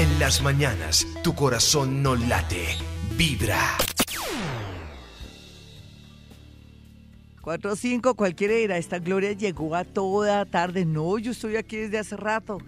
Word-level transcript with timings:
En 0.00 0.18
las 0.18 0.40
mañanas, 0.40 1.06
tu 1.22 1.34
corazón 1.34 2.02
no 2.02 2.16
late, 2.16 2.68
vibra. 3.18 3.76
4 7.42 7.72
o 7.72 7.76
5, 7.76 8.14
cualquiera 8.14 8.54
dirá, 8.54 8.78
esta 8.78 8.98
Gloria 8.98 9.32
llegó 9.32 9.76
a 9.76 9.84
toda 9.84 10.46
tarde. 10.46 10.86
No, 10.86 11.18
yo 11.18 11.32
estoy 11.32 11.56
aquí 11.56 11.76
desde 11.76 11.98
hace 11.98 12.16
rato. 12.16 12.62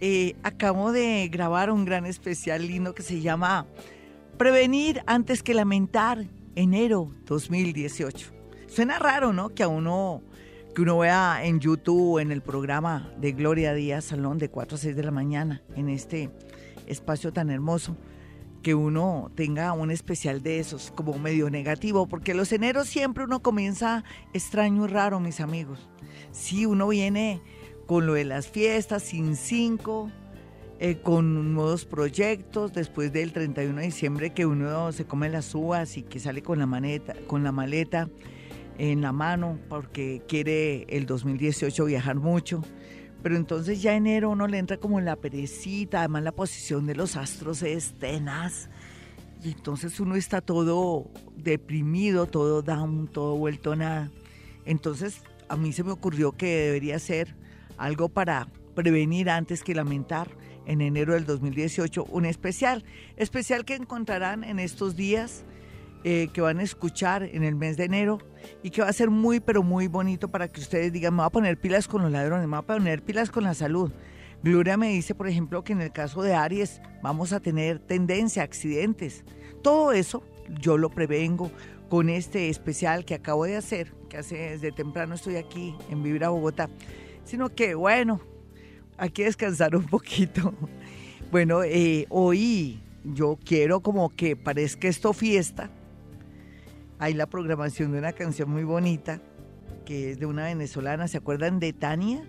Eh, 0.00 0.34
acabo 0.42 0.90
de 0.90 1.28
grabar 1.30 1.70
un 1.70 1.84
gran 1.84 2.06
especial 2.06 2.66
lindo 2.66 2.92
que 2.92 3.04
se 3.04 3.20
llama 3.20 3.68
Prevenir 4.36 5.00
antes 5.06 5.44
que 5.44 5.54
lamentar, 5.54 6.24
enero 6.56 7.14
2018. 7.26 8.32
Suena 8.66 8.98
raro, 8.98 9.32
¿no? 9.32 9.50
Que 9.50 9.62
a 9.62 9.68
uno, 9.68 10.24
que 10.74 10.82
uno 10.82 10.98
vea 10.98 11.44
en 11.44 11.60
YouTube, 11.60 12.18
en 12.18 12.32
el 12.32 12.42
programa 12.42 13.12
de 13.16 13.30
Gloria 13.30 13.74
Díaz 13.74 14.06
Salón 14.06 14.38
de 14.38 14.48
4 14.48 14.74
a 14.74 14.80
6 14.80 14.96
de 14.96 15.04
la 15.04 15.12
mañana, 15.12 15.62
en 15.76 15.88
este 15.88 16.30
espacio 16.86 17.32
tan 17.32 17.50
hermoso 17.50 17.96
que 18.62 18.74
uno 18.74 19.30
tenga 19.34 19.72
un 19.74 19.90
especial 19.90 20.42
de 20.42 20.58
esos 20.58 20.90
como 20.90 21.18
medio 21.18 21.50
negativo, 21.50 22.06
porque 22.06 22.32
los 22.32 22.50
eneros 22.50 22.88
siempre 22.88 23.24
uno 23.24 23.42
comienza 23.42 24.04
extraño 24.32 24.86
y 24.86 24.88
raro, 24.88 25.20
mis 25.20 25.40
amigos. 25.40 25.88
Si 26.32 26.64
uno 26.64 26.88
viene 26.88 27.42
con 27.86 28.06
lo 28.06 28.14
de 28.14 28.24
las 28.24 28.48
fiestas, 28.48 29.02
sin 29.02 29.36
cinco, 29.36 30.10
eh, 30.80 30.96
con 30.96 31.54
nuevos 31.54 31.84
proyectos, 31.84 32.72
después 32.72 33.12
del 33.12 33.32
31 33.32 33.76
de 33.80 33.84
diciembre 33.84 34.32
que 34.32 34.46
uno 34.46 34.90
se 34.92 35.04
come 35.04 35.28
las 35.28 35.54
uvas 35.54 35.96
y 35.98 36.02
que 36.02 36.18
sale 36.18 36.42
con 36.42 36.58
la, 36.58 36.66
maneta, 36.66 37.14
con 37.26 37.44
la 37.44 37.52
maleta 37.52 38.08
en 38.78 39.02
la 39.02 39.12
mano 39.12 39.58
porque 39.68 40.22
quiere 40.26 40.84
el 40.88 41.06
2018 41.06 41.84
viajar 41.84 42.16
mucho 42.16 42.62
pero 43.24 43.36
entonces 43.36 43.80
ya 43.80 43.94
enero 43.94 44.28
uno 44.28 44.46
le 44.46 44.58
entra 44.58 44.76
como 44.76 44.98
en 44.98 45.06
la 45.06 45.16
perecita, 45.16 46.00
además 46.00 46.24
la 46.24 46.32
posición 46.32 46.84
de 46.84 46.94
los 46.94 47.16
astros 47.16 47.62
es 47.62 47.94
tenaz. 47.94 48.68
Y 49.42 49.52
entonces 49.52 49.98
uno 49.98 50.14
está 50.14 50.42
todo 50.42 51.10
deprimido, 51.34 52.26
todo 52.26 52.60
down, 52.60 53.08
todo 53.08 53.34
vuelto 53.38 53.72
a 53.72 53.76
nada. 53.76 54.10
Entonces 54.66 55.22
a 55.48 55.56
mí 55.56 55.72
se 55.72 55.82
me 55.84 55.92
ocurrió 55.92 56.32
que 56.32 56.66
debería 56.66 56.98
ser 56.98 57.34
algo 57.78 58.10
para 58.10 58.46
prevenir 58.74 59.30
antes 59.30 59.62
que 59.62 59.74
lamentar 59.74 60.28
en 60.66 60.82
enero 60.82 61.14
del 61.14 61.24
2018, 61.24 62.04
un 62.04 62.26
especial. 62.26 62.84
Especial 63.16 63.64
que 63.64 63.74
encontrarán 63.74 64.44
en 64.44 64.58
estos 64.58 64.96
días 64.96 65.46
eh, 66.04 66.28
que 66.32 66.40
van 66.40 66.60
a 66.60 66.62
escuchar 66.62 67.22
en 67.22 67.44
el 67.44 67.54
mes 67.54 67.76
de 67.76 67.84
enero 67.84 68.18
y 68.62 68.70
que 68.70 68.82
va 68.82 68.88
a 68.88 68.92
ser 68.92 69.10
muy, 69.10 69.40
pero 69.40 69.62
muy 69.62 69.88
bonito 69.88 70.28
para 70.28 70.48
que 70.48 70.60
ustedes 70.60 70.92
digan, 70.92 71.14
me 71.14 71.18
voy 71.18 71.26
a 71.26 71.30
poner 71.30 71.58
pilas 71.58 71.88
con 71.88 72.02
los 72.02 72.12
ladrones, 72.12 72.46
me 72.46 72.56
voy 72.56 72.62
a 72.62 72.66
poner 72.66 73.02
pilas 73.02 73.30
con 73.30 73.44
la 73.44 73.54
salud. 73.54 73.90
Gloria 74.42 74.76
me 74.76 74.90
dice, 74.90 75.14
por 75.14 75.26
ejemplo, 75.28 75.64
que 75.64 75.72
en 75.72 75.80
el 75.80 75.92
caso 75.92 76.20
de 76.22 76.34
Aries 76.34 76.82
vamos 77.02 77.32
a 77.32 77.40
tener 77.40 77.78
tendencia 77.78 78.42
a 78.42 78.44
accidentes. 78.44 79.24
Todo 79.62 79.92
eso 79.92 80.22
yo 80.60 80.76
lo 80.76 80.90
prevengo 80.90 81.50
con 81.88 82.10
este 82.10 82.50
especial 82.50 83.06
que 83.06 83.14
acabo 83.14 83.46
de 83.46 83.56
hacer, 83.56 83.94
que 84.10 84.18
hace 84.18 84.36
desde 84.36 84.72
temprano 84.72 85.14
estoy 85.14 85.36
aquí 85.36 85.74
en 85.88 86.02
Vibra 86.02 86.28
Bogotá. 86.28 86.68
Sino 87.24 87.48
que, 87.48 87.74
bueno, 87.74 88.20
hay 88.98 89.08
que 89.10 89.24
descansar 89.24 89.74
un 89.74 89.86
poquito. 89.86 90.52
Bueno, 91.30 91.64
eh, 91.64 92.06
hoy 92.10 92.80
yo 93.02 93.36
quiero 93.44 93.80
como 93.80 94.08
que 94.10 94.36
parezca 94.36 94.86
esto 94.86 95.12
fiesta, 95.12 95.68
hay 96.98 97.14
la 97.14 97.26
programación 97.26 97.92
de 97.92 97.98
una 97.98 98.12
canción 98.12 98.50
muy 98.50 98.64
bonita 98.64 99.20
que 99.84 100.12
es 100.12 100.18
de 100.18 100.26
una 100.26 100.44
venezolana, 100.44 101.08
¿se 101.08 101.18
acuerdan 101.18 101.60
de 101.60 101.72
Tania? 101.72 102.24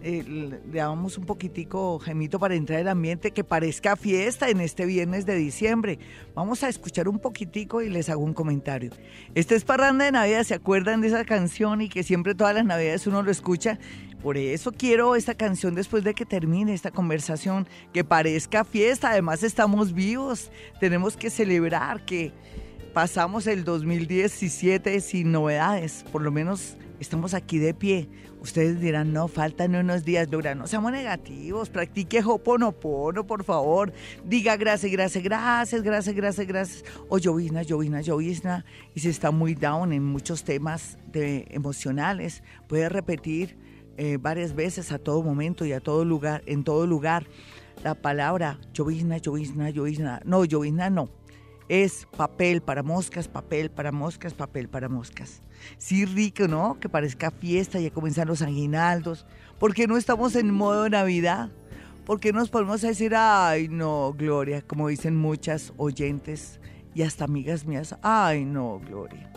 Eh, 0.00 0.22
le 0.22 0.78
damos 0.78 1.18
un 1.18 1.26
poquitico 1.26 1.98
gemito 1.98 2.38
para 2.38 2.54
entrar 2.54 2.78
el 2.78 2.86
ambiente 2.86 3.32
que 3.32 3.42
parezca 3.42 3.96
fiesta 3.96 4.48
en 4.48 4.60
este 4.60 4.86
viernes 4.86 5.26
de 5.26 5.34
diciembre. 5.34 5.98
Vamos 6.36 6.62
a 6.62 6.68
escuchar 6.68 7.08
un 7.08 7.18
poquitico 7.18 7.82
y 7.82 7.88
les 7.88 8.08
hago 8.08 8.22
un 8.22 8.32
comentario. 8.32 8.92
Este 9.34 9.56
es 9.56 9.64
Parranda 9.64 10.04
de 10.04 10.12
Navidad, 10.12 10.44
¿se 10.44 10.54
acuerdan 10.54 11.00
de 11.00 11.08
esa 11.08 11.24
canción 11.24 11.80
y 11.80 11.88
que 11.88 12.04
siempre 12.04 12.36
todas 12.36 12.54
las 12.54 12.64
Navidades 12.64 13.08
uno 13.08 13.22
lo 13.22 13.30
escucha? 13.32 13.80
Por 14.22 14.36
eso 14.36 14.70
quiero 14.70 15.16
esta 15.16 15.34
canción 15.34 15.74
después 15.74 16.04
de 16.04 16.14
que 16.14 16.24
termine 16.24 16.74
esta 16.74 16.92
conversación, 16.92 17.66
que 17.92 18.04
parezca 18.04 18.64
fiesta, 18.64 19.10
además 19.10 19.42
estamos 19.42 19.92
vivos, 19.94 20.52
tenemos 20.80 21.16
que 21.16 21.30
celebrar 21.30 22.04
que 22.04 22.32
pasamos 22.92 23.46
el 23.46 23.64
2017 23.64 25.00
sin 25.00 25.32
novedades, 25.32 26.04
por 26.10 26.22
lo 26.22 26.30
menos 26.30 26.76
estamos 27.00 27.34
aquí 27.34 27.58
de 27.58 27.74
pie. 27.74 28.08
Ustedes 28.40 28.80
dirán, 28.80 29.12
no, 29.12 29.26
faltan 29.26 29.74
unos 29.74 30.04
días, 30.04 30.28
Laura, 30.30 30.54
no 30.54 30.66
seamos 30.66 30.92
negativos, 30.92 31.70
practique 31.70 32.22
Hoponopono, 32.24 33.26
por 33.26 33.42
favor. 33.42 33.92
Diga 34.24 34.56
gracias, 34.56 34.92
gracias, 34.92 35.24
gracias, 35.24 35.82
gracias, 35.82 36.14
gracias, 36.14 36.46
gracias. 36.46 36.84
O 37.08 37.18
llovizna, 37.18 37.62
llovizna, 37.62 38.00
llovizna. 38.00 38.64
Y 38.94 39.00
si 39.00 39.08
está 39.08 39.32
muy 39.32 39.54
down 39.54 39.92
en 39.92 40.04
muchos 40.04 40.44
temas 40.44 40.98
emocionales, 41.12 42.44
puede 42.68 42.88
repetir 42.88 43.58
eh, 43.96 44.18
varias 44.20 44.54
veces 44.54 44.92
a 44.92 44.98
todo 44.98 45.22
momento 45.22 45.64
y 45.64 45.72
a 45.72 45.80
todo 45.80 46.04
lugar, 46.04 46.42
en 46.46 46.62
todo 46.62 46.86
lugar, 46.86 47.26
la 47.82 47.94
palabra 47.94 48.60
llovizna, 48.72 49.18
llovizna, 49.18 49.70
llovizna. 49.70 50.20
No, 50.24 50.44
llovizna 50.44 50.90
no 50.90 51.08
es 51.68 52.06
papel 52.16 52.62
para 52.62 52.82
moscas, 52.82 53.28
papel 53.28 53.70
para 53.70 53.92
moscas, 53.92 54.34
papel 54.34 54.68
para 54.68 54.88
moscas. 54.88 55.42
Sí, 55.76 56.04
rico, 56.04 56.48
¿no? 56.48 56.78
Que 56.80 56.88
parezca 56.88 57.30
fiesta, 57.30 57.78
ya 57.80 57.90
comienzan 57.90 58.28
los 58.28 58.42
aguinaldos. 58.42 59.26
¿Por 59.58 59.74
qué 59.74 59.86
no 59.86 59.96
estamos 59.96 60.34
en 60.36 60.52
modo 60.52 60.88
Navidad? 60.88 61.50
¿Por 62.06 62.20
qué 62.20 62.32
nos 62.32 62.48
podemos 62.48 62.80
decir, 62.80 63.14
ay, 63.14 63.68
no, 63.68 64.14
Gloria, 64.16 64.62
como 64.62 64.88
dicen 64.88 65.14
muchas 65.14 65.74
oyentes 65.76 66.58
y 66.94 67.02
hasta 67.02 67.24
amigas 67.24 67.66
mías, 67.66 67.96
ay, 68.02 68.46
no, 68.46 68.80
Gloria? 68.88 69.30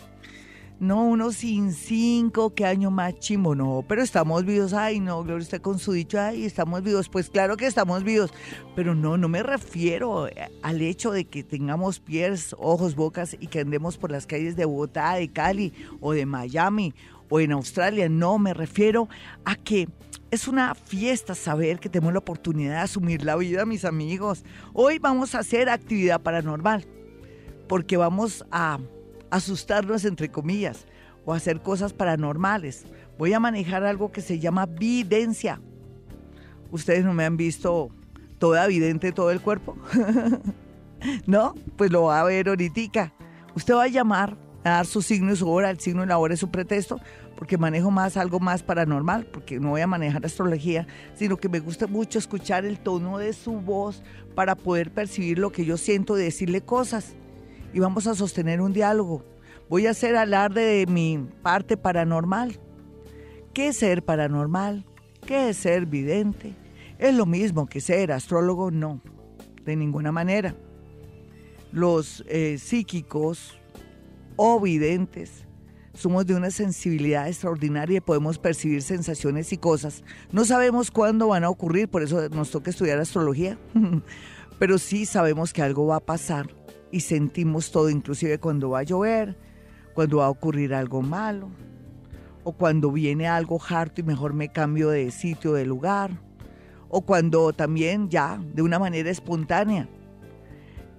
No, 0.81 1.03
uno 1.03 1.31
sin 1.31 1.73
cinco, 1.73 2.55
qué 2.55 2.65
año 2.65 2.89
más 2.89 3.19
chimbo, 3.19 3.53
no, 3.53 3.85
pero 3.87 4.01
estamos 4.01 4.45
vivos, 4.45 4.73
ay, 4.73 4.99
no, 4.99 5.23
Gloria, 5.23 5.43
usted 5.43 5.61
con 5.61 5.77
su 5.77 5.91
dicho, 5.91 6.19
ay, 6.19 6.43
estamos 6.43 6.81
vivos, 6.81 7.07
pues 7.07 7.29
claro 7.29 7.55
que 7.55 7.67
estamos 7.67 8.03
vivos, 8.03 8.33
pero 8.75 8.95
no, 8.95 9.15
no 9.15 9.27
me 9.27 9.43
refiero 9.43 10.27
al 10.63 10.81
hecho 10.81 11.11
de 11.11 11.25
que 11.25 11.43
tengamos 11.43 11.99
pies, 11.99 12.55
ojos, 12.57 12.95
bocas 12.95 13.37
y 13.39 13.45
que 13.45 13.59
andemos 13.59 13.99
por 13.99 14.09
las 14.09 14.25
calles 14.25 14.55
de 14.55 14.65
Bogotá, 14.65 15.13
de 15.13 15.27
Cali 15.27 15.71
o 15.99 16.13
de 16.13 16.25
Miami 16.25 16.95
o 17.29 17.39
en 17.39 17.51
Australia, 17.51 18.09
no, 18.09 18.39
me 18.39 18.55
refiero 18.55 19.07
a 19.45 19.55
que 19.57 19.87
es 20.31 20.47
una 20.47 20.73
fiesta 20.73 21.35
saber 21.35 21.79
que 21.79 21.89
tenemos 21.89 22.13
la 22.13 22.19
oportunidad 22.19 22.71
de 22.71 22.79
asumir 22.79 23.23
la 23.23 23.35
vida, 23.35 23.67
mis 23.67 23.85
amigos. 23.85 24.43
Hoy 24.73 24.97
vamos 24.97 25.35
a 25.35 25.39
hacer 25.41 25.69
actividad 25.69 26.21
paranormal, 26.21 26.87
porque 27.67 27.97
vamos 27.97 28.43
a 28.49 28.79
asustarnos 29.31 30.05
entre 30.05 30.29
comillas 30.29 30.85
o 31.25 31.33
hacer 31.33 31.61
cosas 31.61 31.93
paranormales. 31.93 32.85
Voy 33.17 33.33
a 33.33 33.39
manejar 33.39 33.83
algo 33.83 34.11
que 34.11 34.21
se 34.21 34.39
llama 34.39 34.65
videncia. 34.65 35.61
Ustedes 36.71 37.03
no 37.03 37.13
me 37.13 37.25
han 37.25 37.37
visto 37.37 37.89
toda 38.37 38.67
vidente 38.67 39.11
todo 39.11 39.31
el 39.31 39.41
cuerpo. 39.41 39.77
¿No? 41.25 41.55
Pues 41.77 41.91
lo 41.91 42.03
va 42.03 42.21
a 42.21 42.23
ver 42.23 42.49
ahorita. 42.49 43.13
Usted 43.55 43.73
va 43.73 43.83
a 43.83 43.87
llamar 43.87 44.37
a 44.63 44.69
dar 44.69 44.85
su 44.85 45.01
signo 45.01 45.33
y 45.33 45.35
su 45.35 45.49
hora, 45.49 45.69
el 45.69 45.79
signo 45.79 46.03
y 46.03 46.07
la 46.07 46.17
hora 46.17 46.35
es 46.35 46.39
su 46.39 46.51
pretexto, 46.51 46.99
porque 47.35 47.57
manejo 47.57 47.89
más 47.89 48.17
algo 48.17 48.39
más 48.39 48.61
paranormal, 48.61 49.25
porque 49.25 49.59
no 49.59 49.69
voy 49.69 49.81
a 49.81 49.87
manejar 49.87 50.25
astrología, 50.25 50.85
sino 51.15 51.37
que 51.37 51.49
me 51.49 51.59
gusta 51.59 51.87
mucho 51.87 52.19
escuchar 52.19 52.65
el 52.65 52.79
tono 52.79 53.17
de 53.17 53.33
su 53.33 53.53
voz 53.53 54.03
para 54.35 54.55
poder 54.55 54.91
percibir 54.91 55.39
lo 55.39 55.51
que 55.51 55.65
yo 55.65 55.77
siento 55.77 56.17
y 56.17 56.23
decirle 56.23 56.61
cosas 56.61 57.15
y 57.73 57.79
vamos 57.79 58.07
a 58.07 58.15
sostener 58.15 58.61
un 58.61 58.73
diálogo. 58.73 59.23
Voy 59.69 59.87
a 59.87 59.91
hacer 59.91 60.15
alarde 60.15 60.61
de 60.61 60.85
mi 60.87 61.29
parte 61.41 61.77
paranormal. 61.77 62.59
¿Qué 63.53 63.69
es 63.69 63.77
ser 63.77 64.03
paranormal? 64.03 64.85
¿Qué 65.25 65.49
es 65.49 65.57
ser 65.57 65.85
vidente? 65.85 66.55
¿Es 66.99 67.15
lo 67.15 67.25
mismo 67.25 67.67
que 67.67 67.81
ser 67.81 68.11
astrólogo? 68.11 68.71
No, 68.71 69.01
de 69.65 69.75
ninguna 69.75 70.11
manera. 70.11 70.55
Los 71.71 72.23
eh, 72.27 72.57
psíquicos 72.57 73.57
o 74.35 74.59
videntes 74.59 75.45
somos 75.93 76.25
de 76.25 76.35
una 76.35 76.51
sensibilidad 76.51 77.27
extraordinaria 77.27 77.97
y 77.97 78.01
podemos 78.01 78.37
percibir 78.37 78.81
sensaciones 78.81 79.51
y 79.53 79.57
cosas. 79.57 80.03
No 80.31 80.45
sabemos 80.45 80.91
cuándo 80.91 81.27
van 81.27 81.43
a 81.43 81.49
ocurrir, 81.49 81.87
por 81.89 82.01
eso 82.01 82.29
nos 82.29 82.51
toca 82.51 82.69
estudiar 82.69 82.99
astrología, 82.99 83.57
pero 84.59 84.77
sí 84.77 85.05
sabemos 85.05 85.53
que 85.53 85.61
algo 85.61 85.87
va 85.87 85.97
a 85.97 86.01
pasar 86.01 86.49
y 86.91 86.99
sentimos 87.01 87.71
todo, 87.71 87.89
inclusive 87.89 88.39
cuando 88.39 88.71
va 88.71 88.79
a 88.79 88.83
llover, 88.83 89.37
cuando 89.93 90.17
va 90.17 90.25
a 90.25 90.29
ocurrir 90.29 90.73
algo 90.73 91.01
malo, 91.01 91.49
o 92.43 92.53
cuando 92.53 92.91
viene 92.91 93.27
algo 93.27 93.59
harto 93.69 94.01
y 94.01 94.03
mejor 94.03 94.33
me 94.33 94.51
cambio 94.51 94.89
de 94.89 95.11
sitio, 95.11 95.53
de 95.53 95.65
lugar, 95.65 96.11
o 96.89 97.01
cuando 97.01 97.53
también 97.53 98.09
ya 98.09 98.41
de 98.53 98.61
una 98.61 98.79
manera 98.79 99.09
espontánea 99.09 99.87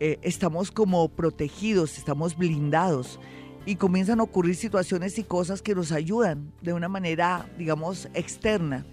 eh, 0.00 0.19
estamos 0.23 0.71
como 0.71 1.09
protegidos, 1.09 1.99
estamos 1.99 2.37
blindados 2.37 3.21
y 3.67 3.77
comienzan 3.77 4.21
a 4.21 4.25
ocurrir 4.25 4.56
situaciones 4.56 5.19
y 5.19 5.25
cosas 5.25 5.62
que 5.62 5.75
nos 5.75 5.93
ayudan 5.93 6.53
de 6.62 6.73
una 6.73 6.89
manera, 6.89 7.47
digamos, 7.59 8.09
externa 8.15 8.85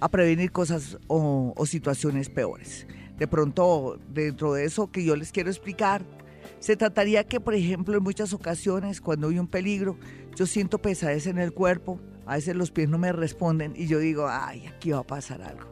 a 0.00 0.08
prevenir 0.08 0.52
cosas 0.52 0.98
o 1.08 1.54
situaciones 1.66 2.28
peores. 2.28 2.86
de 3.18 3.26
pronto 3.26 3.98
dentro 4.08 4.52
de 4.54 4.64
eso 4.64 4.92
que 4.92 5.04
yo 5.04 5.16
les 5.16 5.32
quiero 5.32 5.50
explicar, 5.50 6.04
se 6.60 6.76
trataría 6.76 7.24
que, 7.24 7.40
por 7.40 7.54
ejemplo, 7.54 7.96
en 7.96 8.02
muchas 8.02 8.32
ocasiones, 8.32 9.00
cuando 9.00 9.28
hay 9.28 9.38
un 9.38 9.46
peligro, 9.46 9.96
yo 10.34 10.46
siento 10.46 10.78
pesadez 10.78 11.26
en 11.26 11.38
el 11.38 11.52
cuerpo, 11.52 12.00
a 12.26 12.34
veces 12.34 12.56
los 12.56 12.70
pies 12.70 12.88
no 12.88 12.98
me 12.98 13.12
responden 13.12 13.74
y 13.76 13.86
yo 13.86 13.98
digo, 13.98 14.28
ay, 14.28 14.66
aquí 14.66 14.90
va 14.90 14.98
a 14.98 15.06
pasar 15.06 15.42
algo. 15.42 15.68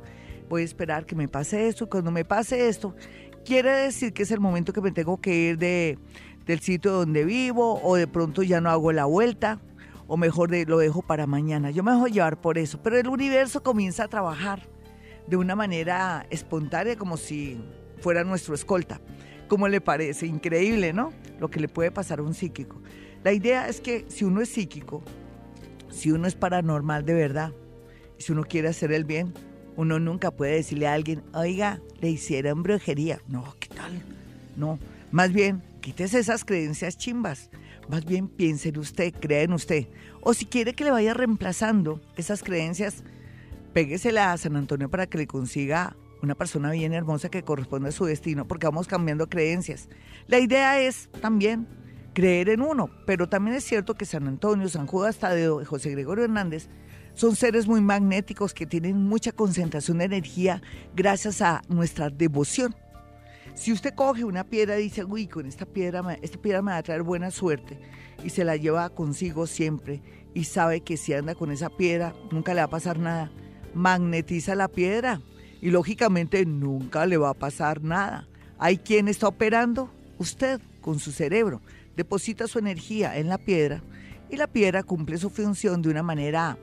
Voy 0.49 0.63
a 0.63 0.65
esperar 0.65 1.05
que 1.07 1.17
me 1.17 1.29
pase 1.29 1.69
esto. 1.69 1.89
Cuando 1.89 2.11
me 2.11 2.25
pase 2.25 2.69
esto, 2.69 2.95
quiere 3.45 3.71
decir 3.71 4.13
que 4.13 4.23
es 4.23 4.31
el 4.31 4.41
momento 4.41 4.73
que 4.73 4.81
me 4.81 4.93
tengo 4.93 5.21
que 5.21 5.35
ir 5.35 5.59
de, 5.59 5.99
del 6.47 6.61
sitio 6.61 6.93
donde 6.93 7.25
vivo 7.25 7.81
o 7.83 7.97
de 7.97 8.07
pronto 8.07 8.43
ya 8.43 8.61
no 8.61 8.71
hago 8.71 8.93
la 8.93 9.05
vuelta 9.05 9.61
o 10.07 10.17
mejor 10.17 10.51
de, 10.51 10.65
lo 10.65 10.79
dejo 10.79 11.03
para 11.03 11.27
mañana. 11.27 11.71
Yo 11.71 11.83
me 11.83 11.93
dejo 11.93 12.07
llevar 12.07 12.41
por 12.41 12.59
eso, 12.59 12.81
pero 12.83 12.97
el 12.97 13.09
universo 13.09 13.63
comienza 13.63 14.05
a 14.05 14.09
trabajar 14.09 14.69
de 15.27 15.37
una 15.37 15.57
manera 15.57 16.27
espontánea 16.31 16.97
como 16.97 17.17
si 17.17 17.61
fuera 18.01 18.25
nuestro 18.25 18.55
escolta. 18.55 19.01
¿Cómo 19.49 19.69
le 19.69 19.81
parece? 19.81 20.27
Increíble, 20.27 20.93
¿no? 20.93 21.13
Lo 21.39 21.49
que 21.49 21.61
le 21.61 21.69
puede 21.69 21.91
pasar 21.91 22.19
a 22.19 22.23
un 22.23 22.35
psíquico. 22.35 22.81
La 23.23 23.33
idea 23.33 23.69
es 23.69 23.81
que 23.81 24.05
si 24.09 24.25
uno 24.25 24.41
es 24.41 24.49
psíquico, 24.49 25.03
si 25.91 26.11
uno 26.11 26.27
es 26.27 26.35
paranormal 26.35 27.05
de 27.05 27.15
verdad, 27.15 27.53
si 28.19 28.33
uno 28.33 28.45
quiere 28.45 28.69
hacer 28.69 28.93
el 28.93 29.05
bien, 29.05 29.33
uno 29.77 29.99
nunca 29.99 30.31
puede 30.31 30.55
decirle 30.55 30.87
a 30.87 30.95
alguien, 30.95 31.23
oiga, 31.35 31.81
le 32.01 32.11
hicieron 32.11 32.63
brujería. 32.63 33.21
No, 33.29 33.55
¿qué 33.61 33.69
tal? 33.69 34.03
No, 34.57 34.79
más 35.11 35.33
bien, 35.33 35.63
quítese 35.81 36.19
esas 36.19 36.45
creencias 36.45 36.97
chimbas. 36.97 37.51
Más 37.89 38.05
bien 38.05 38.29
piense 38.29 38.71
en 38.71 38.79
usted, 38.79 39.15
crea 39.15 39.43
en 39.43 39.53
usted. 39.53 39.87
O 40.23 40.35
si 40.35 40.47
quiere 40.47 40.75
que 40.75 40.85
le 40.85 40.91
vaya 40.91 41.15
reemplazando 41.15 42.01
esas 42.17 42.43
creencias, 42.43 43.05
péguesela 43.73 44.33
a 44.33 44.39
San 44.39 44.57
Antonio 44.57 44.89
para 44.89 45.07
que 45.07 45.19
le 45.19 45.27
consiga 45.27 45.97
una 46.27 46.35
persona 46.35 46.73
bien 46.73 46.93
hermosa 46.93 47.29
que 47.31 47.45
corresponde 47.45 47.89
a 47.89 47.93
su 47.93 48.05
destino, 48.05 48.47
porque 48.47 48.67
vamos 48.67 48.89
cambiando 48.89 49.29
creencias. 49.29 49.89
La 50.27 50.41
idea 50.41 50.81
es 50.81 51.09
también 51.21 51.69
creer 52.15 52.49
en 52.49 52.63
uno, 52.63 52.91
pero 53.07 53.29
también 53.29 53.57
es 53.57 53.65
cierto 53.65 53.95
que 53.95 54.05
San 54.05 54.27
Antonio, 54.27 54.69
San 54.69 54.87
Judas 54.87 55.19
Tadeo 55.19 55.63
y 55.63 55.65
José 55.65 55.91
Gregorio 55.91 56.25
Hernández 56.25 56.69
son 57.15 57.37
seres 57.37 57.67
muy 57.67 57.81
magnéticos 57.81 58.55
que 58.55 58.67
tienen 58.67 59.05
mucha 59.05 59.33
concentración 59.33 59.99
de 59.99 60.07
energía 60.07 60.63
gracias 60.95 61.41
a 61.41 61.63
nuestra 61.69 62.11
devoción. 62.11 62.75
Si 63.55 63.73
usted 63.73 63.95
coge 63.95 64.25
una 64.25 64.45
piedra 64.45 64.79
y 64.79 64.85
dice, 64.85 65.05
uy, 65.05 65.29
con 65.29 65.47
esta 65.47 65.65
piedra, 65.65 66.19
esta 66.21 66.39
piedra 66.39 66.61
me 66.61 66.73
va 66.73 66.79
a 66.79 66.83
traer 66.83 67.03
buena 67.03 67.31
suerte, 67.31 67.79
y 68.25 68.31
se 68.31 68.45
la 68.45 68.57
lleva 68.57 68.91
consigo 68.91 69.47
siempre, 69.47 70.03
y 70.35 70.45
sabe 70.45 70.81
que 70.81 70.97
si 70.97 71.15
anda 71.15 71.35
con 71.35 71.53
esa 71.53 71.71
piedra, 71.71 72.15
nunca 72.33 72.53
le 72.53 72.61
va 72.61 72.67
a 72.67 72.71
pasar 72.71 72.99
nada, 72.99 73.31
magnetiza 73.75 74.55
la 74.57 74.69
piedra 74.69 75.23
y 75.67 75.71
lógicamente 75.73 76.47
nunca 76.47 77.07
le 77.07 77.17
va 77.17 77.31
a 77.31 77.35
pasar 77.35 77.83
nada. 77.83 78.29
¿Hay 78.57 78.79
quien 78.79 79.09
está 79.09 79.27
operando? 79.27 79.91
Usted, 80.17 80.61
con 80.81 81.01
su 81.01 81.11
cerebro. 81.11 81.61
Deposita 81.97 82.47
su 82.47 82.61
energía 82.61 83.19
en 83.19 83.29
la 83.29 83.37
piedra 83.37 83.83
y 84.31 84.37
la 84.37 84.47
piedra 84.47 84.85
cumple 84.85 85.19
su 85.19 85.29
función 85.29 85.83
de 85.83 85.89
una 85.89 86.05
manera, 86.05 86.57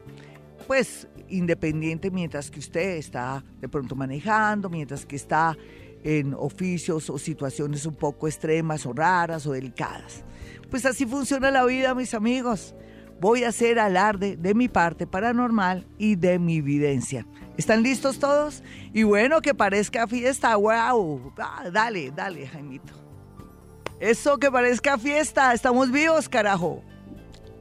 pues, 0.67 1.09
independiente 1.27 2.11
mientras 2.11 2.49
que 2.49 2.59
usted 2.59 2.95
está 2.95 3.43
de 3.59 3.67
pronto 3.67 3.93
manejando, 3.93 4.69
mientras 4.69 5.05
que 5.05 5.17
está 5.17 5.57
en 6.05 6.33
oficios 6.33 7.09
o 7.09 7.17
situaciones 7.17 7.85
un 7.85 7.95
poco 7.95 8.29
extremas 8.29 8.85
o 8.85 8.93
raras 8.93 9.45
o 9.45 9.51
delicadas. 9.51 10.23
Pues 10.69 10.85
así 10.85 11.05
funciona 11.05 11.51
la 11.51 11.65
vida, 11.65 11.93
mis 11.93 12.13
amigos. 12.13 12.73
Voy 13.19 13.43
a 13.43 13.49
hacer 13.49 13.79
alarde 13.79 14.37
de 14.37 14.53
mi 14.53 14.69
parte 14.69 15.05
paranormal 15.07 15.85
y 15.97 16.15
de 16.15 16.39
mi 16.39 16.59
evidencia. 16.59 17.27
¿Están 17.57 17.83
listos 17.83 18.17
todos? 18.17 18.63
Y 18.93 19.03
bueno, 19.03 19.41
que 19.41 19.53
parezca 19.53 20.07
fiesta, 20.07 20.55
wow. 20.55 21.33
Ah, 21.37 21.69
dale, 21.71 22.11
dale, 22.11 22.47
Jaimito. 22.47 22.93
Eso 23.99 24.37
que 24.37 24.51
parezca 24.51 24.97
fiesta, 24.97 25.53
estamos 25.53 25.91
vivos, 25.91 26.27
carajo. 26.27 26.83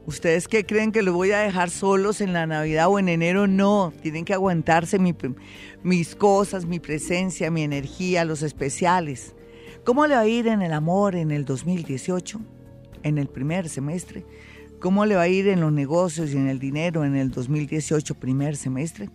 ¿Ustedes 0.06 0.48
qué 0.48 0.66
creen 0.66 0.90
que 0.90 1.02
los 1.02 1.14
voy 1.14 1.30
a 1.30 1.38
dejar 1.38 1.70
solos 1.70 2.20
en 2.20 2.32
la 2.32 2.46
Navidad 2.46 2.88
o 2.88 2.98
en 2.98 3.08
enero? 3.08 3.46
No, 3.46 3.92
tienen 4.02 4.24
que 4.24 4.34
aguantarse 4.34 4.98
mis 4.98 6.16
cosas, 6.16 6.64
mi 6.64 6.80
presencia, 6.80 7.50
mi 7.50 7.62
energía, 7.62 8.24
los 8.24 8.42
especiales. 8.42 9.36
¿Cómo 9.84 10.06
le 10.06 10.16
va 10.16 10.22
a 10.22 10.26
ir 10.26 10.48
en 10.48 10.62
el 10.62 10.72
amor 10.72 11.14
en 11.14 11.30
el 11.30 11.44
2018, 11.44 12.40
en 13.04 13.18
el 13.18 13.28
primer 13.28 13.68
semestre? 13.68 14.24
¿Cómo 14.80 15.06
le 15.06 15.14
va 15.14 15.22
a 15.22 15.28
ir 15.28 15.46
en 15.46 15.60
los 15.60 15.72
negocios 15.72 16.30
y 16.30 16.36
en 16.36 16.48
el 16.48 16.58
dinero 16.58 17.04
en 17.04 17.14
el 17.14 17.30
2018, 17.30 18.16
primer 18.16 18.56
semestre? 18.56 19.10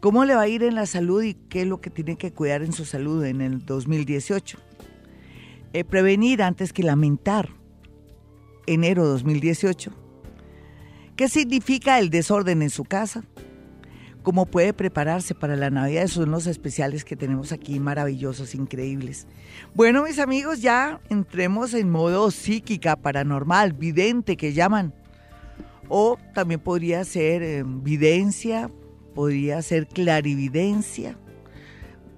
¿Cómo 0.00 0.24
le 0.24 0.34
va 0.34 0.42
a 0.42 0.48
ir 0.48 0.62
en 0.62 0.74
la 0.74 0.86
salud 0.86 1.22
y 1.22 1.34
qué 1.34 1.62
es 1.62 1.66
lo 1.66 1.82
que 1.82 1.90
tiene 1.90 2.16
que 2.16 2.32
cuidar 2.32 2.62
en 2.62 2.72
su 2.72 2.86
salud 2.86 3.22
en 3.22 3.42
el 3.42 3.66
2018? 3.66 4.58
Eh, 5.74 5.84
prevenir 5.84 6.42
antes 6.42 6.72
que 6.72 6.82
lamentar. 6.82 7.50
Enero 8.66 9.06
2018. 9.06 9.92
¿Qué 11.16 11.28
significa 11.28 11.98
el 11.98 12.08
desorden 12.08 12.62
en 12.62 12.70
su 12.70 12.84
casa? 12.84 13.24
¿Cómo 14.22 14.46
puede 14.46 14.72
prepararse 14.72 15.34
para 15.34 15.54
la 15.54 15.68
Navidad? 15.68 16.04
Esos 16.04 16.22
son 16.22 16.30
los 16.30 16.46
especiales 16.46 17.04
que 17.04 17.16
tenemos 17.16 17.52
aquí, 17.52 17.78
maravillosos, 17.78 18.54
increíbles. 18.54 19.26
Bueno, 19.74 20.04
mis 20.04 20.18
amigos, 20.18 20.62
ya 20.62 21.00
entremos 21.10 21.74
en 21.74 21.90
modo 21.90 22.30
psíquica, 22.30 22.96
paranormal, 22.96 23.74
vidente, 23.74 24.38
que 24.38 24.54
llaman. 24.54 24.94
O 25.88 26.16
también 26.32 26.60
podría 26.60 27.04
ser 27.04 27.42
eh, 27.42 27.64
videncia, 27.66 28.70
podría 29.14 29.60
ser 29.62 29.86
clarividencia. 29.86 31.16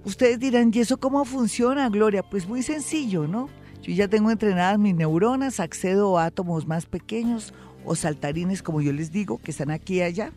Ustedes 0.05 0.39
dirán, 0.39 0.71
¿y 0.73 0.79
eso 0.79 0.97
cómo 0.97 1.23
funciona, 1.25 1.89
Gloria? 1.89 2.23
Pues 2.23 2.47
muy 2.47 2.61
sencillo, 2.61 3.27
¿no? 3.27 3.49
Yo 3.81 3.93
ya 3.93 4.07
tengo 4.07 4.31
entrenadas 4.31 4.79
mis 4.79 4.95
neuronas, 4.95 5.59
accedo 5.59 6.17
a 6.17 6.25
átomos 6.25 6.67
más 6.67 6.85
pequeños 6.85 7.53
o 7.85 7.95
saltarines, 7.95 8.63
como 8.63 8.81
yo 8.81 8.93
les 8.93 9.11
digo, 9.11 9.39
que 9.39 9.51
están 9.51 9.71
aquí 9.71 9.95
y 9.95 10.01
allá, 10.01 10.31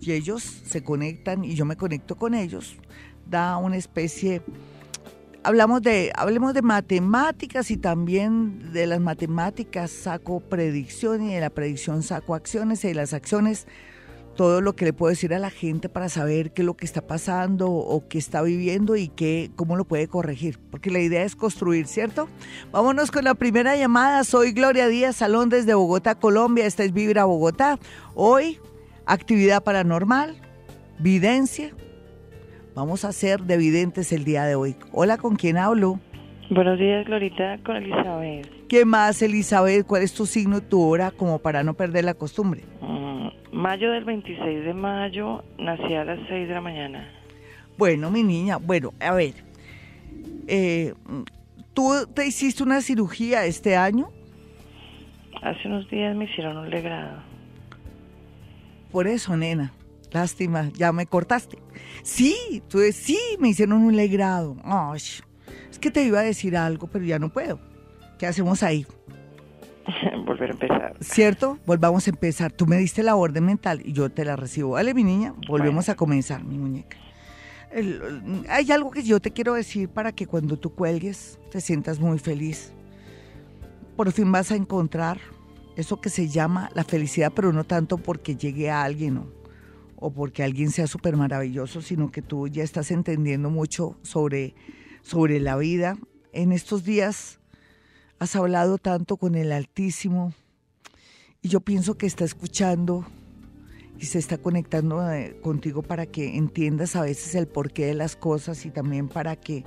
y 0.00 0.12
ellos 0.12 0.42
se 0.42 0.82
conectan 0.82 1.44
y 1.44 1.54
yo 1.54 1.64
me 1.64 1.76
conecto 1.76 2.16
con 2.16 2.34
ellos. 2.34 2.76
Da 3.28 3.56
una 3.56 3.76
especie, 3.76 4.42
hablamos 5.42 5.82
de, 5.82 6.12
hablemos 6.14 6.54
de 6.54 6.62
matemáticas 6.62 7.70
y 7.70 7.76
también 7.76 8.72
de 8.72 8.86
las 8.86 9.00
matemáticas 9.00 9.90
saco 9.90 10.40
predicción 10.40 11.22
y 11.22 11.34
de 11.34 11.40
la 11.40 11.50
predicción 11.50 12.02
saco 12.02 12.34
acciones 12.34 12.84
y 12.84 12.88
de 12.88 12.94
las 12.94 13.12
acciones 13.12 13.66
todo 14.34 14.60
lo 14.60 14.76
que 14.76 14.84
le 14.84 14.92
puedo 14.92 15.10
decir 15.10 15.32
a 15.34 15.38
la 15.38 15.50
gente 15.50 15.88
para 15.88 16.08
saber 16.08 16.52
qué 16.52 16.62
es 16.62 16.66
lo 16.66 16.76
que 16.76 16.84
está 16.84 17.06
pasando 17.06 17.70
o 17.70 18.08
qué 18.08 18.18
está 18.18 18.42
viviendo 18.42 18.96
y 18.96 19.08
qué, 19.08 19.50
cómo 19.56 19.76
lo 19.76 19.84
puede 19.84 20.08
corregir. 20.08 20.58
Porque 20.70 20.90
la 20.90 21.00
idea 21.00 21.22
es 21.22 21.36
construir, 21.36 21.86
¿cierto? 21.86 22.28
Vámonos 22.72 23.10
con 23.10 23.24
la 23.24 23.34
primera 23.34 23.76
llamada. 23.76 24.24
Soy 24.24 24.52
Gloria 24.52 24.88
Díaz 24.88 25.16
Salón 25.16 25.48
desde 25.48 25.74
Bogotá, 25.74 26.16
Colombia. 26.16 26.66
Esta 26.66 26.84
es 26.84 26.92
Vibra 26.92 27.24
Bogotá. 27.24 27.78
Hoy, 28.14 28.60
actividad 29.06 29.62
paranormal, 29.62 30.36
videncia. 30.98 31.74
Vamos 32.74 33.04
a 33.04 33.08
hacer 33.08 33.42
de 33.42 33.56
videntes 33.56 34.12
el 34.12 34.24
día 34.24 34.44
de 34.44 34.56
hoy. 34.56 34.76
Hola, 34.92 35.16
¿con 35.16 35.36
quién 35.36 35.56
hablo? 35.56 36.00
Buenos 36.50 36.78
días, 36.78 37.06
Glorita, 37.06 37.58
con 37.64 37.76
Elizabeth. 37.76 38.66
¿Qué 38.68 38.84
más, 38.84 39.22
Elizabeth? 39.22 39.86
¿Cuál 39.86 40.02
es 40.02 40.12
tu 40.12 40.26
signo 40.26 40.58
y 40.58 40.60
tu 40.60 40.82
hora 40.82 41.10
como 41.10 41.38
para 41.38 41.62
no 41.62 41.72
perder 41.72 42.04
la 42.04 42.12
costumbre? 42.12 42.64
Mm, 42.82 43.28
mayo 43.52 43.90
del 43.90 44.04
26 44.04 44.64
de 44.64 44.74
mayo, 44.74 45.42
nací 45.58 45.94
a 45.94 46.04
las 46.04 46.18
6 46.28 46.48
de 46.48 46.54
la 46.54 46.60
mañana. 46.60 47.08
Bueno, 47.78 48.10
mi 48.10 48.22
niña, 48.22 48.58
bueno, 48.58 48.92
a 49.00 49.12
ver, 49.14 49.34
eh, 50.46 50.92
¿tú 51.72 51.90
te 52.14 52.26
hiciste 52.26 52.62
una 52.62 52.82
cirugía 52.82 53.46
este 53.46 53.74
año? 53.74 54.10
Hace 55.40 55.66
unos 55.66 55.88
días 55.88 56.14
me 56.14 56.26
hicieron 56.26 56.58
un 56.58 56.68
legrado. 56.68 57.22
Por 58.92 59.06
eso, 59.06 59.34
nena, 59.34 59.72
lástima, 60.12 60.70
ya 60.74 60.92
me 60.92 61.06
cortaste. 61.06 61.58
Sí, 62.02 62.62
tú 62.68 62.80
sí, 62.92 63.18
me 63.40 63.48
hicieron 63.48 63.82
un 63.82 63.96
legrado. 63.96 64.56
Ay, 64.62 65.00
es 65.74 65.80
que 65.80 65.90
te 65.90 66.04
iba 66.04 66.20
a 66.20 66.22
decir 66.22 66.56
algo, 66.56 66.86
pero 66.86 67.04
ya 67.04 67.18
no 67.18 67.30
puedo. 67.30 67.58
¿Qué 68.16 68.28
hacemos 68.28 68.62
ahí? 68.62 68.86
Volver 70.24 70.50
a 70.50 70.52
empezar. 70.52 70.96
¿Cierto? 71.00 71.58
Volvamos 71.66 72.06
a 72.06 72.10
empezar. 72.10 72.52
Tú 72.52 72.64
me 72.64 72.76
diste 72.76 73.02
la 73.02 73.16
orden 73.16 73.44
mental 73.44 73.82
y 73.84 73.92
yo 73.92 74.08
te 74.08 74.24
la 74.24 74.36
recibo. 74.36 74.70
Vale, 74.70 74.94
mi 74.94 75.02
niña, 75.02 75.34
volvemos 75.48 75.88
a 75.88 75.96
comenzar, 75.96 76.44
mi 76.44 76.58
muñeca. 76.58 76.96
hay 78.48 78.70
algo 78.70 78.92
que 78.92 79.02
yo 79.02 79.18
te 79.18 79.32
quiero 79.32 79.54
decir 79.54 79.88
para 79.88 80.12
que 80.12 80.28
cuando 80.28 80.56
tú 80.56 80.72
cuelgues 80.72 81.40
te 81.50 81.60
sientas 81.60 81.98
muy 81.98 82.20
feliz. 82.20 82.72
Por 83.96 84.12
fin 84.12 84.30
vas 84.30 84.52
a 84.52 84.54
encontrar 84.54 85.18
eso 85.74 86.00
que 86.00 86.08
se 86.08 86.28
llama 86.28 86.70
la 86.74 86.84
felicidad, 86.84 87.32
pero 87.34 87.52
no 87.52 87.64
tanto 87.64 87.98
porque 87.98 88.36
llegue 88.36 88.70
a 88.70 88.84
alguien 88.84 89.16
o, 89.16 89.26
o 89.96 90.12
porque 90.12 90.44
alguien 90.44 90.70
sea 90.70 90.86
súper 90.86 91.16
maravilloso, 91.16 91.82
sino 91.82 92.12
que 92.12 92.22
tú 92.22 92.46
ya 92.46 92.62
estás 92.62 92.92
entendiendo 92.92 93.50
mucho 93.50 93.98
sobre 94.02 94.54
sobre 95.04 95.38
la 95.38 95.56
vida. 95.56 95.96
En 96.32 96.50
estos 96.50 96.82
días 96.82 97.38
has 98.18 98.34
hablado 98.34 98.78
tanto 98.78 99.16
con 99.16 99.36
el 99.36 99.52
Altísimo 99.52 100.32
y 101.42 101.48
yo 101.48 101.60
pienso 101.60 101.96
que 101.96 102.06
está 102.06 102.24
escuchando 102.24 103.04
y 104.00 104.06
se 104.06 104.18
está 104.18 104.38
conectando 104.38 105.08
eh, 105.12 105.38
contigo 105.42 105.82
para 105.82 106.06
que 106.06 106.36
entiendas 106.36 106.96
a 106.96 107.02
veces 107.02 107.34
el 107.34 107.46
porqué 107.46 107.86
de 107.86 107.94
las 107.94 108.16
cosas 108.16 108.64
y 108.66 108.70
también 108.70 109.08
para 109.08 109.36
que 109.36 109.62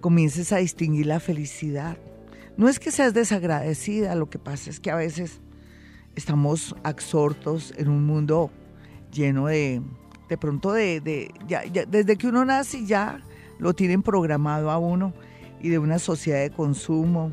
comiences 0.00 0.52
a 0.52 0.58
distinguir 0.58 1.06
la 1.06 1.20
felicidad. 1.20 1.98
No 2.56 2.68
es 2.68 2.78
que 2.78 2.90
seas 2.90 3.14
desagradecida, 3.14 4.14
lo 4.14 4.28
que 4.28 4.38
pasa 4.38 4.70
es 4.70 4.78
que 4.78 4.90
a 4.90 4.96
veces 4.96 5.40
estamos 6.14 6.76
absortos 6.84 7.72
en 7.76 7.88
un 7.88 8.04
mundo 8.04 8.50
lleno 9.10 9.46
de, 9.46 9.80
de 10.28 10.38
pronto 10.38 10.72
de, 10.72 11.00
desde 11.88 12.16
que 12.16 12.26
uno 12.28 12.44
nace 12.44 12.84
ya 12.84 13.22
lo 13.60 13.74
tienen 13.74 14.02
programado 14.02 14.70
a 14.70 14.78
uno 14.78 15.12
y 15.60 15.68
de 15.68 15.78
una 15.78 15.98
sociedad 15.98 16.40
de 16.40 16.50
consumo 16.50 17.32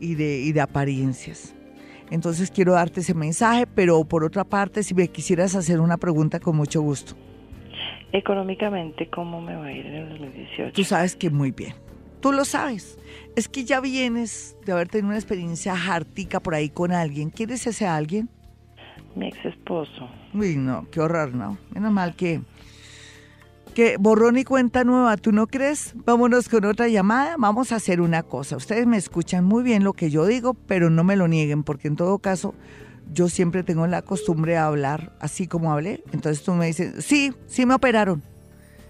y 0.00 0.14
de, 0.14 0.40
y 0.40 0.52
de 0.52 0.60
apariencias. 0.60 1.54
Entonces 2.10 2.50
quiero 2.50 2.72
darte 2.72 3.00
ese 3.00 3.14
mensaje, 3.14 3.66
pero 3.66 4.04
por 4.04 4.24
otra 4.24 4.44
parte, 4.44 4.82
si 4.82 4.94
me 4.94 5.08
quisieras 5.08 5.54
hacer 5.54 5.80
una 5.80 5.96
pregunta 5.96 6.40
con 6.40 6.56
mucho 6.56 6.80
gusto. 6.80 7.14
Económicamente, 8.12 9.08
¿cómo 9.08 9.40
me 9.40 9.54
va 9.54 9.66
a 9.66 9.72
ir 9.72 9.86
en 9.86 9.94
el 9.94 10.08
2018? 10.08 10.72
Tú 10.72 10.82
sabes 10.82 11.14
que 11.14 11.30
muy 11.30 11.52
bien. 11.52 11.74
Tú 12.20 12.32
lo 12.32 12.44
sabes. 12.44 12.98
Es 13.36 13.48
que 13.48 13.64
ya 13.64 13.80
vienes 13.80 14.56
de 14.66 14.72
haber 14.72 14.88
tenido 14.88 15.08
una 15.08 15.16
experiencia 15.16 15.74
hartica 15.74 16.40
por 16.40 16.54
ahí 16.54 16.68
con 16.68 16.92
alguien. 16.92 17.30
¿Quién 17.30 17.50
es 17.50 17.66
ese 17.66 17.86
alguien? 17.86 18.28
Mi 19.14 19.28
ex 19.28 19.44
esposo. 19.44 20.08
Uy, 20.34 20.56
no, 20.56 20.88
qué 20.90 21.00
horror, 21.00 21.34
¿no? 21.34 21.56
Menos 21.72 21.92
mal 21.92 22.16
que 22.16 22.40
que 23.80 23.96
borrón 23.96 24.36
y 24.36 24.44
cuenta 24.44 24.84
nueva, 24.84 25.16
¿tú 25.16 25.32
no 25.32 25.46
crees? 25.46 25.94
Vámonos 26.04 26.50
con 26.50 26.66
otra 26.66 26.88
llamada. 26.88 27.36
Vamos 27.38 27.72
a 27.72 27.76
hacer 27.76 28.02
una 28.02 28.22
cosa. 28.22 28.58
Ustedes 28.58 28.86
me 28.86 28.98
escuchan 28.98 29.46
muy 29.46 29.62
bien 29.62 29.84
lo 29.84 29.94
que 29.94 30.10
yo 30.10 30.26
digo, 30.26 30.52
pero 30.52 30.90
no 30.90 31.02
me 31.02 31.16
lo 31.16 31.28
nieguen, 31.28 31.62
porque 31.62 31.88
en 31.88 31.96
todo 31.96 32.18
caso 32.18 32.54
yo 33.10 33.30
siempre 33.30 33.62
tengo 33.62 33.86
la 33.86 34.02
costumbre 34.02 34.52
de 34.52 34.58
hablar 34.58 35.16
así 35.18 35.46
como 35.46 35.72
hablé. 35.72 36.04
Entonces 36.12 36.44
tú 36.44 36.52
me 36.52 36.66
dices, 36.66 37.02
sí, 37.06 37.32
sí 37.46 37.64
me 37.64 37.72
operaron. 37.72 38.22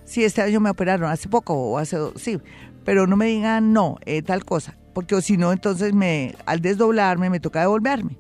Sí, 0.06 0.24
este 0.24 0.42
año 0.42 0.58
me 0.58 0.70
operaron, 0.70 1.08
hace 1.08 1.28
poco 1.28 1.54
o 1.54 1.78
hace 1.78 1.96
dos, 1.96 2.14
sí. 2.16 2.40
Pero 2.84 3.06
no 3.06 3.16
me 3.16 3.26
digan 3.26 3.72
no, 3.72 3.96
eh, 4.06 4.22
tal 4.22 4.44
cosa, 4.44 4.76
porque 4.92 5.22
si 5.22 5.36
no, 5.36 5.52
entonces 5.52 5.94
me, 5.94 6.34
al 6.46 6.62
desdoblarme 6.62 7.30
me 7.30 7.38
toca 7.38 7.60
devolverme. 7.60 8.18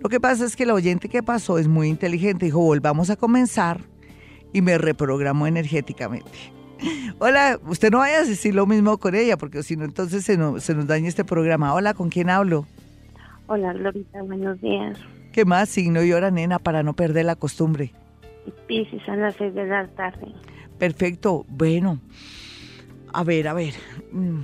Lo 0.00 0.08
que 0.08 0.18
pasa 0.18 0.44
es 0.44 0.56
que 0.56 0.64
el 0.64 0.72
oyente 0.72 1.08
que 1.08 1.22
pasó 1.22 1.58
es 1.58 1.68
muy 1.68 1.88
inteligente, 1.88 2.46
dijo, 2.46 2.58
volvamos 2.58 3.10
a 3.10 3.16
comenzar 3.16 3.82
y 4.52 4.62
me 4.62 4.78
reprogramó 4.78 5.46
energéticamente. 5.46 6.30
Hola, 7.18 7.60
usted 7.66 7.90
no 7.90 7.98
vaya 7.98 8.18
a 8.18 8.24
decir 8.24 8.54
lo 8.54 8.66
mismo 8.66 8.98
con 8.98 9.14
ella, 9.14 9.36
porque 9.36 9.62
si 9.62 9.76
no, 9.76 9.84
entonces 9.84 10.24
se 10.24 10.36
nos, 10.36 10.62
se 10.62 10.74
nos 10.74 10.86
daña 10.86 11.08
este 11.08 11.24
programa. 11.24 11.74
Hola, 11.74 11.94
¿con 11.94 12.08
quién 12.08 12.30
hablo? 12.30 12.66
Hola, 13.46 13.72
Glorita, 13.72 14.22
buenos 14.22 14.60
días. 14.60 14.98
¿Qué 15.32 15.44
más 15.44 15.68
signo 15.68 16.02
y 16.02 16.12
hora, 16.12 16.30
nena, 16.30 16.58
para 16.58 16.82
no 16.82 16.94
perder 16.94 17.26
la 17.26 17.36
costumbre? 17.36 17.92
Piscis 18.66 19.06
a 19.08 19.16
las 19.16 19.36
seis 19.36 19.54
de 19.54 19.66
la 19.66 19.86
tarde. 19.88 20.32
Perfecto, 20.78 21.44
bueno. 21.48 22.00
A 23.12 23.22
ver, 23.24 23.48
a 23.48 23.52
ver. 23.52 23.74
Mm, 24.12 24.40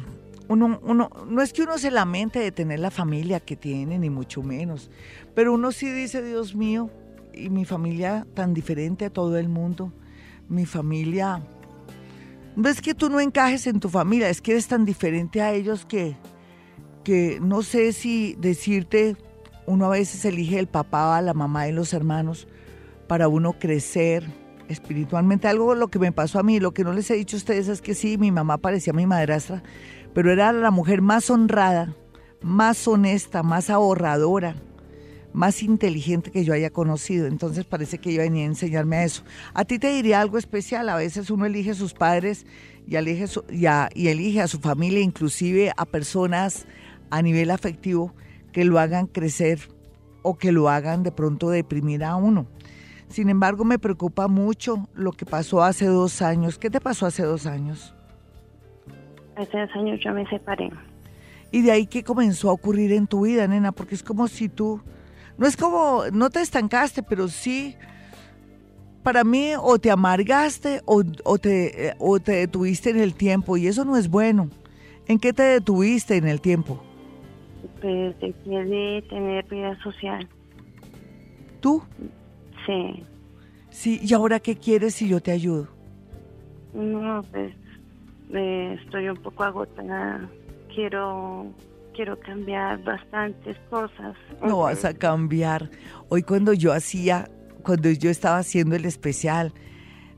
uno, 0.49 0.79
uno, 0.83 1.11
no 1.29 1.43
es 1.43 1.53
que 1.53 1.63
uno 1.63 1.79
se 1.79 1.91
lamente 1.91 2.39
de 2.39 2.53
tener 2.53 2.81
la 2.81 2.91
familia 2.91 3.41
que 3.41 3.57
tiene, 3.57 3.99
ni 3.99 4.11
mucho 4.11 4.43
menos, 4.43 4.91
pero 5.35 5.53
uno 5.55 5.73
sí 5.73 5.91
dice, 5.91 6.23
Dios 6.23 6.55
mío, 6.55 6.91
y 7.37 7.51
mi 7.51 7.65
familia 7.65 8.27
tan 8.35 8.55
diferente 8.55 9.05
a 9.05 9.11
todo 9.11 9.39
el 9.39 9.49
mundo. 9.49 9.93
Mi 10.49 10.67
familia, 10.67 11.43
no 12.57 12.69
es 12.69 12.81
que 12.81 12.95
tú 12.95 13.11
no 13.11 13.21
encajes 13.21 13.67
en 13.67 13.81
tu 13.81 13.89
familia, 13.89 14.29
es 14.29 14.41
que 14.41 14.53
eres 14.53 14.69
tan 14.69 14.85
diferente 14.85 15.43
a 15.43 15.53
ellos 15.53 15.85
que, 15.87 16.17
que 17.05 17.39
no 17.41 17.63
sé 17.63 17.93
si 17.93 18.37
decirte, 18.39 19.17
uno 19.67 19.87
a 19.87 19.91
veces 19.91 20.25
elige 20.25 20.59
el 20.59 20.69
papá, 20.69 21.21
la 21.21 21.35
mamá 21.35 21.69
y 21.69 21.73
los 21.73 21.93
hermanos 21.93 22.47
para 23.07 23.29
uno 23.29 23.55
crecer 23.59 24.25
espiritualmente. 24.69 25.49
Algo 25.49 25.75
lo 25.75 25.89
que 25.89 25.99
me 25.99 26.13
pasó 26.13 26.39
a 26.39 26.43
mí, 26.43 26.61
lo 26.61 26.73
que 26.73 26.85
no 26.85 26.93
les 26.93 27.11
he 27.11 27.15
dicho 27.15 27.37
a 27.37 27.39
ustedes 27.39 27.69
es 27.69 27.83
que 27.83 27.95
sí, 27.95 28.19
mi 28.19 28.31
mamá 28.31 28.59
parecía 28.59 28.93
mi 28.93 29.07
madrastra, 29.07 29.63
pero 30.15 30.33
era 30.33 30.53
la 30.53 30.71
mujer 30.71 31.03
más 31.03 31.31
honrada, 31.31 31.95
más 32.41 32.87
honesta, 32.87 33.43
más 33.43 33.71
ahorradora, 33.71 34.57
más 35.37 35.63
inteligente 35.63 36.31
que 36.31 36.45
yo 36.45 36.55
haya 36.55 36.71
conocido. 36.71 37.27
Entonces 37.27 37.67
parece 37.67 37.99
que 37.99 38.13
yo 38.13 38.23
venía 38.23 38.45
a 38.45 38.47
enseñarme 38.47 38.97
a 38.97 39.05
eso. 39.05 39.23
A 39.53 39.65
ti 39.65 39.79
te 39.79 39.89
diría 39.89 40.21
algo 40.21 40.39
especial. 40.39 40.89
A 40.89 40.97
veces 40.97 41.31
uno 41.31 41.45
elige 41.45 41.73
a 41.73 41.75
sus 41.75 41.93
padres 41.93 42.47
y 42.89 42.97
elige, 42.97 43.27
y 43.95 44.09
elige 44.09 44.41
a 44.41 44.49
su 44.49 44.59
familia, 44.61 45.01
inclusive 45.01 45.73
a 45.77 45.85
personas 45.85 46.67
a 47.11 47.21
nivel 47.21 47.51
afectivo 47.51 48.15
que 48.53 48.65
lo 48.65 48.79
hagan 48.79 49.07
crecer 49.07 49.61
o 50.23 50.39
que 50.39 50.53
lo 50.53 50.71
hagan 50.71 51.03
de 51.03 51.13
pronto 51.13 51.51
deprimir 51.51 52.03
a 52.03 52.17
uno. 52.17 52.47
Sin 53.09 53.29
embargo, 53.29 53.65
me 53.65 53.79
preocupa 53.79 54.29
mucho 54.29 54.89
lo 54.95 55.13
que 55.13 55.27
pasó 55.27 55.63
hace 55.63 55.85
dos 55.85 56.23
años. 56.23 56.59
¿Qué 56.59 56.71
te 56.71 56.81
pasó 56.81 57.05
hace 57.05 57.23
dos 57.23 57.45
años? 57.47 57.95
Hace 59.37 59.61
dos 59.61 59.71
años 59.75 60.01
yo 60.03 60.15
me 60.15 60.27
separé. 60.29 60.71
¿Y 61.53 61.61
de 61.61 61.73
ahí 61.73 61.87
qué 61.87 62.03
comenzó 62.03 62.49
a 62.49 62.55
ocurrir 62.55 62.91
en 62.93 63.07
tu 63.07 63.27
vida, 63.27 63.47
nena? 63.47 63.71
Porque 63.71 63.95
es 63.95 64.03
como 64.03 64.27
si 64.29 64.49
tú 64.49 64.81
no 65.39 65.47
es 65.47 65.57
como, 65.57 66.05
no 66.13 66.31
te 66.31 66.41
estancaste, 66.41 67.03
pero 67.03 67.29
sí, 67.29 67.77
para 69.03 69.23
mí, 69.25 69.53
o 69.61 69.79
te 69.79 69.91
amargaste 69.91 70.83
o, 70.85 71.05
te, 71.05 71.95
o 71.99 72.19
te 72.21 72.33
detuviste 72.33 72.91
en 72.91 73.01
el 73.01 73.15
tiempo, 73.15 73.57
y 73.57 73.67
eso 73.67 73.85
no 73.85 73.97
es 73.97 74.09
bueno. 74.09 74.51
¿En 75.07 75.19
qué 75.19 75.33
te 75.33 75.43
detuviste 75.43 76.17
en 76.17 76.27
el 76.27 76.41
tiempo? 76.41 76.83
Pues 77.81 78.19
dejé 78.19 78.65
de 78.65 79.05
tener 79.09 79.45
vida 79.47 79.79
social. 79.83 80.29
¿Tú? 81.61 81.83
Sí. 82.67 83.05
Sí, 83.71 84.01
¿y 84.03 84.15
ahora 84.15 84.41
qué 84.41 84.57
quieres 84.57 84.95
si 84.95 85.09
yo 85.09 85.21
te 85.21 85.31
ayudo? 85.31 85.69
No, 86.75 87.23
pues 87.31 87.55
eh, 88.33 88.79
estoy 88.83 89.09
un 89.09 89.17
poco 89.19 89.45
agotada. 89.45 90.29
Quiero 90.75 91.47
quiero 91.97 92.21
cambiar 92.21 92.85
bastantes 92.85 93.57
cosas. 93.71 94.15
No 94.47 94.59
vas 94.59 94.85
a 94.85 94.93
cambiar. 94.93 95.71
Hoy 96.11 96.23
cuando 96.23 96.53
yo 96.53 96.73
hacía, 96.73 97.29
cuando 97.63 97.91
yo 97.91 98.11
estaba 98.11 98.39
haciendo 98.39 98.77
el 98.77 98.85
especial 98.85 99.53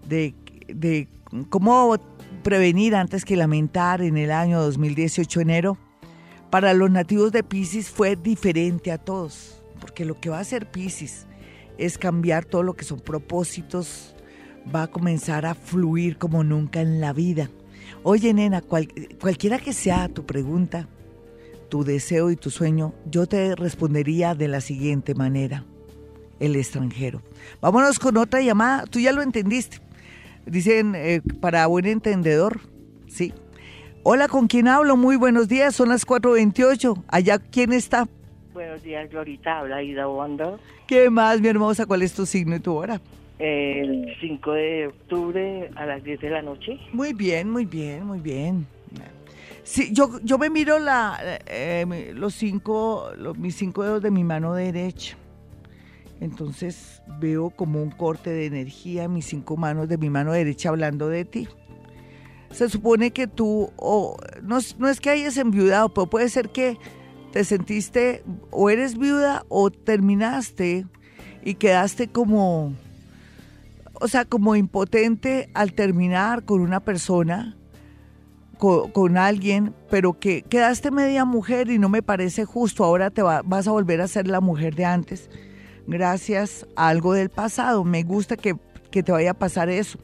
de, 0.06 0.34
de 0.66 1.08
cómo 1.48 1.96
prevenir 2.42 2.96
antes 2.96 3.24
que 3.24 3.36
lamentar 3.36 4.02
en 4.02 4.18
el 4.18 4.32
año 4.32 4.60
2018 4.60 5.40
enero, 5.40 5.78
para 6.50 6.74
los 6.74 6.90
nativos 6.90 7.30
de 7.30 7.44
Pisces 7.44 7.88
fue 7.88 8.16
diferente 8.16 8.90
a 8.90 8.98
todos, 8.98 9.62
porque 9.80 10.04
lo 10.04 10.18
que 10.18 10.30
va 10.30 10.38
a 10.38 10.40
hacer 10.40 10.70
Pisces 10.70 11.26
es 11.78 11.96
cambiar 11.96 12.44
todo 12.44 12.64
lo 12.64 12.74
que 12.74 12.84
son 12.84 12.98
propósitos, 12.98 14.16
va 14.74 14.84
a 14.84 14.88
comenzar 14.88 15.46
a 15.46 15.54
fluir 15.54 16.18
como 16.18 16.42
nunca 16.42 16.80
en 16.80 17.00
la 17.00 17.12
vida. 17.12 17.48
Oye, 18.02 18.34
nena, 18.34 18.62
cualquiera 18.62 19.58
que 19.58 19.72
sea 19.72 20.08
tu 20.08 20.26
pregunta, 20.26 20.88
tu 21.68 21.84
deseo 21.84 22.30
y 22.30 22.36
tu 22.36 22.50
sueño, 22.50 22.94
yo 23.10 23.26
te 23.26 23.54
respondería 23.54 24.34
de 24.34 24.48
la 24.48 24.60
siguiente 24.60 25.14
manera. 25.14 25.64
El 26.40 26.56
extranjero. 26.56 27.20
Vámonos 27.60 27.98
con 27.98 28.16
otra 28.16 28.40
llamada. 28.40 28.84
Tú 28.86 29.00
ya 29.00 29.12
lo 29.12 29.22
entendiste. 29.22 29.78
Dicen, 30.46 30.94
eh, 30.94 31.20
para 31.40 31.66
buen 31.66 31.86
entendedor, 31.86 32.60
sí. 33.08 33.34
Hola, 34.04 34.28
¿con 34.28 34.46
quién 34.46 34.68
hablo? 34.68 34.96
Muy 34.96 35.16
buenos 35.16 35.48
días, 35.48 35.74
son 35.74 35.90
las 35.90 36.06
4.28. 36.06 37.04
Allá, 37.08 37.38
¿quién 37.38 37.72
está? 37.72 38.08
Buenos 38.54 38.82
días, 38.82 39.10
Glorita. 39.10 39.58
Habla 39.58 39.82
Ida 39.82 40.06
Bondo. 40.06 40.58
¿Qué 40.86 41.10
más, 41.10 41.40
mi 41.40 41.48
hermosa? 41.48 41.84
¿Cuál 41.86 42.02
es 42.02 42.14
tu 42.14 42.24
signo 42.24 42.56
y 42.56 42.60
tu 42.60 42.72
hora? 42.72 43.00
El 43.38 44.16
5 44.20 44.52
de 44.52 44.86
octubre 44.86 45.70
a 45.76 45.86
las 45.86 46.02
10 46.02 46.20
de 46.20 46.30
la 46.30 46.42
noche. 46.42 46.78
Muy 46.92 47.12
bien, 47.12 47.50
muy 47.50 47.66
bien, 47.66 48.06
muy 48.06 48.20
bien. 48.20 48.66
Sí, 49.68 49.90
yo, 49.92 50.18
yo 50.22 50.38
me 50.38 50.48
miro 50.48 50.78
la, 50.78 51.20
eh, 51.44 52.14
los 52.14 52.34
cinco, 52.34 53.10
mis 53.36 53.54
cinco 53.54 53.82
dedos 53.82 54.02
de 54.02 54.10
mi 54.10 54.24
mano 54.24 54.54
derecha. 54.54 55.18
Entonces 56.22 57.02
veo 57.20 57.50
como 57.50 57.82
un 57.82 57.90
corte 57.90 58.30
de 58.30 58.46
energía 58.46 59.04
en 59.04 59.12
mis 59.12 59.26
cinco 59.26 59.58
manos 59.58 59.86
de 59.86 59.98
mi 59.98 60.08
mano 60.08 60.32
derecha 60.32 60.70
hablando 60.70 61.10
de 61.10 61.26
ti. 61.26 61.48
Se 62.50 62.70
supone 62.70 63.10
que 63.10 63.26
tú, 63.26 63.70
o 63.76 64.16
no, 64.42 64.58
no 64.78 64.88
es 64.88 65.00
que 65.00 65.10
hayas 65.10 65.36
enviudado, 65.36 65.90
pero 65.90 66.06
puede 66.06 66.30
ser 66.30 66.48
que 66.48 66.78
te 67.32 67.44
sentiste 67.44 68.24
o 68.50 68.70
eres 68.70 68.96
viuda 68.96 69.44
o 69.50 69.70
terminaste 69.70 70.86
y 71.44 71.56
quedaste 71.56 72.08
como, 72.08 72.72
o 73.92 74.08
sea, 74.08 74.24
como 74.24 74.56
impotente 74.56 75.50
al 75.52 75.74
terminar 75.74 76.46
con 76.46 76.62
una 76.62 76.80
persona 76.80 77.57
con, 78.58 79.16
alguien, 79.16 79.74
pero 79.90 80.18
que 80.18 80.42
quedaste 80.42 80.90
media 80.90 81.24
mujer 81.24 81.70
y 81.70 81.78
no 81.78 81.88
me 81.88 82.02
parece 82.02 82.44
justo, 82.44 82.84
ahora 82.84 83.10
te 83.10 83.22
vas 83.22 83.68
a 83.68 83.70
volver 83.70 84.00
a 84.00 84.08
ser 84.08 84.26
la 84.28 84.40
mujer 84.40 84.74
de 84.74 84.84
antes, 84.84 85.30
gracias 85.86 86.66
a 86.76 86.88
algo 86.88 87.14
del 87.14 87.30
pasado. 87.30 87.84
Me 87.84 88.02
gusta 88.02 88.36
que, 88.36 88.56
te 88.90 89.12
vaya 89.12 89.30
a 89.30 89.34
pasar 89.34 89.68
eso. 89.68 89.98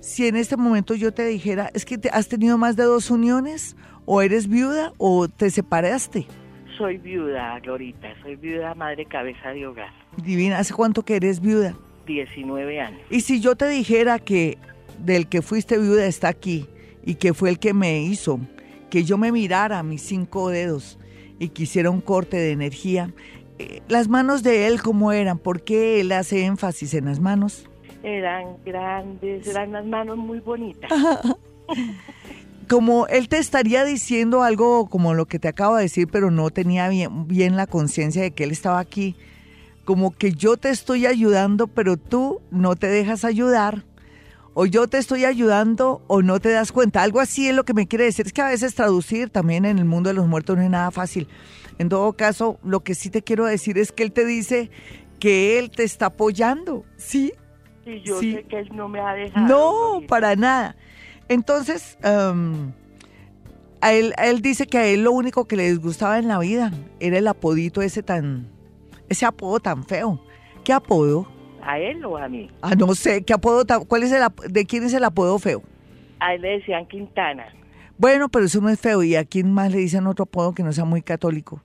Si 0.00 0.26
en 0.26 0.36
este 0.36 0.56
momento 0.56 0.94
yo 0.94 1.14
te 1.14 1.24
dijera, 1.24 1.70
es 1.72 1.84
que 1.84 1.96
te, 1.96 2.10
has 2.10 2.28
tenido 2.28 2.58
más 2.58 2.76
de 2.76 2.82
dos 2.82 3.10
uniones, 3.10 3.76
o 4.06 4.20
eres 4.20 4.48
viuda 4.48 4.92
o 4.98 5.28
te 5.28 5.50
separaste. 5.50 6.26
Soy 6.76 6.98
viuda, 6.98 7.58
Glorita, 7.60 8.08
soy 8.22 8.36
viuda 8.36 8.74
madre 8.74 9.06
cabeza 9.06 9.50
de 9.50 9.66
hogar. 9.66 9.92
Divina, 10.16 10.58
¿hace 10.58 10.74
cuánto 10.74 11.04
que 11.04 11.16
eres 11.16 11.40
viuda? 11.40 11.74
19 12.06 12.80
años. 12.80 13.00
Y 13.08 13.20
si 13.20 13.40
yo 13.40 13.54
te 13.54 13.68
dijera 13.68 14.18
que 14.18 14.58
del 14.98 15.28
que 15.28 15.40
fuiste 15.40 15.78
viuda 15.78 16.04
está 16.06 16.28
aquí, 16.28 16.66
y 17.04 17.16
que 17.16 17.34
fue 17.34 17.50
el 17.50 17.58
que 17.58 17.74
me 17.74 18.02
hizo 18.02 18.40
que 18.90 19.02
yo 19.02 19.18
me 19.18 19.32
mirara 19.32 19.80
a 19.80 19.82
mis 19.82 20.02
cinco 20.02 20.50
dedos 20.50 20.98
y 21.40 21.48
quisiera 21.48 21.90
un 21.90 22.00
corte 22.00 22.36
de 22.36 22.52
energía. 22.52 23.12
Eh, 23.58 23.82
las 23.88 24.06
manos 24.08 24.44
de 24.44 24.68
él, 24.68 24.82
¿cómo 24.82 25.10
eran? 25.10 25.38
¿Por 25.38 25.62
qué 25.62 26.00
él 26.00 26.12
hace 26.12 26.44
énfasis 26.44 26.94
en 26.94 27.06
las 27.06 27.18
manos? 27.18 27.68
Eran 28.04 28.56
grandes, 28.64 29.48
eran 29.48 29.72
las 29.72 29.84
manos 29.84 30.16
muy 30.16 30.38
bonitas. 30.38 30.90
como 32.68 33.06
él 33.08 33.28
te 33.28 33.38
estaría 33.38 33.84
diciendo 33.84 34.42
algo 34.42 34.86
como 34.86 35.14
lo 35.14 35.26
que 35.26 35.38
te 35.38 35.48
acabo 35.48 35.74
de 35.76 35.82
decir, 35.82 36.06
pero 36.06 36.30
no 36.30 36.50
tenía 36.50 36.88
bien, 36.88 37.26
bien 37.26 37.56
la 37.56 37.66
conciencia 37.66 38.22
de 38.22 38.30
que 38.30 38.44
él 38.44 38.52
estaba 38.52 38.78
aquí. 38.78 39.16
Como 39.84 40.12
que 40.12 40.32
yo 40.32 40.56
te 40.56 40.70
estoy 40.70 41.06
ayudando, 41.06 41.66
pero 41.66 41.96
tú 41.96 42.40
no 42.50 42.76
te 42.76 42.86
dejas 42.86 43.24
ayudar. 43.24 43.84
O 44.54 44.66
yo 44.66 44.86
te 44.86 44.98
estoy 44.98 45.24
ayudando 45.24 46.02
o 46.06 46.22
no 46.22 46.38
te 46.40 46.50
das 46.50 46.70
cuenta. 46.70 47.02
Algo 47.02 47.20
así 47.20 47.48
es 47.48 47.54
lo 47.54 47.64
que 47.64 47.74
me 47.74 47.88
quiere 47.88 48.04
decir. 48.04 48.26
Es 48.26 48.32
que 48.32 48.42
a 48.42 48.48
veces 48.48 48.74
traducir 48.74 49.28
también 49.28 49.64
en 49.64 49.78
el 49.78 49.84
mundo 49.84 50.08
de 50.08 50.14
los 50.14 50.28
muertos 50.28 50.56
no 50.56 50.62
es 50.62 50.70
nada 50.70 50.90
fácil. 50.92 51.28
En 51.78 51.88
todo 51.88 52.12
caso, 52.12 52.58
lo 52.62 52.80
que 52.80 52.94
sí 52.94 53.10
te 53.10 53.22
quiero 53.22 53.46
decir 53.46 53.78
es 53.78 53.90
que 53.90 54.04
él 54.04 54.12
te 54.12 54.24
dice 54.24 54.70
que 55.18 55.58
él 55.58 55.70
te 55.70 55.82
está 55.82 56.06
apoyando. 56.06 56.84
¿Sí? 56.96 57.32
Y 57.84 58.00
yo 58.02 58.20
sé 58.20 58.44
que 58.48 58.60
él 58.60 58.70
no 58.72 58.88
me 58.88 59.00
ha 59.00 59.12
dejado. 59.14 59.46
No, 59.46 60.06
para 60.06 60.36
nada. 60.36 60.76
Entonces, 61.28 61.98
um, 62.04 62.72
a 63.80 63.92
él, 63.92 64.14
él 64.18 64.40
dice 64.40 64.66
que 64.66 64.78
a 64.78 64.86
él 64.86 65.02
lo 65.04 65.12
único 65.12 65.46
que 65.46 65.56
le 65.56 65.68
disgustaba 65.68 66.18
en 66.18 66.28
la 66.28 66.38
vida 66.38 66.72
era 67.00 67.18
el 67.18 67.26
apodito 67.26 67.82
ese 67.82 68.02
tan, 68.02 68.48
ese 69.08 69.26
apodo 69.26 69.58
tan 69.60 69.84
feo. 69.84 70.24
¿Qué 70.62 70.72
apodo? 70.72 71.26
¿A 71.64 71.78
él 71.78 72.04
o 72.04 72.16
a 72.16 72.28
mí? 72.28 72.50
Ah, 72.62 72.74
no 72.74 72.94
sé, 72.94 73.24
¿qué 73.24 73.32
apodo? 73.32 73.64
¿Cuál 73.86 74.02
es 74.02 74.12
el, 74.12 74.22
de 74.48 74.66
quién 74.66 74.84
es 74.84 74.92
el 74.94 75.04
apodo 75.04 75.38
feo? 75.38 75.62
A 76.20 76.34
él 76.34 76.42
le 76.42 76.58
decían 76.58 76.86
Quintana. 76.86 77.46
Bueno, 77.96 78.28
pero 78.28 78.44
eso 78.44 78.60
no 78.60 78.68
es 78.68 78.80
feo. 78.80 79.02
¿Y 79.02 79.16
a 79.16 79.24
quién 79.24 79.52
más 79.52 79.72
le 79.72 79.78
dicen 79.78 80.06
otro 80.06 80.24
apodo 80.24 80.54
que 80.54 80.62
no 80.62 80.72
sea 80.72 80.84
muy 80.84 81.02
católico? 81.02 81.62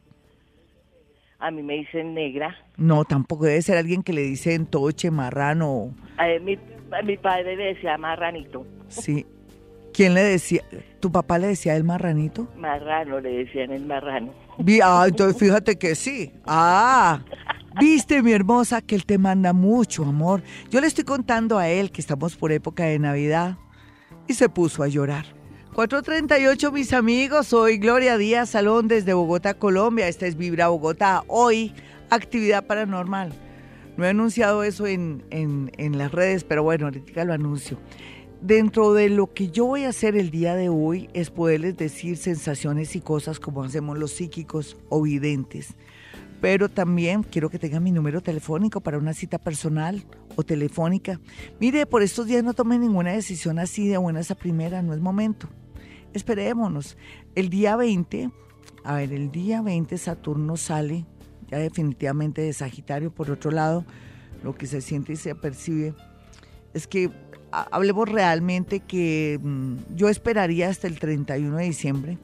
A 1.40 1.52
mí 1.52 1.64
me 1.64 1.76
dicen 1.76 2.14
negra. 2.14 2.56
No, 2.78 3.06
tampoco 3.06 3.46
debe 3.46 3.62
ser 3.62 3.78
alguien 3.78 4.04
que 4.04 4.14
le 4.14 4.22
dicen 4.22 4.66
toche, 4.66 5.12
marrano. 5.12 5.94
A, 6.18 6.28
mi, 6.42 6.58
a 6.92 7.02
mi 7.04 7.18
padre 7.18 7.56
le 7.56 7.74
decía 7.74 7.98
marranito. 7.98 8.66
Sí, 8.90 9.26
¿Quién 9.94 10.14
le 10.14 10.24
decía? 10.24 10.62
¿Tu 11.02 11.12
papá 11.12 11.38
le 11.38 11.48
decía 11.48 11.76
el 11.76 11.84
marranito? 11.84 12.48
Marrano, 12.56 13.20
le 13.20 13.30
decían 13.30 13.72
el 13.72 13.86
marrano. 13.86 14.34
Ah, 14.82 15.06
entonces 15.08 15.38
fíjate 15.38 15.78
que 15.78 15.94
sí. 15.96 16.32
Ah, 16.46 17.22
viste 17.80 18.22
mi 18.22 18.32
hermosa 18.32 18.82
que 18.82 18.96
él 18.96 19.06
te 19.06 19.18
manda 19.18 19.54
mucho 19.54 20.04
amor. 20.04 20.44
Yo 20.70 20.82
le 20.82 20.88
estoy 20.88 21.04
contando 21.04 21.58
a 21.58 21.68
él 21.68 21.92
que 21.92 22.02
estamos 22.02 22.36
por 22.36 22.52
época 22.52 22.86
de 22.86 23.00
Navidad 23.00 23.58
y 24.28 24.34
se 24.34 24.50
puso 24.50 24.84
a 24.84 24.88
llorar. 24.88 25.26
438 25.74 26.72
mis 26.72 26.94
amigos, 26.94 27.48
soy 27.48 27.78
Gloria 27.78 28.18
Díaz 28.18 28.50
Salón 28.50 28.88
desde 28.88 29.14
Bogotá, 29.14 29.54
Colombia. 29.54 30.08
Esta 30.08 30.26
es 30.26 30.36
Vibra 30.36 30.68
Bogotá. 30.68 31.24
Hoy, 31.28 31.74
actividad 32.10 32.66
paranormal. 32.66 33.32
No 33.96 34.06
he 34.06 34.10
anunciado 34.10 34.64
eso 34.64 34.88
en, 34.88 35.24
en, 35.30 35.98
las 35.98 36.12
redes, 36.12 36.44
pero 36.44 36.64
bueno, 36.64 36.86
ahorita 36.86 37.24
lo 37.26 37.34
anuncio. 37.34 37.78
Dentro 38.42 38.94
de 38.94 39.10
lo 39.10 39.34
que 39.34 39.50
yo 39.50 39.66
voy 39.66 39.84
a 39.84 39.90
hacer 39.90 40.16
el 40.16 40.32
día 40.32 40.56
de 40.56 40.70
hoy 40.70 41.10
es 41.14 41.30
poderles 41.30 41.76
decir 41.76 42.16
sensaciones 42.16 42.96
y 42.96 43.02
cosas 43.02 43.40
como 43.40 43.64
hacemos 43.64 43.98
los 43.98 44.12
psíquicos 44.12 44.78
o 44.88 45.02
videntes. 45.02 45.76
Pero 46.42 46.70
también 46.70 47.24
quiero 47.24 47.50
que 47.50 47.60
tengan 47.60 47.84
mi 47.84 47.92
número 47.92 48.22
telefónico 48.22 48.82
para 48.82 48.98
una 48.98 49.14
cita 49.14 49.38
personal 49.38 50.04
o 50.36 50.44
telefónica. 50.44 51.20
Mire, 51.60 51.86
por 51.86 52.02
estos 52.02 52.28
días 52.28 52.44
no 52.44 52.54
tome 52.54 52.80
ninguna 52.80 53.12
decisión 53.12 53.60
así 53.60 53.88
de 53.88 53.98
buenas 53.98 54.32
a 54.32 54.36
primera, 54.36 54.82
no 54.82 54.94
es 54.94 55.00
momento. 55.00 55.50
Esperémonos. 56.14 56.98
El 57.36 57.50
día 57.50 57.76
20, 57.76 58.32
a 58.84 58.96
ver, 58.96 59.12
el 59.12 59.32
día 59.32 59.62
20 59.62 59.98
Saturno 59.98 60.56
sale 60.56 61.06
ya 61.50 61.58
definitivamente 61.58 62.42
de 62.42 62.54
Sagitario. 62.54 63.12
Por 63.12 63.30
otro 63.32 63.52
lado, 63.52 63.86
lo 64.44 64.56
que 64.56 64.66
se 64.66 64.82
siente 64.82 65.14
y 65.14 65.18
se 65.18 65.36
percibe 65.36 65.94
es 66.74 66.88
que 66.88 67.12
hablemos 67.52 68.08
realmente 68.08 68.80
que 68.80 69.40
mm, 69.42 69.96
yo 69.96 70.08
esperaría 70.08 70.70
hasta 70.70 70.88
el 70.88 71.00
31 71.00 71.58
de 71.58 71.64
diciembre 71.64 72.18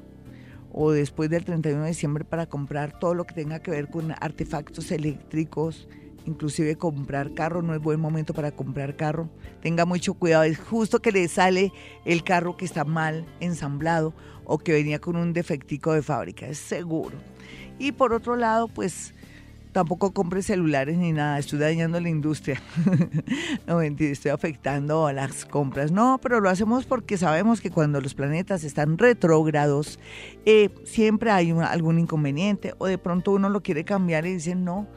o 0.78 0.92
después 0.92 1.30
del 1.30 1.46
31 1.46 1.84
de 1.84 1.88
diciembre 1.88 2.26
para 2.26 2.48
comprar 2.48 3.00
todo 3.00 3.14
lo 3.14 3.24
que 3.24 3.34
tenga 3.34 3.60
que 3.60 3.72
ver 3.72 3.88
con 3.88 4.12
artefactos 4.12 4.92
eléctricos, 4.92 5.88
inclusive 6.26 6.76
comprar 6.76 7.34
carro, 7.34 7.62
no 7.62 7.74
es 7.74 7.82
buen 7.82 8.02
momento 8.02 8.34
para 8.34 8.52
comprar 8.52 8.98
carro. 8.98 9.30
Tenga 9.62 9.86
mucho 9.86 10.16
cuidado, 10.16 10.44
es 10.44 10.60
justo 10.60 11.02
que 11.02 11.14
le 11.14 11.30
sale 11.30 11.72
el 12.04 12.26
carro 12.26 12.58
que 12.58 12.66
está 12.66 12.84
mal 12.84 13.26
ensamblado 13.40 14.14
o 14.44 14.58
que 14.58 14.74
venía 14.74 15.00
con 15.00 15.16
un 15.16 15.32
defectico 15.32 15.94
de 15.94 16.02
fábrica, 16.02 16.46
es 16.46 16.58
seguro. 16.58 17.16
Y 17.80 17.94
por 17.94 18.12
otro 18.12 18.36
lado, 18.36 18.68
pues 18.68 19.14
tampoco 19.76 20.12
compre 20.14 20.42
celulares 20.42 20.98
ni 20.98 21.12
nada, 21.12 21.38
estoy 21.38 21.60
dañando 21.60 22.00
la 22.00 22.08
industria. 22.08 22.62
no 23.68 23.80
mentira, 23.80 24.10
estoy 24.10 24.32
afectando 24.32 25.06
a 25.06 25.12
las 25.12 25.44
compras. 25.44 25.92
No, 25.92 26.18
pero 26.24 26.40
lo 26.40 26.50
hacemos 26.50 26.86
porque 26.86 27.18
sabemos 27.18 27.60
que 27.60 27.72
cuando 27.72 28.00
los 28.00 28.14
planetas 28.14 28.64
están 28.64 28.98
retrógrados, 28.98 30.00
eh, 30.46 30.70
siempre 30.86 31.30
hay 31.30 31.52
algún 31.52 32.00
inconveniente 32.00 32.74
o 32.78 32.86
de 32.86 32.98
pronto 32.98 33.34
uno 33.34 33.50
lo 33.50 33.64
quiere 33.64 33.84
cambiar 33.84 34.26
y 34.26 34.36
dice, 34.36 34.56
no, 34.56 34.88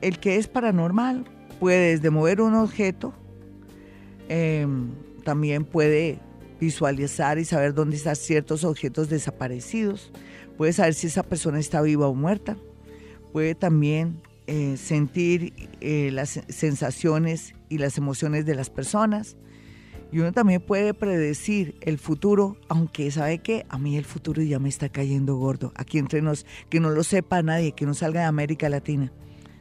El 0.00 0.18
que 0.18 0.36
es 0.36 0.48
paranormal 0.48 1.24
puede 1.60 1.90
desde 1.90 2.10
mover 2.10 2.40
un 2.40 2.54
objeto, 2.54 3.14
em, 4.28 4.90
también 5.24 5.64
puede 5.64 6.18
visualizar 6.60 7.38
y 7.38 7.44
saber 7.44 7.74
dónde 7.74 7.96
están 7.96 8.16
ciertos 8.16 8.64
objetos 8.64 9.08
desaparecidos, 9.08 10.10
puede 10.56 10.72
saber 10.72 10.94
si 10.94 11.06
esa 11.06 11.22
persona 11.22 11.58
está 11.58 11.80
viva 11.82 12.08
o 12.08 12.14
muerta, 12.14 12.56
puede 13.32 13.54
también 13.54 14.20
eh, 14.46 14.76
sentir 14.76 15.52
eh, 15.80 16.10
las 16.12 16.40
sensaciones 16.48 17.54
y 17.68 17.78
las 17.78 17.96
emociones 17.96 18.44
de 18.44 18.54
las 18.54 18.70
personas, 18.70 19.36
y 20.12 20.18
uno 20.18 20.32
también 20.32 20.60
puede 20.60 20.92
predecir 20.92 21.76
el 21.80 21.98
futuro, 21.98 22.58
aunque 22.68 23.10
sabe 23.10 23.38
que 23.38 23.64
a 23.70 23.78
mí 23.78 23.96
el 23.96 24.04
futuro 24.04 24.42
ya 24.42 24.58
me 24.58 24.68
está 24.68 24.90
cayendo 24.90 25.36
gordo. 25.36 25.72
Aquí 25.74 25.96
entre 25.96 26.20
nos, 26.20 26.44
que 26.68 26.80
no 26.80 26.90
lo 26.90 27.02
sepa 27.02 27.42
nadie, 27.42 27.72
que 27.72 27.86
no 27.86 27.94
salga 27.94 28.20
de 28.20 28.26
América 28.26 28.68
Latina. 28.68 29.10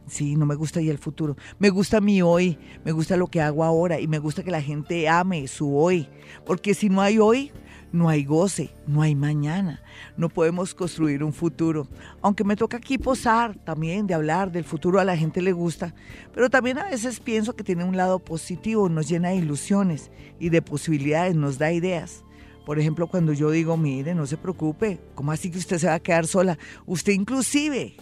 Sí, 0.07 0.35
no 0.35 0.45
me 0.45 0.55
gusta 0.55 0.81
ya 0.81 0.91
el 0.91 0.97
futuro. 0.97 1.37
Me 1.57 1.69
gusta 1.69 2.01
mi 2.01 2.21
hoy, 2.21 2.57
me 2.83 2.91
gusta 2.91 3.15
lo 3.15 3.27
que 3.27 3.39
hago 3.39 3.63
ahora 3.63 4.01
y 4.01 4.07
me 4.07 4.19
gusta 4.19 4.43
que 4.43 4.51
la 4.51 4.61
gente 4.61 5.07
ame 5.07 5.47
su 5.47 5.77
hoy. 5.77 6.09
Porque 6.45 6.73
si 6.73 6.89
no 6.89 6.99
hay 6.99 7.17
hoy, 7.17 7.53
no 7.91 8.09
hay 8.09 8.23
goce, 8.23 8.73
no 8.87 9.01
hay 9.01 9.15
mañana, 9.15 9.81
no 10.17 10.29
podemos 10.29 10.73
construir 10.73 11.23
un 11.23 11.33
futuro. 11.33 11.87
Aunque 12.21 12.43
me 12.43 12.55
toca 12.55 12.77
aquí 12.77 12.97
posar 12.97 13.55
también 13.55 14.07
de 14.07 14.13
hablar 14.13 14.51
del 14.51 14.63
futuro, 14.63 14.99
a 14.99 15.05
la 15.05 15.17
gente 15.17 15.41
le 15.41 15.51
gusta, 15.51 15.93
pero 16.33 16.49
también 16.49 16.77
a 16.79 16.89
veces 16.89 17.19
pienso 17.19 17.55
que 17.55 17.63
tiene 17.63 17.83
un 17.83 17.97
lado 17.97 18.19
positivo, 18.19 18.89
nos 18.89 19.09
llena 19.09 19.29
de 19.29 19.37
ilusiones 19.37 20.11
y 20.39 20.49
de 20.49 20.61
posibilidades, 20.61 21.35
nos 21.35 21.57
da 21.57 21.71
ideas. 21.71 22.23
Por 22.65 22.79
ejemplo, 22.79 23.07
cuando 23.07 23.33
yo 23.33 23.49
digo, 23.51 23.75
mire, 23.75 24.13
no 24.13 24.25
se 24.27 24.37
preocupe, 24.37 24.99
¿cómo 25.15 25.31
así 25.31 25.49
que 25.49 25.57
usted 25.57 25.77
se 25.77 25.87
va 25.87 25.95
a 25.95 25.99
quedar 25.99 26.27
sola? 26.27 26.57
Usted 26.85 27.13
inclusive 27.13 27.97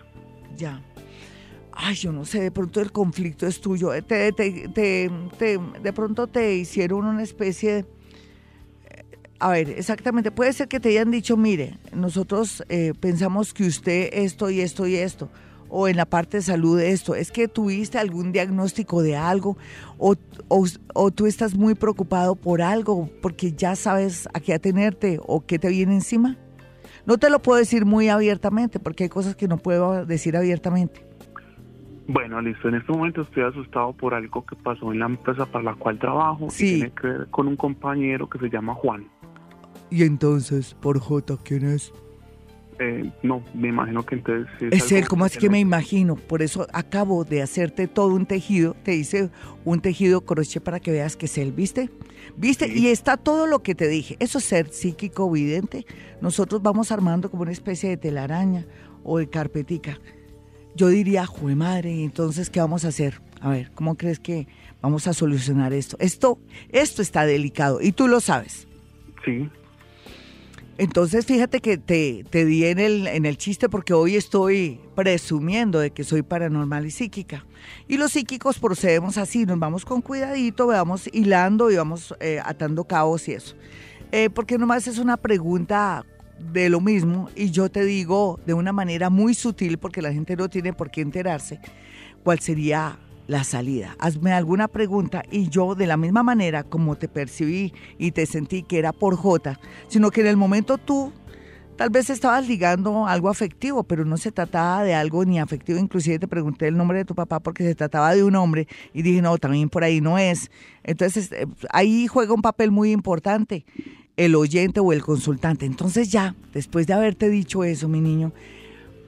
Ya. 0.58 0.82
Ay, 1.74 1.96
yo 1.96 2.12
no 2.12 2.26
sé, 2.26 2.42
de 2.42 2.52
pronto 2.52 2.82
el 2.82 2.92
conflicto 2.92 3.46
es 3.46 3.62
tuyo. 3.62 3.94
Eh, 3.94 4.02
Te, 4.02 4.32
te- 4.32 4.68
te- 4.70 5.10
te- 5.38 5.60
de 5.82 5.94
pronto 5.94 6.28
te 6.28 6.56
hicieron 6.56 7.06
una 7.06 7.22
especie 7.24 7.74
de... 7.74 7.86
A 9.44 9.50
ver, 9.50 9.72
exactamente, 9.72 10.30
puede 10.30 10.54
ser 10.54 10.68
que 10.68 10.80
te 10.80 10.90
hayan 10.90 11.10
dicho, 11.10 11.36
mire, 11.36 11.80
nosotros 11.96 12.64
eh, 12.70 12.94
pensamos 13.00 13.56
que 13.56 13.64
usted 13.66 14.10
esto 14.14 14.52
y 14.52 14.62
esto 14.62 14.86
y 14.86 14.98
esto, 14.98 15.30
o 15.68 15.88
en 15.88 15.98
la 15.98 16.06
parte 16.06 16.38
de 16.38 16.44
salud 16.44 16.80
esto, 16.80 17.16
es 17.16 17.32
que 17.32 17.48
tuviste 17.48 17.98
algún 17.98 18.32
diagnóstico 18.32 19.02
de 19.02 19.16
algo, 19.18 19.58
o, 19.98 20.14
o, 20.48 20.68
o 20.94 21.10
tú 21.10 21.26
estás 21.26 21.56
muy 21.56 21.74
preocupado 21.74 22.36
por 22.36 22.62
algo, 22.62 23.10
porque 23.24 23.54
ya 23.54 23.76
sabes 23.76 24.30
a 24.36 24.40
qué 24.42 24.54
atenerte 24.54 25.20
o 25.26 25.44
qué 25.44 25.58
te 25.58 25.70
viene 25.70 25.96
encima. 25.96 26.38
No 27.08 27.18
te 27.18 27.32
lo 27.32 27.40
puedo 27.42 27.58
decir 27.58 27.84
muy 27.84 28.10
abiertamente, 28.10 28.78
porque 28.80 29.06
hay 29.06 29.10
cosas 29.10 29.36
que 29.36 29.48
no 29.48 29.58
puedo 29.58 30.06
decir 30.06 30.38
abiertamente. 30.38 31.04
Bueno, 32.08 32.42
listo. 32.42 32.68
En 32.68 32.76
este 32.76 32.92
momento 32.92 33.22
estoy 33.22 33.42
asustado 33.44 33.94
por 33.94 34.14
algo 34.14 34.46
que 34.46 34.56
pasó 34.56 34.92
en 34.92 35.00
la 35.00 35.06
empresa 35.08 35.48
para 35.48 35.64
la 35.64 35.74
cual 35.74 35.98
trabajo. 35.98 36.46
y 36.48 36.52
Sí. 36.52 36.66
tiene 36.76 36.92
que 36.92 37.08
ver 37.08 37.28
con 37.32 37.48
un 37.48 37.56
compañero 37.56 38.30
que 38.30 38.38
se 38.38 38.50
llama 38.50 38.76
Juan. 38.76 39.08
Y 39.92 40.04
entonces, 40.04 40.74
por 40.74 41.00
J, 41.00 41.38
¿quién 41.44 41.66
es? 41.66 41.92
Eh, 42.80 43.12
no, 43.22 43.44
me 43.54 43.68
imagino 43.68 44.04
que 44.04 44.16
entonces... 44.16 44.48
sí 44.58 44.70
Es 44.72 44.92
él, 44.92 45.08
¿cómo 45.08 45.26
así 45.26 45.38
que 45.38 45.50
me 45.50 45.60
imagino? 45.60 46.16
Por 46.16 46.42
eso 46.42 46.66
acabo 46.74 47.26
de 47.26 47.44
hacerte 47.44 47.88
todo 47.88 48.08
un 48.08 48.26
tejido, 48.26 48.76
te 48.84 48.96
hice 48.96 49.30
un 49.66 49.82
tejido 49.82 50.22
crochet 50.22 50.64
para 50.64 50.80
que 50.80 50.92
veas 50.92 51.16
que 51.16 51.28
es 51.28 51.38
él, 51.38 51.52
¿viste? 51.52 51.92
¿Viste? 52.38 52.68
Sí. 52.68 52.80
Y 52.80 52.88
está 52.88 53.18
todo 53.18 53.46
lo 53.46 53.60
que 53.60 53.76
te 53.76 53.88
dije. 53.88 54.16
Eso 54.20 54.40
es 54.40 54.46
ser 54.46 54.70
psíquico 54.70 55.30
vidente. 55.30 55.86
Nosotros 56.22 56.64
vamos 56.64 56.92
armando 56.92 57.30
como 57.30 57.44
una 57.44 57.52
especie 57.52 57.90
de 57.90 57.98
telaraña 57.98 58.66
o 59.04 59.20
de 59.20 59.30
carpetica. 59.30 60.00
Yo 60.74 60.88
diría, 60.88 61.26
jue 61.26 61.54
madre, 61.54 62.04
entonces, 62.04 62.50
¿qué 62.50 62.62
vamos 62.62 62.86
a 62.86 62.88
hacer? 62.88 63.22
A 63.42 63.50
ver, 63.50 63.72
¿cómo 63.76 63.96
crees 63.96 64.20
que 64.20 64.48
vamos 64.82 65.06
a 65.06 65.14
solucionar 65.14 65.74
esto? 65.74 65.98
Esto, 66.00 66.40
esto 66.70 67.02
está 67.02 67.26
delicado 67.26 67.80
y 67.82 67.92
tú 67.92 68.08
lo 68.08 68.22
sabes. 68.22 68.68
Sí, 69.26 69.50
Entonces, 70.78 71.26
fíjate 71.26 71.60
que 71.60 71.78
te, 71.78 72.26
te 72.30 72.46
di 72.46 72.66
en 72.66 72.80
el, 72.80 73.08
en 73.08 73.26
el 73.26 73.38
chiste 73.38 73.70
porque 73.70 73.94
hoy 73.94 74.16
estoy 74.16 74.80
presumiendo 74.96 75.80
de 75.80 75.92
que 75.92 76.04
soy 76.04 76.22
paranormal 76.24 76.86
y 76.86 76.92
psíquica. 76.92 77.46
Y 77.88 77.98
los 77.98 78.14
psíquicos 78.14 78.58
procedemos 78.58 79.18
así, 79.18 79.46
nos 79.46 79.60
vamos 79.60 79.86
con 79.86 80.02
cuidadito, 80.02 80.68
vamos 80.68 81.10
hilando 81.12 81.70
y 81.72 81.76
vamos 81.76 82.16
eh, 82.20 82.40
atando 82.44 82.86
cabos 82.86 83.28
y 83.28 83.34
eso. 83.34 83.56
Eh, 84.12 84.30
porque 84.30 84.58
nomás 84.58 84.88
es 84.88 84.98
una 84.98 85.18
pregunta 85.18 86.06
de 86.52 86.70
lo 86.70 86.82
mismo 86.82 87.30
y 87.36 87.52
yo 87.52 87.70
te 87.70 87.86
digo 87.86 88.40
de 88.46 88.54
una 88.54 88.74
manera 88.74 89.10
muy 89.10 89.34
sutil, 89.34 89.78
porque 89.78 90.02
la 90.02 90.12
gente 90.12 90.36
no 90.36 90.50
tiene 90.50 90.74
por 90.74 90.90
qué 90.90 91.02
enterarse, 91.02 91.60
cuál 92.24 92.40
sería 92.40 92.98
la 93.32 93.46
salida. 93.46 93.96
Hazme 93.98 94.34
alguna 94.34 94.68
pregunta 94.68 95.24
y 95.32 95.48
yo 95.48 95.74
de 95.74 95.88
la 95.88 95.96
misma 95.96 96.22
manera 96.22 96.64
como 96.64 96.98
te 96.98 97.08
percibí 97.08 97.74
y 97.98 98.12
te 98.12 98.26
sentí 98.26 98.62
que 98.62 98.78
era 98.78 98.92
por 98.92 99.16
J, 99.16 99.58
sino 99.88 100.12
que 100.12 100.20
en 100.20 100.28
el 100.28 100.36
momento 100.36 100.78
tú 100.78 101.14
tal 101.78 101.90
vez 101.90 102.10
estabas 102.10 102.46
ligando 102.46 103.08
algo 103.08 103.30
afectivo, 103.30 103.84
pero 103.84 104.04
no 104.04 104.18
se 104.18 104.34
trataba 104.34 104.84
de 104.84 104.94
algo 104.94 105.24
ni 105.24 105.40
afectivo, 105.40 105.80
inclusive 105.80 106.20
te 106.20 106.28
pregunté 106.28 106.68
el 106.68 106.76
nombre 106.76 106.98
de 106.98 107.06
tu 107.06 107.16
papá 107.16 107.40
porque 107.40 107.64
se 107.64 107.74
trataba 107.74 108.14
de 108.14 108.24
un 108.26 108.36
hombre 108.36 108.68
y 108.94 109.02
dije, 109.02 109.22
no, 109.22 109.38
también 109.38 109.70
por 109.70 109.86
ahí 109.86 110.02
no 110.02 110.18
es. 110.20 110.52
Entonces 110.84 111.32
eh, 111.32 111.48
ahí 111.72 112.08
juega 112.08 112.34
un 112.34 112.42
papel 112.42 112.70
muy 112.70 112.92
importante 112.92 113.66
el 114.18 114.36
oyente 114.36 114.82
o 114.82 114.92
el 114.92 115.02
consultante. 115.02 115.66
Entonces 115.66 116.12
ya, 116.12 116.36
después 116.54 116.86
de 116.86 116.94
haberte 116.94 117.30
dicho 117.30 117.64
eso, 117.64 117.88
mi 117.88 118.02
niño, 118.02 118.34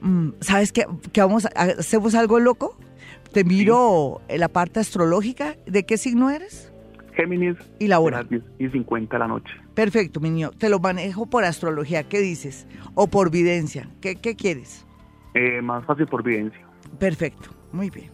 mm, 0.00 0.30
¿sabes 0.40 0.72
qué? 0.72 0.86
¿Qué 1.12 1.20
vamos 1.20 1.44
a, 1.44 1.50
¿Hacemos 1.78 2.14
algo 2.14 2.40
loco? 2.40 2.78
Te 3.34 3.42
miro 3.42 4.20
en 4.28 4.38
la 4.38 4.48
parte 4.48 4.78
astrológica. 4.78 5.56
¿De 5.66 5.84
qué 5.84 5.98
signo 5.98 6.30
eres? 6.30 6.72
Géminis. 7.14 7.56
Y 7.80 7.88
la 7.88 7.98
hora. 7.98 8.18
a 8.18 8.20
las 8.22 8.30
10 8.30 8.42
y 8.60 8.68
50 8.68 9.12
de 9.12 9.18
la 9.18 9.26
noche. 9.26 9.52
Perfecto, 9.74 10.20
mi 10.20 10.30
niño. 10.30 10.52
Te 10.52 10.68
lo 10.68 10.78
manejo 10.78 11.26
por 11.26 11.44
astrología. 11.44 12.04
¿Qué 12.04 12.20
dices? 12.20 12.68
O 12.94 13.08
por 13.08 13.32
videncia. 13.32 13.90
¿Qué, 14.00 14.14
qué 14.14 14.36
quieres? 14.36 14.86
Eh, 15.34 15.60
más 15.62 15.84
fácil 15.84 16.06
por 16.06 16.22
vivencia. 16.22 16.64
Perfecto. 17.00 17.50
Muy 17.72 17.90
bien. 17.90 18.12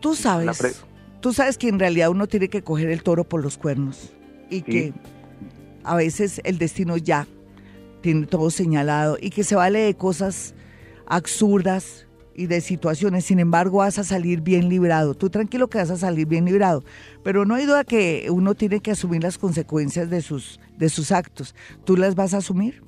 Tú 0.00 0.14
sabes, 0.14 0.84
tú 1.20 1.32
sabes 1.32 1.56
que 1.56 1.68
en 1.68 1.78
realidad 1.78 2.10
uno 2.10 2.26
tiene 2.26 2.48
que 2.48 2.62
coger 2.62 2.90
el 2.90 3.02
toro 3.02 3.24
por 3.24 3.42
los 3.42 3.56
cuernos 3.56 4.12
y 4.50 4.62
que 4.62 4.92
a 5.82 5.96
veces 5.96 6.42
el 6.44 6.58
destino 6.58 6.98
ya 6.98 7.26
tiene 8.02 8.26
todo 8.26 8.50
señalado 8.50 9.16
y 9.20 9.30
que 9.30 9.44
se 9.44 9.54
vale 9.54 9.78
de 9.78 9.94
cosas 9.94 10.54
absurdas 11.06 12.06
y 12.34 12.46
de 12.46 12.60
situaciones, 12.60 13.24
sin 13.24 13.38
embargo 13.38 13.78
vas 13.78 13.98
a 13.98 14.04
salir 14.04 14.40
bien 14.40 14.68
librado. 14.68 15.14
Tú 15.14 15.30
tranquilo 15.30 15.68
que 15.68 15.78
vas 15.78 15.90
a 15.90 15.96
salir 15.96 16.26
bien 16.26 16.44
librado, 16.44 16.84
pero 17.22 17.44
no 17.44 17.54
hay 17.54 17.66
duda 17.66 17.84
que 17.84 18.28
uno 18.30 18.54
tiene 18.54 18.80
que 18.80 18.92
asumir 18.92 19.22
las 19.22 19.38
consecuencias 19.38 20.10
de 20.10 20.22
sus, 20.22 20.60
de 20.78 20.88
sus 20.88 21.12
actos. 21.12 21.54
¿Tú 21.84 21.96
las 21.96 22.14
vas 22.14 22.34
a 22.34 22.38
asumir? 22.38 22.82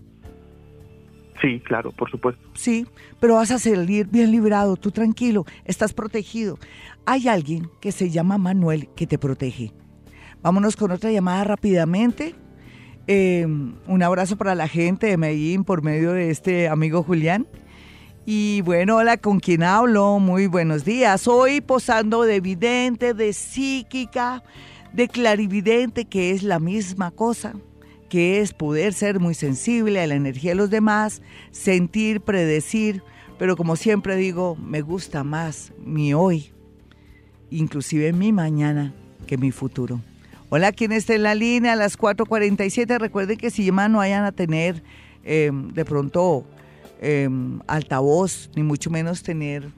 Sí, 1.40 1.60
claro, 1.60 1.90
por 1.90 2.08
supuesto. 2.10 2.40
Sí, 2.54 2.86
pero 3.18 3.34
vas 3.34 3.50
a 3.50 3.58
salir 3.58 4.06
bien 4.06 4.30
librado, 4.30 4.76
tú 4.76 4.92
tranquilo, 4.92 5.44
estás 5.64 5.92
protegido. 5.92 6.58
Hay 7.04 7.26
alguien 7.26 7.68
que 7.80 7.90
se 7.90 8.10
llama 8.10 8.38
Manuel 8.38 8.88
que 8.94 9.08
te 9.08 9.18
protege. 9.18 9.72
Vámonos 10.40 10.76
con 10.76 10.92
otra 10.92 11.10
llamada 11.10 11.42
rápidamente. 11.44 12.34
Eh, 13.08 13.44
un 13.44 14.02
abrazo 14.02 14.36
para 14.36 14.54
la 14.54 14.68
gente 14.68 15.08
de 15.08 15.16
Medellín 15.16 15.64
por 15.64 15.82
medio 15.82 16.12
de 16.12 16.30
este 16.30 16.68
amigo 16.68 17.02
Julián. 17.02 17.48
Y 18.24 18.60
bueno, 18.60 18.98
hola, 18.98 19.16
¿con 19.16 19.40
quién 19.40 19.64
hablo? 19.64 20.20
Muy 20.20 20.46
buenos 20.46 20.84
días. 20.84 21.26
Hoy 21.26 21.60
posando 21.60 22.22
de 22.22 22.40
vidente, 22.40 23.14
de 23.14 23.32
psíquica, 23.32 24.44
de 24.92 25.08
clarividente, 25.08 26.04
que 26.04 26.30
es 26.30 26.44
la 26.44 26.60
misma 26.60 27.10
cosa, 27.10 27.54
que 28.08 28.40
es 28.40 28.52
poder 28.52 28.94
ser 28.94 29.18
muy 29.18 29.34
sensible 29.34 30.00
a 30.00 30.06
la 30.06 30.14
energía 30.14 30.52
de 30.52 30.54
los 30.54 30.70
demás, 30.70 31.20
sentir, 31.50 32.20
predecir, 32.20 33.02
pero 33.40 33.56
como 33.56 33.74
siempre 33.74 34.14
digo, 34.14 34.54
me 34.54 34.82
gusta 34.82 35.24
más 35.24 35.72
mi 35.84 36.14
hoy, 36.14 36.52
inclusive 37.50 38.12
mi 38.12 38.30
mañana, 38.30 38.94
que 39.26 39.36
mi 39.36 39.50
futuro. 39.50 40.00
Hola, 40.48 40.70
¿quién 40.70 40.92
está 40.92 41.14
en 41.14 41.24
la 41.24 41.34
línea? 41.34 41.72
A 41.72 41.76
las 41.76 41.98
4.47. 41.98 43.00
Recuerden 43.00 43.36
que 43.36 43.50
si 43.50 43.64
llaman 43.64 43.90
no 43.90 43.98
vayan 43.98 44.24
a 44.24 44.30
tener 44.30 44.84
eh, 45.24 45.50
de 45.52 45.84
pronto 45.84 46.44
eh, 47.02 47.28
altavoz, 47.66 48.48
ni 48.54 48.62
mucho 48.62 48.88
menos 48.88 49.22
tener 49.22 49.68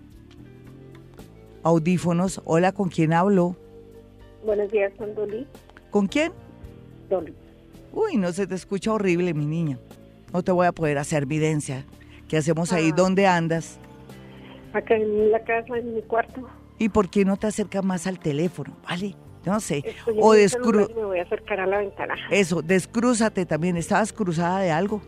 audífonos. 1.63 2.43
Hola, 2.45 2.73
¿con 2.73 2.91
quién 2.91 3.15
hablo? 3.15 3.57
Buenos 4.45 4.71
días, 4.71 4.93
con 4.99 5.15
Dolly. 5.15 5.47
¿Con 5.91 6.07
quién? 6.07 6.33
Dolly. 7.09 7.35
Uy, 7.93 8.19
no 8.19 8.31
se 8.33 8.47
te 8.47 8.55
escucha 8.55 8.93
horrible, 8.93 9.33
mi 9.33 9.47
niña. 9.47 9.79
No 10.35 10.43
te 10.43 10.53
voy 10.53 10.67
a 10.67 10.73
poder 10.73 10.99
hacer 10.99 11.23
evidencia. 11.23 11.87
¿Qué 12.29 12.37
hacemos 12.37 12.73
ahí? 12.73 12.91
Ah. 12.93 12.95
¿Dónde 12.95 13.27
andas? 13.27 13.79
Acá 14.75 14.95
en 14.95 15.33
la 15.33 15.41
casa, 15.45 15.79
en 15.79 15.95
mi 15.95 16.03
cuarto. 16.03 16.47
¿Y 16.79 16.91
por 16.91 17.09
qué 17.09 17.25
no 17.25 17.39
te 17.39 17.47
acercas 17.47 17.83
más 17.85 18.07
al 18.07 18.19
teléfono? 18.19 18.77
¿Vale? 18.87 19.15
No 19.47 19.61
sé. 19.61 19.79
Estoy 19.87 20.19
O 20.21 20.33
descru... 20.33 20.89
Me 20.95 21.05
voy 21.05 21.19
a 21.21 21.23
acercar 21.23 21.61
a 21.61 21.67
la 21.67 21.79
ventana. 21.79 22.17
Eso, 22.31 22.61
descrúzate 22.61 23.47
también. 23.47 23.79
¿Estabas 23.79 24.13
cruzada 24.13 24.59
de 24.61 24.71
algo? 24.71 25.01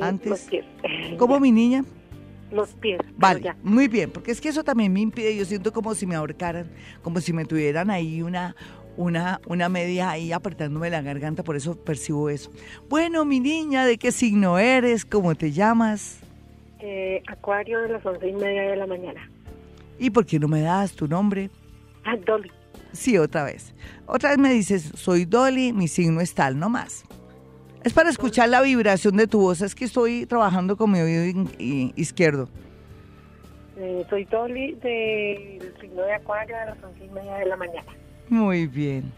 Antes. 0.00 0.30
Los 0.30 0.40
pies. 0.40 0.64
¿Cómo, 1.18 1.40
mi 1.40 1.52
niña? 1.52 1.84
Los 2.50 2.74
pies. 2.74 3.00
Vale, 3.16 3.40
ya. 3.40 3.56
muy 3.62 3.88
bien, 3.88 4.10
porque 4.10 4.30
es 4.30 4.40
que 4.40 4.48
eso 4.48 4.62
también 4.62 4.92
me 4.92 5.00
impide, 5.00 5.34
yo 5.34 5.44
siento 5.44 5.72
como 5.72 5.94
si 5.94 6.06
me 6.06 6.14
ahorcaran, 6.14 6.70
como 7.02 7.20
si 7.20 7.32
me 7.32 7.46
tuvieran 7.46 7.90
ahí 7.90 8.20
una, 8.20 8.54
una, 8.96 9.40
una 9.46 9.68
media 9.68 10.10
ahí 10.10 10.32
apretándome 10.32 10.90
la 10.90 11.00
garganta, 11.00 11.42
por 11.42 11.56
eso 11.56 11.76
percibo 11.76 12.28
eso. 12.28 12.50
Bueno, 12.88 13.24
mi 13.24 13.40
niña, 13.40 13.86
¿de 13.86 13.96
qué 13.96 14.12
signo 14.12 14.58
eres? 14.58 15.04
¿Cómo 15.04 15.34
te 15.34 15.50
llamas? 15.50 16.20
Eh, 16.80 17.22
acuario 17.26 17.80
de 17.80 17.88
las 17.88 18.04
once 18.04 18.28
y 18.28 18.32
media 18.32 18.62
de 18.62 18.76
la 18.76 18.86
mañana. 18.86 19.30
¿Y 19.98 20.10
por 20.10 20.26
qué 20.26 20.38
no 20.38 20.48
me 20.48 20.60
das 20.60 20.92
tu 20.92 21.08
nombre? 21.08 21.48
Ah, 22.04 22.16
Dolly. 22.16 22.50
Sí, 22.92 23.16
otra 23.16 23.44
vez. 23.44 23.74
Otra 24.06 24.30
vez 24.30 24.38
me 24.38 24.52
dices, 24.52 24.92
soy 24.94 25.24
Dolly, 25.24 25.72
mi 25.72 25.88
signo 25.88 26.20
es 26.20 26.34
tal, 26.34 26.58
no 26.58 26.68
más. 26.68 27.04
Es 27.84 27.92
para 27.92 28.10
escuchar 28.10 28.48
la 28.48 28.62
vibración 28.62 29.16
de 29.16 29.26
tu 29.26 29.40
voz. 29.40 29.60
Es 29.60 29.74
que 29.74 29.84
estoy 29.84 30.26
trabajando 30.26 30.76
con 30.76 30.92
mi 30.92 31.00
oído 31.00 31.48
izquierdo. 31.58 32.48
Eh, 33.76 34.06
soy 34.08 34.24
Toli 34.26 34.74
del 34.74 35.74
signo 35.80 36.02
de 36.02 36.14
Acuario 36.14 36.54
a 36.56 36.66
las 36.66 36.84
once 36.84 37.04
y 37.04 37.08
media 37.08 37.34
de 37.36 37.46
la 37.46 37.56
mañana. 37.56 37.92
Muy 38.28 38.66
bien. 38.66 39.12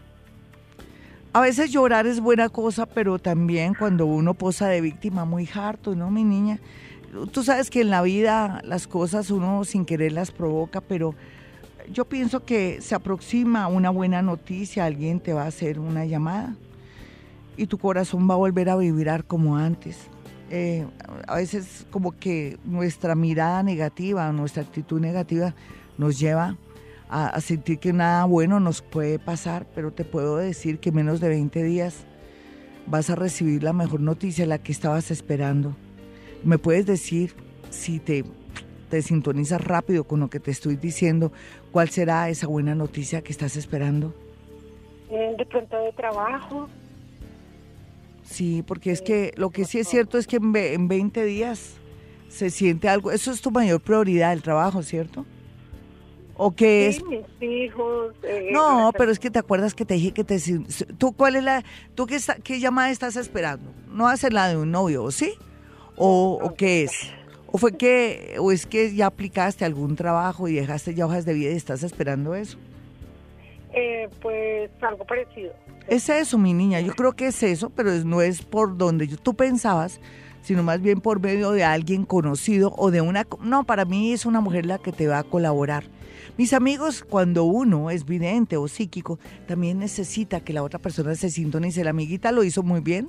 A 1.33 1.41
veces 1.41 1.71
llorar 1.71 2.07
es 2.07 2.19
buena 2.21 2.49
cosa, 2.49 2.85
pero 2.85 3.19
también 3.19 3.75
cuando 3.75 4.05
uno 4.05 4.33
posa 4.33 4.67
de 4.67 4.81
víctima 4.81 5.25
muy 5.25 5.47
harto, 5.53 5.93
¿no, 5.93 6.09
mi 6.09 6.23
niña? 6.23 6.59
Tú 7.31 7.43
sabes 7.43 7.69
que 7.69 7.81
en 7.81 7.89
la 7.89 8.01
vida 8.01 8.61
las 8.63 8.87
cosas 8.87 9.29
uno 9.29 9.63
sin 9.63 9.85
querer 9.85 10.13
las 10.13 10.31
provoca, 10.31 10.81
pero 10.81 11.13
yo 11.91 12.05
pienso 12.05 12.45
que 12.45 12.81
se 12.81 12.95
aproxima 12.95 13.67
una 13.67 13.89
buena 13.89 14.21
noticia, 14.21 14.85
alguien 14.85 15.19
te 15.19 15.33
va 15.33 15.43
a 15.43 15.47
hacer 15.47 15.77
una 15.77 16.05
llamada 16.05 16.55
y 17.57 17.67
tu 17.67 17.77
corazón 17.77 18.29
va 18.29 18.33
a 18.33 18.37
volver 18.37 18.69
a 18.69 18.75
vibrar 18.75 19.25
como 19.25 19.57
antes. 19.57 20.09
Eh, 20.49 20.85
a 21.27 21.35
veces 21.35 21.87
como 21.89 22.11
que 22.11 22.57
nuestra 22.65 23.15
mirada 23.15 23.63
negativa, 23.63 24.31
nuestra 24.31 24.63
actitud 24.63 24.99
negativa 24.99 25.55
nos 25.97 26.19
lleva 26.19 26.57
a, 27.09 27.39
sentir 27.39 27.79
que 27.79 27.93
nada 27.93 28.25
bueno 28.25 28.59
nos 28.59 28.81
puede 28.81 29.19
pasar, 29.19 29.65
pero 29.73 29.91
te 29.91 30.05
puedo 30.05 30.37
decir 30.37 30.79
que 30.79 30.91
menos 30.91 31.19
de 31.19 31.29
20 31.29 31.63
días 31.63 32.05
vas 32.87 33.09
a 33.09 33.15
recibir 33.15 33.63
la 33.63 33.73
mejor 33.73 34.01
noticia, 34.01 34.45
la 34.45 34.59
que 34.59 34.71
estabas 34.71 35.11
esperando. 35.11 35.75
¿Me 36.43 36.57
puedes 36.57 36.85
decir 36.85 37.33
si 37.69 37.99
te, 37.99 38.23
te 38.89 39.01
sintonizas 39.01 39.63
rápido 39.63 40.03
con 40.03 40.19
lo 40.19 40.29
que 40.29 40.39
te 40.39 40.51
estoy 40.51 40.75
diciendo, 40.75 41.31
cuál 41.71 41.89
será 41.89 42.29
esa 42.29 42.47
buena 42.47 42.75
noticia 42.75 43.21
que 43.21 43.31
estás 43.31 43.55
esperando? 43.55 44.13
Eh, 45.09 45.35
de 45.37 45.45
pronto 45.45 45.77
de 45.77 45.91
trabajo. 45.93 46.67
Sí, 48.25 48.63
porque 48.65 48.91
es 48.91 49.01
que 49.01 49.31
lo 49.37 49.51
que 49.51 49.65
sí 49.65 49.79
es 49.79 49.87
cierto 49.87 50.17
es 50.17 50.27
que 50.27 50.37
en, 50.37 50.55
en 50.55 50.87
20 50.87 51.23
días 51.23 51.75
se 52.27 52.49
siente 52.49 52.89
algo, 52.89 53.11
eso 53.11 53.31
es 53.31 53.41
tu 53.41 53.51
mayor 53.51 53.79
prioridad, 53.79 54.33
el 54.33 54.41
trabajo, 54.41 54.83
¿cierto? 54.83 55.25
¿O 56.37 56.53
qué 56.53 56.87
es? 56.87 57.03
mis 57.05 57.23
hijos. 57.39 58.13
Eh, 58.23 58.49
no, 58.51 58.91
pero 58.97 59.11
es 59.11 59.19
que 59.19 59.31
te 59.31 59.39
acuerdas 59.39 59.73
que 59.73 59.85
te 59.85 59.93
dije 59.93 60.11
que 60.11 60.23
te... 60.23 60.37
¿Tú 60.97 61.13
cuál 61.13 61.37
es 61.37 61.43
la... 61.43 61.63
¿Tú 61.93 62.07
qué, 62.07 62.15
está, 62.15 62.35
qué 62.35 62.59
llamada 62.59 62.89
estás 62.89 63.15
esperando? 63.15 63.71
¿No 63.87 64.07
hacer 64.07 64.33
la 64.33 64.49
de 64.49 64.57
un 64.57 64.71
novio, 64.71 65.09
sí? 65.11 65.33
¿O, 65.95 66.39
¿O 66.41 66.53
qué 66.55 66.83
es? 66.83 67.13
¿O 67.47 67.57
fue 67.57 67.77
que... 67.77 68.35
o 68.39 68.51
es 68.51 68.65
que 68.65 68.93
ya 68.93 69.05
aplicaste 69.05 69.63
algún 69.63 69.95
trabajo 69.95 70.49
y 70.49 70.55
dejaste 70.55 70.93
ya 70.93 71.05
hojas 71.05 71.25
de 71.25 71.33
vida 71.33 71.51
y 71.51 71.55
estás 71.55 71.83
esperando 71.83 72.35
eso? 72.35 72.57
Eh, 73.73 74.09
pues 74.21 74.71
algo 74.81 75.05
parecido. 75.05 75.53
Es 75.87 76.09
eso, 76.09 76.37
mi 76.37 76.53
niña. 76.53 76.79
Yo 76.81 76.93
creo 76.93 77.13
que 77.13 77.27
es 77.27 77.43
eso, 77.43 77.69
pero 77.69 77.91
no 78.03 78.21
es 78.21 78.41
por 78.41 78.77
donde 78.77 79.07
tú 79.07 79.35
pensabas, 79.35 79.99
sino 80.41 80.63
más 80.63 80.81
bien 80.81 81.01
por 81.01 81.19
medio 81.19 81.51
de 81.51 81.63
alguien 81.63 82.05
conocido 82.05 82.73
o 82.77 82.91
de 82.91 83.01
una... 83.01 83.27
No, 83.41 83.65
para 83.65 83.85
mí 83.85 84.11
es 84.11 84.25
una 84.25 84.41
mujer 84.41 84.65
la 84.65 84.77
que 84.77 84.91
te 84.91 85.07
va 85.07 85.19
a 85.19 85.23
colaborar 85.23 85.89
mis 86.37 86.51
amigos, 86.51 87.05
cuando 87.07 87.45
uno 87.45 87.89
es 87.89 88.05
vidente 88.05 88.57
o 88.57 88.67
psíquico, 88.67 89.19
también 89.47 89.79
necesita 89.79 90.41
que 90.41 90.51
la 90.51 90.63
otra 90.63 90.79
persona 90.79 91.15
se 91.15 91.29
sintonice. 91.29 91.85
La 91.85 91.91
amiguita 91.91 92.33
lo 92.33 92.43
hizo 92.43 92.61
muy 92.61 92.81
bien. 92.81 93.07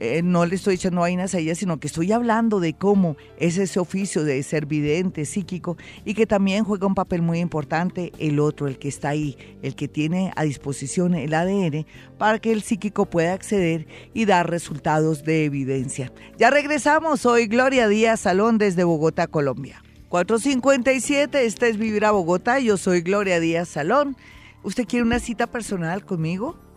Eh, 0.00 0.22
no 0.22 0.46
le 0.46 0.54
estoy 0.54 0.76
echando 0.76 1.02
vainas 1.02 1.34
a 1.34 1.38
ella, 1.38 1.54
sino 1.54 1.78
que 1.78 1.86
estoy 1.86 2.10
hablando 2.10 2.58
de 2.58 2.72
cómo 2.72 3.18
es 3.38 3.58
ese 3.58 3.78
oficio 3.78 4.24
de 4.24 4.42
ser 4.42 4.64
vidente, 4.64 5.26
psíquico, 5.26 5.76
y 6.06 6.14
que 6.14 6.26
también 6.26 6.64
juega 6.64 6.86
un 6.86 6.94
papel 6.94 7.20
muy 7.20 7.38
importante 7.38 8.10
el 8.18 8.40
otro, 8.40 8.66
el 8.66 8.78
que 8.78 8.88
está 8.88 9.10
ahí, 9.10 9.36
el 9.62 9.74
que 9.74 9.88
tiene 9.88 10.32
a 10.36 10.44
disposición 10.44 11.14
el 11.14 11.34
ADN 11.34 11.86
para 12.16 12.38
que 12.38 12.50
el 12.50 12.62
psíquico 12.62 13.04
pueda 13.06 13.34
acceder 13.34 13.86
y 14.14 14.24
dar 14.24 14.48
resultados 14.48 15.22
de 15.22 15.44
evidencia. 15.44 16.10
Ya 16.38 16.48
regresamos, 16.48 17.26
hoy 17.26 17.46
Gloria 17.46 17.86
Díaz 17.86 18.20
Salón 18.20 18.56
desde 18.56 18.84
Bogotá, 18.84 19.26
Colombia. 19.26 19.82
457, 20.08 21.44
esta 21.44 21.66
es 21.66 21.76
Vivir 21.76 22.06
a 22.06 22.10
Bogotá, 22.10 22.58
yo 22.58 22.78
soy 22.78 23.02
Gloria 23.02 23.38
Díaz 23.38 23.68
Salón. 23.68 24.16
¿Usted 24.62 24.86
quiere 24.86 25.04
una 25.04 25.20
cita 25.20 25.46
personal 25.46 26.04
conmigo? 26.06 26.69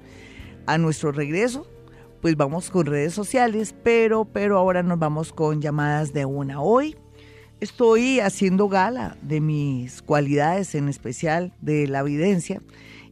A 0.65 0.77
nuestro 0.77 1.11
regreso, 1.11 1.67
pues 2.21 2.37
vamos 2.37 2.69
con 2.69 2.85
redes 2.85 3.13
sociales, 3.13 3.75
pero, 3.83 4.23
pero 4.23 4.57
ahora 4.57 4.81
nos 4.81 4.97
vamos 4.97 5.33
con 5.33 5.61
llamadas 5.61 6.13
de 6.13 6.23
una. 6.23 6.61
Hoy 6.61 6.95
estoy 7.59 8.21
haciendo 8.21 8.69
gala 8.69 9.17
de 9.23 9.41
mis 9.41 10.01
cualidades, 10.01 10.73
en 10.73 10.87
especial 10.87 11.51
de 11.59 11.85
la 11.87 11.99
evidencia, 11.99 12.61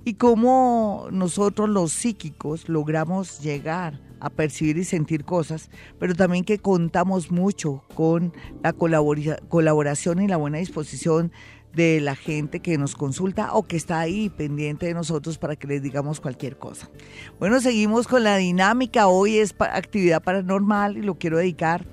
y 0.06 0.14
cómo 0.14 1.10
nosotros 1.12 1.70
los 1.70 1.92
psíquicos 1.92 2.70
logramos 2.70 3.42
llegar 3.42 4.00
a 4.24 4.30
percibir 4.30 4.78
y 4.78 4.86
sentir 4.86 5.26
cosas, 5.26 5.70
pero 6.00 6.16
también 6.16 6.46
que 6.46 6.58
contamos 6.58 7.30
mucho 7.30 7.84
con 7.94 8.34
la 8.64 8.72
colaboración 8.74 10.22
y 10.22 10.28
la 10.28 10.38
buena 10.38 10.60
disposición 10.60 11.32
de 11.74 12.00
la 12.00 12.16
gente 12.16 12.62
que 12.62 12.78
nos 12.78 12.96
consulta 12.96 13.54
o 13.54 13.64
que 13.64 13.76
está 13.76 14.00
ahí 14.00 14.30
pendiente 14.30 14.86
de 14.86 14.94
nosotros 14.94 15.38
para 15.38 15.58
que 15.58 15.68
les 15.68 15.84
digamos 15.84 16.22
cualquier 16.22 16.58
cosa. 16.58 16.90
Bueno, 17.38 17.60
seguimos 17.60 18.08
con 18.08 18.24
la 18.24 18.38
dinámica. 18.38 19.08
Hoy 19.08 19.40
es 19.40 19.54
actividad 19.60 20.24
paranormal 20.24 20.98
y 20.98 21.02
lo 21.02 21.16
quiero 21.16 21.40
dedicar 21.40 21.86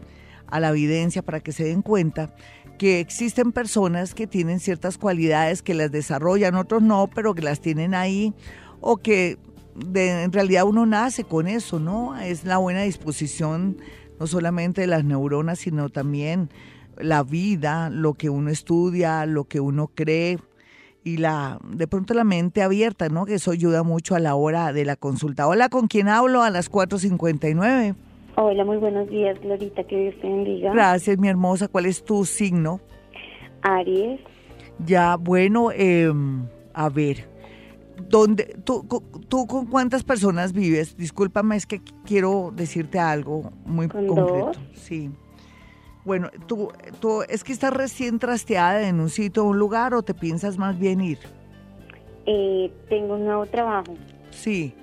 a 0.47 0.61
la 0.61 0.69
evidencia 0.69 1.23
para 1.23 1.40
que 1.40 1.53
se 1.53 1.64
den 1.64 1.83
cuenta 1.83 2.35
que 2.79 3.01
existen 3.01 3.53
personas 3.53 4.14
que 4.14 4.27
tienen 4.27 4.61
ciertas 4.61 4.99
cualidades 4.99 5.62
que 5.62 5.75
las 5.75 5.90
desarrollan, 5.90 6.55
otros 6.55 6.83
no, 6.83 7.11
pero 7.12 7.35
que 7.35 7.43
las 7.43 7.61
tienen 7.61 7.95
ahí 7.95 8.35
o 8.81 8.99
que 8.99 9.38
en 9.94 10.33
realidad 10.33 10.64
uno 10.64 10.87
nace 10.87 11.24
con 11.24 11.46
eso, 11.46 11.78
¿no? 11.78 12.18
Es 12.18 12.44
la 12.44 12.59
buena 12.59 12.83
disposición 12.83 13.78
no 14.18 14.26
solamente 14.26 14.83
de 14.83 14.87
las 14.87 15.04
neuronas, 15.04 15.61
sino 15.61 15.88
también 15.88 16.50
la 16.98 17.22
vida, 17.22 17.88
lo 17.90 18.14
que 18.14 18.28
uno 18.28 18.50
estudia, 18.50 19.24
lo 19.26 19.44
que 19.44 19.61
uno 19.61 19.90
cree 19.94 20.38
y 21.02 21.16
la 21.16 21.59
de 21.64 21.87
pronto 21.87 22.12
la 22.14 22.24
mente 22.24 22.62
abierta, 22.62 23.09
¿no? 23.09 23.24
Que 23.24 23.35
eso 23.35 23.50
ayuda 23.50 23.83
mucho 23.83 24.14
a 24.14 24.20
la 24.20 24.35
hora 24.35 24.72
de 24.72 24.85
la 24.85 24.96
consulta. 24.96 25.46
Hola, 25.46 25.68
¿con 25.68 25.87
quién 25.87 26.09
hablo? 26.09 26.42
A 26.42 26.50
las 26.50 26.70
4.59. 26.70 27.94
Hola, 28.37 28.64
muy 28.64 28.76
buenos 28.76 29.09
días, 29.09 29.40
Glorita, 29.40 29.85
que 29.85 29.96
Dios 29.96 30.14
te 30.20 30.28
bendiga. 30.28 30.72
Gracias, 30.72 31.18
mi 31.18 31.28
hermosa. 31.28 31.68
¿Cuál 31.68 31.87
es 31.87 32.04
tu 32.04 32.24
signo? 32.24 32.80
Aries. 33.62 34.20
Ya, 34.87 35.16
bueno, 35.16 35.70
em, 35.72 36.46
a 36.72 36.88
ver, 36.88 37.28
¿dónde, 38.09 38.57
tú, 38.65 38.87
tú, 39.29 39.47
con 39.47 39.67
cuántas 39.67 40.05
personas 40.05 40.53
vives? 40.53 40.97
Discúlpame, 40.97 41.57
es 41.57 41.67
que 41.67 41.81
quiero 42.05 42.53
decirte 42.55 42.99
algo 42.99 43.53
muy 43.65 43.89
concreto. 43.89 44.53
Sí. 44.75 45.11
Bueno, 46.05 46.31
tú, 46.47 46.71
tú, 47.01 47.23
¿es 47.29 47.45
que 47.45 47.53
estás 47.53 47.73
recién 47.73 48.19
trasteada 48.19 48.89
en 48.89 49.01
un 49.01 49.11
sitio 49.11 49.45
o 49.45 49.49
un 49.49 49.59
lugar 49.59 49.95
o 49.95 50.03
te 50.03 50.15
piensas 50.15 50.57
más 50.59 50.79
bien 50.79 51.01
ir? 51.01 51.19
Eh, 52.27 52.73
tengo 52.89 53.15
un 53.15 53.25
nuevo 53.25 53.47
trabajo. 53.47 53.95
Sí. 54.31 54.75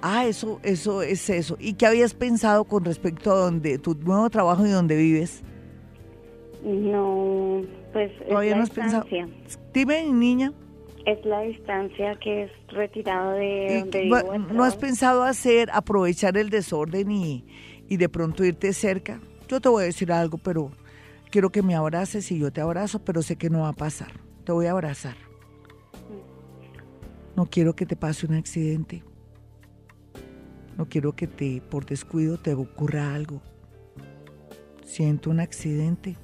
Ah, 0.00 0.26
eso, 0.26 0.60
eso 0.62 1.02
es 1.02 1.30
eso. 1.30 1.56
¿Y 1.60 1.74
qué 1.74 1.86
habías 1.86 2.14
pensado 2.14 2.64
con 2.64 2.84
respecto 2.84 3.32
a 3.32 3.36
donde, 3.36 3.78
tu 3.78 3.94
nuevo 3.94 4.28
trabajo 4.30 4.66
y 4.66 4.70
donde 4.70 4.96
vives? 4.96 5.42
No, 6.64 7.62
pues 7.92 8.12
Todavía 8.26 8.56
no 8.56 8.62
has 8.62 8.70
pensado. 8.70 9.04
Dime, 9.72 10.04
niña. 10.12 10.52
Es 11.04 11.24
la 11.24 11.40
distancia 11.40 12.16
que 12.16 12.44
es 12.44 12.50
retirado 12.68 13.32
de 13.32 13.80
donde 13.80 14.02
vivo. 14.02 14.38
¿No 14.38 14.62
has 14.62 14.76
pensado 14.76 15.24
hacer, 15.24 15.68
aprovechar 15.72 16.36
el 16.36 16.48
desorden 16.48 17.10
y, 17.10 17.44
y 17.88 17.96
de 17.96 18.08
pronto 18.08 18.44
irte 18.44 18.72
cerca? 18.72 19.20
Yo 19.48 19.60
te 19.60 19.68
voy 19.68 19.82
a 19.82 19.86
decir 19.86 20.12
algo, 20.12 20.38
pero 20.38 20.70
quiero 21.30 21.50
que 21.50 21.62
me 21.62 21.74
abraces 21.74 22.30
y 22.30 22.38
yo 22.38 22.52
te 22.52 22.60
abrazo, 22.60 23.00
pero 23.04 23.22
sé 23.22 23.36
que 23.36 23.50
no 23.50 23.62
va 23.62 23.68
a 23.68 23.72
pasar. 23.72 24.12
Te 24.44 24.52
voy 24.52 24.66
a 24.66 24.72
abrazar. 24.72 25.16
No 27.36 27.46
quiero 27.46 27.74
que 27.74 27.86
te 27.86 27.96
pase 27.96 28.26
un 28.26 28.34
accidente. 28.34 29.02
No 30.76 30.88
quiero 30.88 31.12
que 31.14 31.26
te, 31.26 31.60
por 31.60 31.84
descuido 31.84 32.38
te 32.38 32.54
ocurra 32.54 33.14
algo. 33.14 33.42
Siento 34.84 35.30
un 35.30 35.40
accidente. 35.40 36.16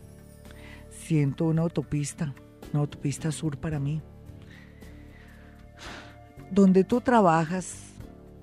Siento 0.91 1.47
una 1.47 1.63
autopista, 1.63 2.35
una 2.73 2.81
autopista 2.81 3.33
sur 3.33 3.59
para 3.59 3.79
mí. 3.79 4.03
Donde 6.51 6.85
tú 6.85 7.01
trabajas 7.01 7.89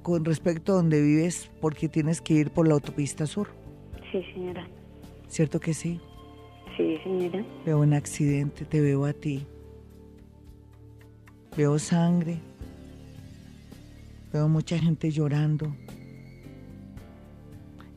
con 0.03 0.23
respecto 0.23 0.73
a 0.73 0.75
donde 0.75 1.01
vives, 1.01 1.49
porque 1.59 1.89
tienes 1.89 2.21
que 2.21 2.35
ir 2.35 2.51
por 2.51 2.67
la 2.67 2.75
autopista 2.75 3.25
sur. 3.25 3.47
Sí, 4.11 4.21
señora. 4.33 4.67
¿Cierto 5.27 5.59
que 5.59 5.73
sí? 5.73 5.99
Sí, 6.77 6.97
señora. 7.03 7.43
Veo 7.65 7.79
un 7.79 7.93
accidente, 7.93 8.65
te 8.65 8.81
veo 8.81 9.05
a 9.05 9.13
ti. 9.13 9.47
Veo 11.57 11.79
sangre. 11.79 12.39
Veo 14.31 14.49
mucha 14.49 14.77
gente 14.77 15.09
llorando 15.11 15.73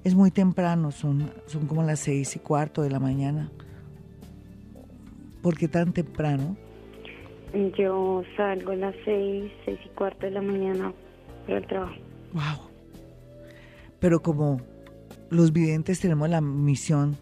Es 0.04 0.14
muy 0.14 0.30
temprano, 0.30 0.92
son, 0.92 1.32
son 1.46 1.66
como 1.66 1.82
las 1.82 1.98
seis 1.98 2.36
y 2.36 2.38
cuarto 2.38 2.82
de 2.82 2.90
la 2.90 3.00
mañana. 3.00 3.50
¿Por 5.42 5.58
qué 5.58 5.68
tan 5.68 5.92
temprano? 5.92 6.56
Yo 7.54 8.22
salgo 8.36 8.72
a 8.72 8.76
las 8.76 8.94
seis, 9.04 9.50
seis 9.64 9.78
y 9.84 9.88
cuarto 9.90 10.26
de 10.26 10.32
la 10.32 10.42
mañana 10.42 10.92
para 11.46 11.58
el 11.58 11.66
trabajo. 11.66 11.94
Wow. 12.32 12.68
Pero 14.00 14.20
como 14.20 14.60
los 15.30 15.52
videntes 15.52 16.00
tenemos 16.00 16.28
la 16.28 16.40
misión 16.40 17.16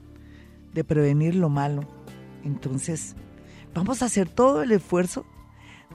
de 0.75 0.85
prevenir 0.85 1.35
lo 1.37 1.49
malo, 1.49 1.83
entonces 2.45 3.15
vamos 3.73 4.03
a 4.03 4.07
hacer 4.07 4.29
todo 4.29 4.63
el 4.63 4.73
esfuerzo 4.73 5.25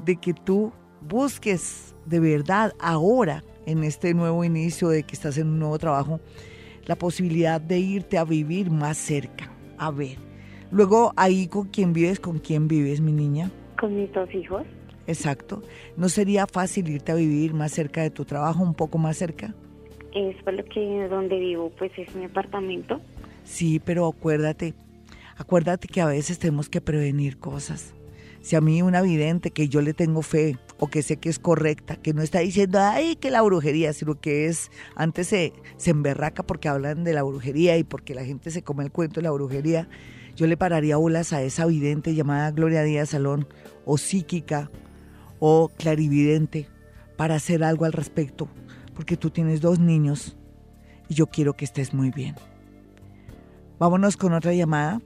de 0.05 0.15
que 0.15 0.33
tú 0.33 0.71
busques 1.01 1.93
de 2.05 2.19
verdad 2.19 2.73
ahora, 2.79 3.43
en 3.65 3.83
este 3.83 4.13
nuevo 4.13 4.43
inicio 4.43 4.89
de 4.89 5.03
que 5.03 5.13
estás 5.13 5.37
en 5.37 5.47
un 5.47 5.59
nuevo 5.59 5.77
trabajo, 5.77 6.19
la 6.85 6.95
posibilidad 6.95 7.61
de 7.61 7.79
irte 7.79 8.17
a 8.17 8.23
vivir 8.23 8.71
más 8.71 8.97
cerca. 8.97 9.51
A 9.77 9.91
ver, 9.91 10.17
luego 10.71 11.13
ahí 11.15 11.47
con 11.47 11.67
quién 11.67 11.93
vives, 11.93 12.19
con 12.19 12.39
quién 12.39 12.67
vives, 12.67 13.01
mi 13.01 13.11
niña. 13.11 13.51
Con 13.81 13.97
mis 13.97 14.13
dos 14.13 14.33
hijos. 14.33 14.63
Exacto. 15.07 15.63
¿No 15.97 16.07
sería 16.07 16.45
fácil 16.45 16.87
irte 16.87 17.11
a 17.11 17.15
vivir 17.15 17.55
más 17.55 17.71
cerca 17.71 18.03
de 18.03 18.11
tu 18.11 18.25
trabajo, 18.25 18.63
un 18.63 18.75
poco 18.75 18.99
más 18.99 19.17
cerca? 19.17 19.55
Es 20.13 20.35
por 20.43 20.53
lo 20.53 20.63
que 20.65 21.07
donde 21.09 21.39
vivo, 21.39 21.71
pues 21.79 21.91
es 21.97 22.15
mi 22.15 22.25
apartamento. 22.25 23.01
Sí, 23.43 23.81
pero 23.83 24.07
acuérdate, 24.07 24.75
acuérdate 25.35 25.87
que 25.87 25.99
a 25.99 26.05
veces 26.05 26.37
tenemos 26.37 26.69
que 26.69 26.79
prevenir 26.79 27.39
cosas. 27.39 27.95
Si 28.41 28.55
a 28.55 28.61
mí 28.61 28.83
una 28.83 29.01
vidente 29.01 29.49
que 29.49 29.67
yo 29.67 29.81
le 29.81 29.93
tengo 29.93 30.21
fe 30.21 30.57
o 30.79 30.87
que 30.87 31.01
sé 31.01 31.17
que 31.17 31.29
es 31.29 31.39
correcta, 31.39 31.95
que 31.95 32.13
no 32.13 32.21
está 32.21 32.39
diciendo, 32.39 32.79
ay, 32.79 33.15
que 33.15 33.31
la 33.31 33.41
brujería, 33.41 33.93
sino 33.93 34.19
que 34.19 34.45
es, 34.45 34.71
antes 34.95 35.27
se, 35.27 35.53
se 35.77 35.91
emberraca 35.91 36.43
porque 36.43 36.67
hablan 36.67 37.03
de 37.03 37.13
la 37.13 37.23
brujería 37.23 37.77
y 37.77 37.83
porque 37.83 38.13
la 38.13 38.25
gente 38.25 38.51
se 38.51 38.63
come 38.63 38.83
el 38.83 38.91
cuento 38.91 39.21
de 39.21 39.23
la 39.23 39.31
brujería, 39.31 39.87
yo 40.41 40.47
le 40.47 40.57
pararía 40.57 40.97
bolas 40.97 41.33
a 41.33 41.43
esa 41.43 41.67
vidente 41.67 42.15
llamada 42.15 42.49
Gloria 42.49 42.81
Díaz 42.81 43.09
Salón, 43.09 43.47
o 43.85 43.99
psíquica, 43.99 44.71
o 45.37 45.69
clarividente, 45.77 46.67
para 47.15 47.35
hacer 47.35 47.63
algo 47.63 47.85
al 47.85 47.93
respecto, 47.93 48.47
porque 48.95 49.17
tú 49.17 49.29
tienes 49.29 49.61
dos 49.61 49.77
niños 49.77 50.35
y 51.07 51.13
yo 51.13 51.27
quiero 51.27 51.53
que 51.53 51.63
estés 51.63 51.93
muy 51.93 52.09
bien. 52.09 52.33
Vámonos 53.77 54.17
con 54.17 54.33
otra 54.33 54.51
llamada. 54.51 54.99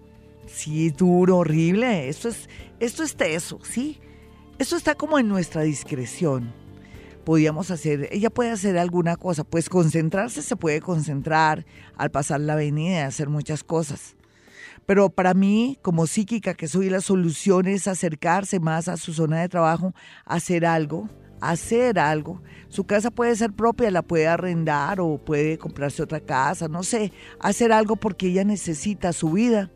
Sí, 0.48 0.90
duro, 0.92 1.40
horrible. 1.40 2.08
Esto 2.08 2.30
es, 2.30 2.48
esto 2.80 3.04
es 3.04 3.18
teso, 3.18 3.60
¿sí? 3.62 4.00
Esto 4.58 4.78
está 4.78 4.96
como 4.96 5.20
en 5.20 5.28
nuestra 5.28 5.64
discreción. 5.64 6.54
Podíamos 7.26 7.72
hacer, 7.72 8.08
ella 8.14 8.30
puede 8.30 8.52
hacer 8.52 8.78
alguna 8.78 9.18
cosa, 9.18 9.44
pues 9.44 9.68
concentrarse 9.68 10.42
se 10.42 10.56
puede 10.56 10.80
concentrar 10.80 11.66
al 11.98 12.10
pasar 12.10 12.40
la 12.40 12.54
avenida 12.54 13.06
hacer 13.06 13.28
muchas 13.28 13.66
cosas. 13.66 14.15
Pero 14.86 15.10
para 15.10 15.34
mí, 15.34 15.78
como 15.82 16.08
psíquica 16.08 16.54
que 16.54 16.68
soy, 16.68 16.90
la 16.90 17.02
solución 17.02 17.68
es 17.68 17.88
acercarse 17.88 18.60
más 18.60 18.88
a 18.88 18.98
su 18.98 19.14
zona 19.14 19.42
de 19.42 19.50
trabajo, 19.50 19.94
hacer 20.26 20.66
algo, 20.66 21.10
hacer 21.42 22.00
algo. 22.00 22.42
Su 22.70 22.86
casa 22.86 23.10
puede 23.12 23.36
ser 23.36 23.54
propia, 23.54 23.90
la 23.90 24.04
puede 24.04 24.28
arrendar 24.28 25.00
o 25.00 25.18
puede 25.18 25.58
comprarse 25.58 26.04
otra 26.04 26.20
casa, 26.20 26.68
no 26.68 26.84
sé, 26.84 27.12
hacer 27.40 27.72
algo 27.72 27.96
porque 27.96 28.28
ella 28.28 28.44
necesita 28.44 29.14
su 29.14 29.32
vida 29.32 29.72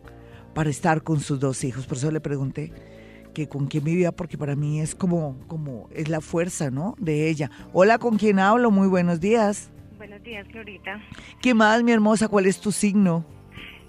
para 0.54 0.70
estar 0.70 1.04
con 1.04 1.20
sus 1.20 1.40
dos 1.40 1.64
hijos. 1.64 1.88
Por 1.88 1.98
eso 1.98 2.12
le 2.12 2.22
pregunté 2.22 2.72
que 3.34 3.48
con 3.48 3.68
quién 3.68 3.84
vivía, 3.84 4.12
porque 4.12 4.38
para 4.38 4.56
mí 4.56 4.80
es 4.80 4.96
como, 4.96 5.38
como 5.48 5.88
es 5.94 6.10
la 6.10 6.22
fuerza, 6.22 6.70
¿no? 6.72 6.96
De 7.00 7.30
ella. 7.30 7.50
Hola, 7.74 7.98
¿con 7.98 8.18
quién 8.18 8.40
hablo? 8.40 8.72
Muy 8.72 8.88
buenos 8.88 9.20
días. 9.20 9.72
Buenos 9.98 10.22
días, 10.24 10.48
Florita. 10.52 11.00
¿Qué 11.42 11.54
más, 11.54 11.84
mi 11.84 11.92
hermosa? 11.92 12.28
¿Cuál 12.28 12.46
es 12.46 12.60
tu 12.60 12.72
signo? 12.72 13.26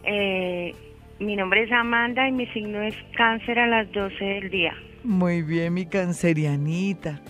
Eh, 0.02 0.74
mi 1.20 1.37
nombre 1.37 1.64
es 1.64 1.72
Amanda 1.72 2.26
y 2.26 2.33
mi 2.33 2.46
signo 2.48 2.83
es 2.83 2.94
cáncer 3.16 3.59
a 3.59 3.66
las 3.66 3.92
12 3.92 4.24
del 4.24 4.50
día. 4.50 4.72
Muy 5.04 5.42
bien, 5.42 5.74
mi 5.74 5.87
cancerianita. 5.87 7.20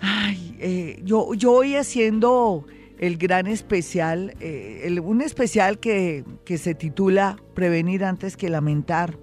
Ay, 0.00 0.56
eh, 0.60 1.00
yo, 1.04 1.34
yo 1.34 1.52
voy 1.52 1.74
haciendo 1.74 2.66
el 2.98 3.16
gran 3.16 3.46
especial, 3.46 4.34
eh, 4.40 4.82
el, 4.84 5.00
un 5.00 5.22
especial 5.22 5.78
que, 5.78 6.24
que 6.44 6.58
se 6.58 6.74
titula 6.74 7.36
Prevenir 7.54 8.04
antes 8.04 8.36
que 8.36 8.48
lamentar. 8.48 9.14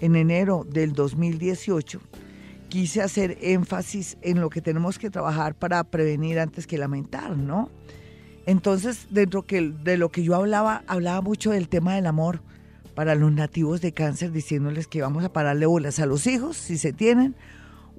En 0.00 0.16
enero 0.16 0.66
del 0.68 0.92
2018 0.92 2.00
quise 2.68 3.00
hacer 3.00 3.38
énfasis 3.40 4.18
en 4.20 4.40
lo 4.40 4.50
que 4.50 4.60
tenemos 4.60 4.98
que 4.98 5.08
trabajar 5.08 5.54
para 5.54 5.84
prevenir 5.84 6.40
antes 6.40 6.66
que 6.66 6.76
lamentar, 6.76 7.36
¿no? 7.36 7.70
Entonces, 8.44 9.06
dentro 9.10 9.42
que, 9.42 9.62
de 9.62 9.96
lo 9.96 10.10
que 10.10 10.24
yo 10.24 10.34
hablaba, 10.34 10.82
hablaba 10.88 11.22
mucho 11.22 11.52
del 11.52 11.68
tema 11.68 11.94
del 11.94 12.06
amor 12.06 12.40
para 12.94 13.14
los 13.14 13.32
nativos 13.32 13.80
de 13.80 13.92
cáncer, 13.92 14.32
diciéndoles 14.32 14.86
que 14.86 15.02
vamos 15.02 15.24
a 15.24 15.32
pararle 15.32 15.66
bolas 15.66 15.98
a 15.98 16.06
los 16.06 16.26
hijos, 16.26 16.56
si 16.56 16.78
se 16.78 16.92
tienen, 16.92 17.34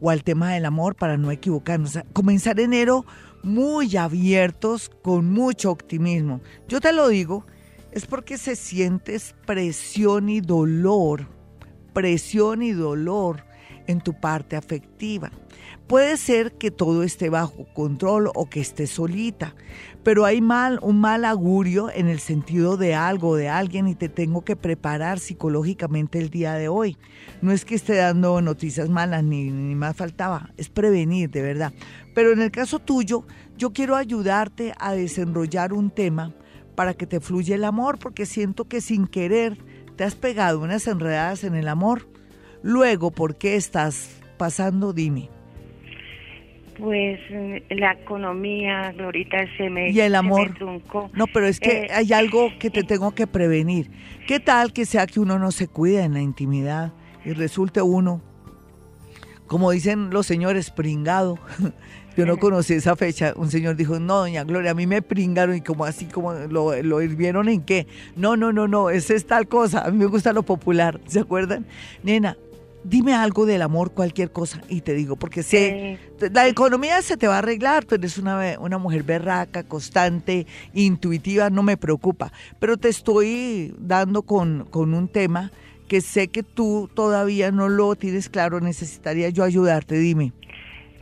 o 0.01 0.09
al 0.09 0.23
tema 0.23 0.53
del 0.53 0.65
amor 0.65 0.95
para 0.95 1.17
no 1.17 1.31
equivocarnos. 1.31 1.99
Comenzar 2.13 2.59
enero 2.59 3.05
muy 3.43 3.95
abiertos, 3.95 4.89
con 5.03 5.31
mucho 5.31 5.71
optimismo. 5.71 6.41
Yo 6.67 6.81
te 6.81 6.93
lo 6.93 7.07
digo, 7.07 7.45
es 7.91 8.05
porque 8.05 8.37
se 8.37 8.55
sientes 8.55 9.35
presión 9.45 10.29
y 10.29 10.41
dolor, 10.41 11.27
presión 11.93 12.61
y 12.61 12.71
dolor 12.71 13.43
en 13.87 14.01
tu 14.01 14.13
parte 14.13 14.55
afectiva. 14.55 15.31
Puede 15.87 16.17
ser 16.17 16.53
que 16.53 16.71
todo 16.71 17.03
esté 17.03 17.29
bajo 17.29 17.65
control 17.73 18.31
o 18.33 18.49
que 18.49 18.59
esté 18.59 18.87
solita, 18.87 19.55
pero 20.03 20.25
hay 20.25 20.41
mal, 20.41 20.79
un 20.81 20.99
mal 20.99 21.25
augurio 21.25 21.91
en 21.93 22.07
el 22.07 22.19
sentido 22.19 22.77
de 22.77 22.95
algo, 22.95 23.35
de 23.35 23.49
alguien 23.49 23.87
y 23.87 23.95
te 23.95 24.09
tengo 24.09 24.43
que 24.43 24.55
preparar 24.55 25.19
psicológicamente 25.19 26.19
el 26.19 26.29
día 26.29 26.53
de 26.53 26.69
hoy. 26.69 26.97
No 27.41 27.51
es 27.51 27.65
que 27.65 27.75
esté 27.75 27.95
dando 27.95 28.41
noticias 28.41 28.89
malas 28.89 29.23
ni, 29.23 29.51
ni 29.51 29.75
más 29.75 29.95
faltaba, 29.95 30.51
es 30.57 30.69
prevenir 30.69 31.29
de 31.29 31.41
verdad. 31.41 31.73
Pero 32.15 32.31
en 32.31 32.41
el 32.41 32.51
caso 32.51 32.79
tuyo, 32.79 33.25
yo 33.57 33.71
quiero 33.71 33.95
ayudarte 33.95 34.73
a 34.79 34.93
desenrollar 34.93 35.73
un 35.73 35.91
tema 35.91 36.33
para 36.75 36.93
que 36.93 37.07
te 37.07 37.19
fluya 37.19 37.55
el 37.55 37.63
amor, 37.63 37.99
porque 37.99 38.25
siento 38.25 38.67
que 38.67 38.81
sin 38.81 39.07
querer 39.07 39.57
te 39.95 40.03
has 40.03 40.15
pegado 40.15 40.59
unas 40.59 40.87
enredadas 40.87 41.43
en 41.43 41.55
el 41.55 41.67
amor. 41.67 42.07
Luego, 42.65 43.11
¿por 43.11 43.35
qué 43.35 43.55
estás 43.57 44.09
pasando? 44.37 44.91
Dime. 44.91 45.29
Pues 46.79 47.19
la 47.69 47.91
economía, 47.93 48.91
ahorita 48.99 49.37
se 49.55 49.69
me 49.69 49.91
Y 49.91 49.99
el 50.01 50.15
amor. 50.15 50.55
truncó. 50.55 51.11
No, 51.13 51.27
pero 51.27 51.45
es 51.45 51.59
que 51.59 51.83
Eh, 51.83 51.87
hay 51.93 52.11
algo 52.11 52.49
que 52.59 52.71
te 52.71 52.81
tengo 52.81 53.13
que 53.13 53.27
prevenir. 53.27 53.91
¿Qué 54.27 54.39
tal 54.39 54.73
que 54.73 54.87
sea 54.87 55.05
que 55.05 55.19
uno 55.19 55.37
no 55.37 55.51
se 55.51 55.67
cuida 55.67 56.03
en 56.05 56.13
la 56.15 56.21
intimidad 56.21 56.91
y 57.23 57.33
resulte 57.33 57.83
uno, 57.83 58.19
como 59.45 59.69
dicen 59.69 60.09
los 60.09 60.25
señores, 60.25 60.71
pringado? 60.71 61.37
Yo 62.17 62.25
no 62.25 62.37
conocí 62.37 62.73
esa 62.73 62.95
fecha. 62.95 63.33
Un 63.35 63.51
señor 63.51 63.75
dijo, 63.75 63.99
no, 63.99 64.19
doña 64.19 64.45
Gloria, 64.45 64.71
a 64.71 64.73
mí 64.73 64.87
me 64.87 65.01
pringaron 65.01 65.53
y 65.57 65.59
como 65.61 65.83
así, 65.83 66.05
como 66.05 66.31
lo, 66.33 66.81
lo 66.81 67.01
hirvieron 67.01 67.49
en 67.49 67.61
qué. 67.61 67.87
No, 68.15 68.37
no, 68.37 68.53
no, 68.53 68.69
no, 68.69 68.89
esa 68.89 69.13
es 69.13 69.27
tal 69.27 69.49
cosa. 69.49 69.85
A 69.85 69.91
mí 69.91 69.97
me 69.97 70.05
gusta 70.05 70.31
lo 70.31 70.43
popular, 70.43 70.99
¿se 71.07 71.19
acuerdan? 71.19 71.65
Nena, 72.03 72.37
dime 72.85 73.13
algo 73.13 73.45
del 73.45 73.61
amor, 73.61 73.91
cualquier 73.91 74.31
cosa, 74.31 74.61
y 74.69 74.81
te 74.81 74.93
digo, 74.93 75.15
porque 75.15 75.43
sé, 75.43 75.97
la 76.31 76.47
economía 76.47 77.01
se 77.01 77.17
te 77.17 77.27
va 77.27 77.35
a 77.35 77.39
arreglar, 77.39 77.83
tú 77.83 77.95
eres 77.95 78.17
una, 78.17 78.39
una 78.59 78.77
mujer 78.77 79.03
berraca, 79.03 79.63
constante, 79.63 80.45
intuitiva, 80.73 81.49
no 81.49 81.63
me 81.63 81.77
preocupa, 81.77 82.31
pero 82.59 82.77
te 82.77 82.89
estoy 82.89 83.73
dando 83.79 84.21
con, 84.21 84.65
con 84.69 84.93
un 84.93 85.07
tema 85.07 85.51
que 85.87 86.01
sé 86.01 86.27
que 86.29 86.43
tú 86.43 86.89
todavía 86.93 87.51
no 87.51 87.69
lo 87.69 87.95
tienes 87.95 88.29
claro, 88.29 88.59
necesitaría 88.59 89.29
yo 89.29 89.43
ayudarte, 89.43 89.95
dime. 89.95 90.31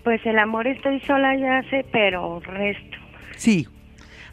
Pues 0.04 0.26
el 0.26 0.40
amor 0.40 0.68
estoy 0.68 1.00
sola 1.02 1.38
ya 1.38 1.64
sé, 1.70 1.86
pero 1.92 2.40
resto. 2.42 2.98
Sí. 3.38 3.68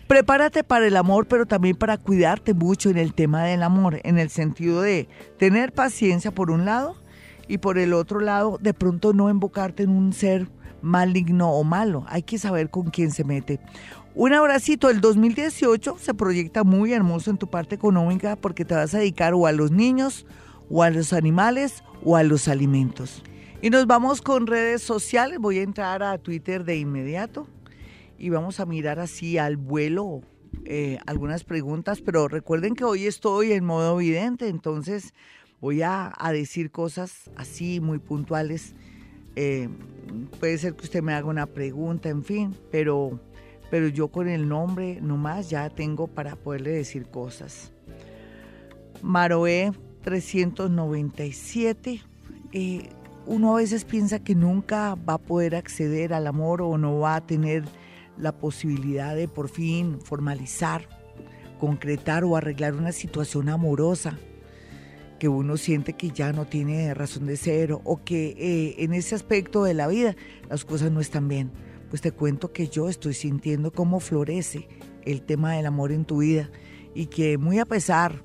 Prepárate 0.09 0.65
para 0.65 0.89
el 0.89 0.97
amor, 0.97 1.29
pero 1.29 1.47
también 1.47 1.77
para 1.77 1.97
cuidarte 1.97 2.53
mucho 2.53 2.91
en 2.91 2.99
el 2.99 3.15
tema 3.15 3.45
del 3.45 3.63
amor, 3.63 4.01
en 4.03 4.19
el 4.19 4.29
sentido 4.29 4.83
de 4.83 5.07
tener 5.39 5.71
paciencia 5.71 6.33
por 6.33 6.51
un 6.51 6.65
lado 6.65 6.97
y 7.51 7.59
por 7.59 7.79
el 7.79 7.95
otro 7.95 8.21
lado, 8.21 8.59
de 8.61 8.73
pronto 8.73 9.13
no 9.13 9.29
embocarte 9.29 9.83
en 9.83 9.91
un 9.91 10.13
ser 10.13 10.49
maligno 10.83 11.51
o 11.51 11.65
malo. 11.65 12.05
Hay 12.07 12.23
que 12.23 12.39
saber 12.39 12.71
con 12.71 12.91
quién 12.91 13.11
se 13.11 13.25
mete. 13.25 13.59
Un 14.15 14.33
abracito, 14.35 14.89
el 14.89 15.01
2018 15.01 15.97
se 15.99 16.15
proyecta 16.15 16.63
muy 16.63 16.93
hermoso 16.93 17.29
en 17.29 17.39
tu 17.39 17.51
parte 17.51 17.75
económica 17.75 18.37
porque 18.37 18.65
te 18.65 18.77
vas 18.77 18.95
a 18.95 18.99
dedicar 18.99 19.35
o 19.35 19.49
a 19.49 19.53
los 19.53 19.73
niños, 19.73 20.27
o 20.71 20.85
a 20.85 20.91
los 20.91 21.13
animales, 21.13 21.83
o 22.05 22.17
a 22.17 22.23
los 22.23 22.47
alimentos. 22.47 23.25
Y 23.61 23.71
nos 23.71 23.85
vamos 23.89 24.23
con 24.23 24.47
redes 24.47 24.81
sociales. 24.81 25.41
Voy 25.41 25.59
a 25.59 25.63
entrar 25.63 26.05
a 26.05 26.19
Twitter 26.19 26.63
de 26.63 26.77
inmediato 26.77 27.49
y 28.17 28.29
vamos 28.29 28.61
a 28.61 28.65
mirar 28.65 29.01
así 29.01 29.39
al 29.39 29.57
vuelo 29.57 30.21
eh, 30.67 30.99
algunas 31.07 31.43
preguntas, 31.43 32.01
pero 32.01 32.29
recuerden 32.29 32.77
que 32.77 32.85
hoy 32.85 33.07
estoy 33.07 33.53
en 33.53 33.65
modo 33.65 33.97
vidente, 33.97 34.47
entonces 34.47 35.15
voy 35.61 35.83
a, 35.83 36.13
a 36.17 36.33
decir 36.33 36.71
cosas 36.71 37.31
así 37.37 37.81
muy 37.81 37.99
puntuales. 37.99 38.75
Eh, 39.37 39.69
puede 40.39 40.59
ser 40.59 40.75
que 40.75 40.85
usted 40.85 41.03
me 41.03 41.13
haga 41.13 41.29
una 41.29 41.47
pregunta, 41.47 42.09
en 42.09 42.25
fin, 42.25 42.57
pero, 42.71 43.21
pero 43.71 43.89
yo 43.89 44.09
con 44.09 44.29
el 44.29 44.49
nombre 44.49 45.01
nomás 45.01 45.51
ya 45.51 45.69
tengo 45.71 46.09
para 46.09 46.37
poderle 46.37 46.71
decir 46.71 47.07
cosas. 47.07 47.73
Maroé 49.03 49.73
397. 50.03 52.03
Eh, 52.53 52.89
uno 53.27 53.55
a 53.55 53.59
veces 53.59 53.85
piensa 53.85 54.19
que 54.19 54.35
nunca 54.35 54.97
va 54.97 55.15
a 55.15 55.19
poder 55.19 55.55
acceder 55.55 56.13
al 56.13 56.27
amor 56.27 56.63
o 56.63 56.77
no 56.79 56.99
va 56.99 57.17
a 57.17 57.27
tener 57.27 57.65
la 58.19 58.33
posibilidad 58.33 59.15
de 59.15 59.29
por 59.29 59.49
fin 59.49 60.01
formalizar, 60.01 60.89
concretar 61.59 62.25
o 62.25 62.37
arreglar 62.37 62.75
una 62.75 62.93
situación 62.93 63.49
amorosa 63.49 64.19
que 65.21 65.29
uno 65.29 65.59
siente 65.59 65.93
que 65.93 66.11
ya 66.11 66.33
no 66.33 66.47
tiene 66.47 66.93
razón 66.95 67.27
de 67.27 67.37
ser 67.37 67.73
o 67.73 68.01
que 68.05 68.35
eh, 68.39 68.83
en 68.83 68.95
ese 68.95 69.15
aspecto 69.15 69.63
de 69.63 69.75
la 69.75 69.87
vida 69.87 70.17
las 70.49 70.65
cosas 70.65 70.91
no 70.91 70.99
están 70.99 71.29
bien. 71.29 71.53
Pues 71.91 72.01
te 72.03 72.11
cuento 72.11 72.53
que 72.53 72.69
yo 72.69 72.89
estoy 72.89 73.15
sintiendo 73.15 73.71
cómo 73.71 74.01
florece 74.01 74.67
el 75.05 75.23
tema 75.23 75.53
del 75.53 75.67
amor 75.67 75.93
en 75.93 76.07
tu 76.07 76.19
vida 76.19 76.51
y 76.95 77.07
que 77.07 77.37
muy 77.37 77.59
a 77.59 77.67
pesar 77.67 78.25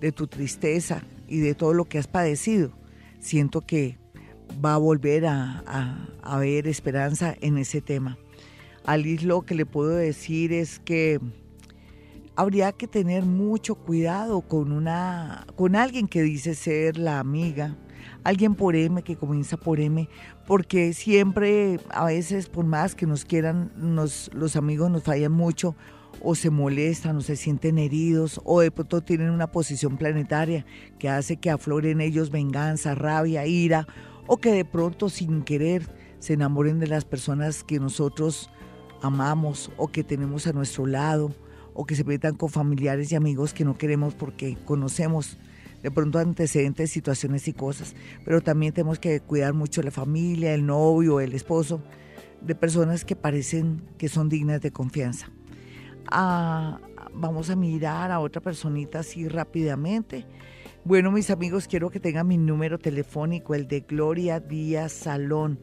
de 0.00 0.12
tu 0.12 0.26
tristeza 0.26 1.02
y 1.26 1.38
de 1.38 1.54
todo 1.54 1.72
lo 1.72 1.86
que 1.86 1.98
has 1.98 2.06
padecido, 2.06 2.70
siento 3.18 3.62
que 3.62 3.98
va 4.62 4.74
a 4.74 4.78
volver 4.78 5.24
a, 5.26 5.64
a, 6.22 6.38
ver 6.38 6.68
esperanza 6.68 7.34
en 7.40 7.56
ese 7.56 7.80
tema. 7.80 8.18
Alice 8.84 9.24
lo 9.24 9.42
que 9.42 9.54
le 9.54 9.64
puedo 9.64 9.96
decir 9.96 10.52
es 10.52 10.80
que 10.80 11.18
habría 12.36 12.72
que 12.72 12.86
tener 12.86 13.24
mucho 13.24 13.74
cuidado 13.74 14.42
con 14.42 14.70
una 14.70 15.46
con 15.56 15.74
alguien 15.74 16.06
que 16.06 16.22
dice 16.22 16.54
ser 16.54 16.98
la 16.98 17.18
amiga, 17.18 17.76
alguien 18.24 18.54
por 18.54 18.76
M 18.76 19.02
que 19.02 19.16
comienza 19.16 19.56
por 19.56 19.80
M, 19.80 20.08
porque 20.46 20.92
siempre 20.92 21.80
a 21.90 22.04
veces 22.04 22.48
por 22.48 22.66
más 22.66 22.94
que 22.94 23.06
nos 23.06 23.24
quieran 23.24 23.72
nos, 23.76 24.30
los 24.34 24.54
amigos 24.54 24.90
nos 24.90 25.02
fallan 25.02 25.32
mucho 25.32 25.74
o 26.22 26.34
se 26.34 26.50
molestan 26.50 27.16
o 27.16 27.20
se 27.22 27.36
sienten 27.36 27.78
heridos 27.78 28.40
o 28.44 28.60
de 28.60 28.70
pronto 28.70 29.00
tienen 29.00 29.30
una 29.30 29.50
posición 29.50 29.96
planetaria 29.96 30.66
que 30.98 31.08
hace 31.08 31.38
que 31.38 31.50
afloren 31.50 32.00
ellos 32.00 32.30
venganza, 32.30 32.94
rabia, 32.94 33.46
ira 33.46 33.86
o 34.26 34.36
que 34.36 34.52
de 34.52 34.64
pronto 34.64 35.08
sin 35.08 35.42
querer 35.42 35.88
se 36.18 36.34
enamoren 36.34 36.80
de 36.80 36.86
las 36.86 37.04
personas 37.04 37.64
que 37.64 37.80
nosotros 37.80 38.50
amamos 39.02 39.70
o 39.76 39.88
que 39.88 40.04
tenemos 40.04 40.46
a 40.46 40.52
nuestro 40.52 40.86
lado 40.86 41.32
o 41.76 41.84
que 41.84 41.94
se 41.94 42.04
metan 42.04 42.34
con 42.34 42.48
familiares 42.48 43.12
y 43.12 43.16
amigos 43.16 43.52
que 43.52 43.64
no 43.64 43.76
queremos 43.76 44.14
porque 44.14 44.56
conocemos 44.64 45.36
de 45.82 45.90
pronto 45.90 46.18
antecedentes, 46.18 46.90
situaciones 46.90 47.46
y 47.48 47.52
cosas. 47.52 47.94
Pero 48.24 48.40
también 48.40 48.72
tenemos 48.72 48.98
que 48.98 49.20
cuidar 49.20 49.52
mucho 49.52 49.82
la 49.82 49.90
familia, 49.90 50.54
el 50.54 50.64
novio, 50.64 51.20
el 51.20 51.34
esposo, 51.34 51.82
de 52.40 52.54
personas 52.54 53.04
que 53.04 53.14
parecen 53.14 53.82
que 53.98 54.08
son 54.08 54.28
dignas 54.28 54.62
de 54.62 54.70
confianza. 54.70 55.30
Ah, 56.10 56.80
vamos 57.14 57.50
a 57.50 57.56
mirar 57.56 58.10
a 58.10 58.20
otra 58.20 58.40
personita 58.40 59.00
así 59.00 59.28
rápidamente. 59.28 60.26
Bueno, 60.84 61.10
mis 61.10 61.30
amigos, 61.30 61.68
quiero 61.68 61.90
que 61.90 62.00
tengan 62.00 62.28
mi 62.28 62.38
número 62.38 62.78
telefónico, 62.78 63.54
el 63.54 63.68
de 63.68 63.80
Gloria 63.80 64.40
Díaz 64.40 64.92
Salón, 64.92 65.58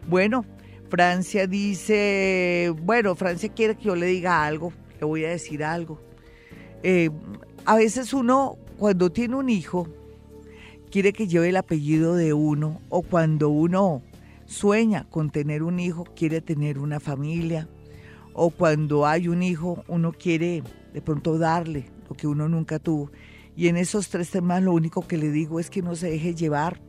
Bueno, 0.09 0.45
Francia 0.89 1.47
dice, 1.47 2.74
bueno, 2.82 3.14
Francia 3.14 3.49
quiere 3.51 3.76
que 3.76 3.85
yo 3.85 3.95
le 3.95 4.07
diga 4.07 4.45
algo, 4.45 4.72
le 4.99 5.07
voy 5.07 5.24
a 5.26 5.28
decir 5.28 5.62
algo. 5.62 6.01
Eh, 6.82 7.11
a 7.64 7.76
veces 7.76 8.12
uno, 8.12 8.59
cuando 8.78 9.12
tiene 9.12 9.37
un 9.37 9.49
hijo, 9.49 9.87
quiere 10.91 11.12
que 11.12 11.28
lleve 11.28 11.51
el 11.51 11.57
apellido 11.57 12.16
de 12.16 12.32
uno, 12.32 12.80
o 12.89 13.03
cuando 13.03 13.51
uno 13.51 14.03
sueña 14.55 15.07
con 15.11 15.30
tener 15.30 15.62
un 15.62 15.80
hijo, 15.80 16.05
quiere 16.16 16.40
tener 16.40 16.78
una 16.78 17.00
familia, 17.00 17.68
o 18.32 18.50
cuando 18.50 19.07
hay 19.07 19.28
un 19.28 19.42
hijo, 19.42 19.84
uno 19.88 20.12
quiere 20.12 20.62
de 20.92 21.02
pronto 21.02 21.38
darle 21.38 21.86
lo 22.09 22.16
que 22.16 22.26
uno 22.26 22.48
nunca 22.48 22.78
tuvo. 22.78 23.11
Y 23.57 23.68
en 23.68 23.76
esos 23.76 24.09
tres 24.09 24.30
temas 24.30 24.62
lo 24.62 24.72
único 24.72 25.07
que 25.07 25.18
le 25.18 25.30
digo 25.30 25.61
es 25.61 25.70
que 25.70 25.82
no 25.82 25.94
se 25.94 26.11
deje 26.11 26.34
llevar 26.34 26.80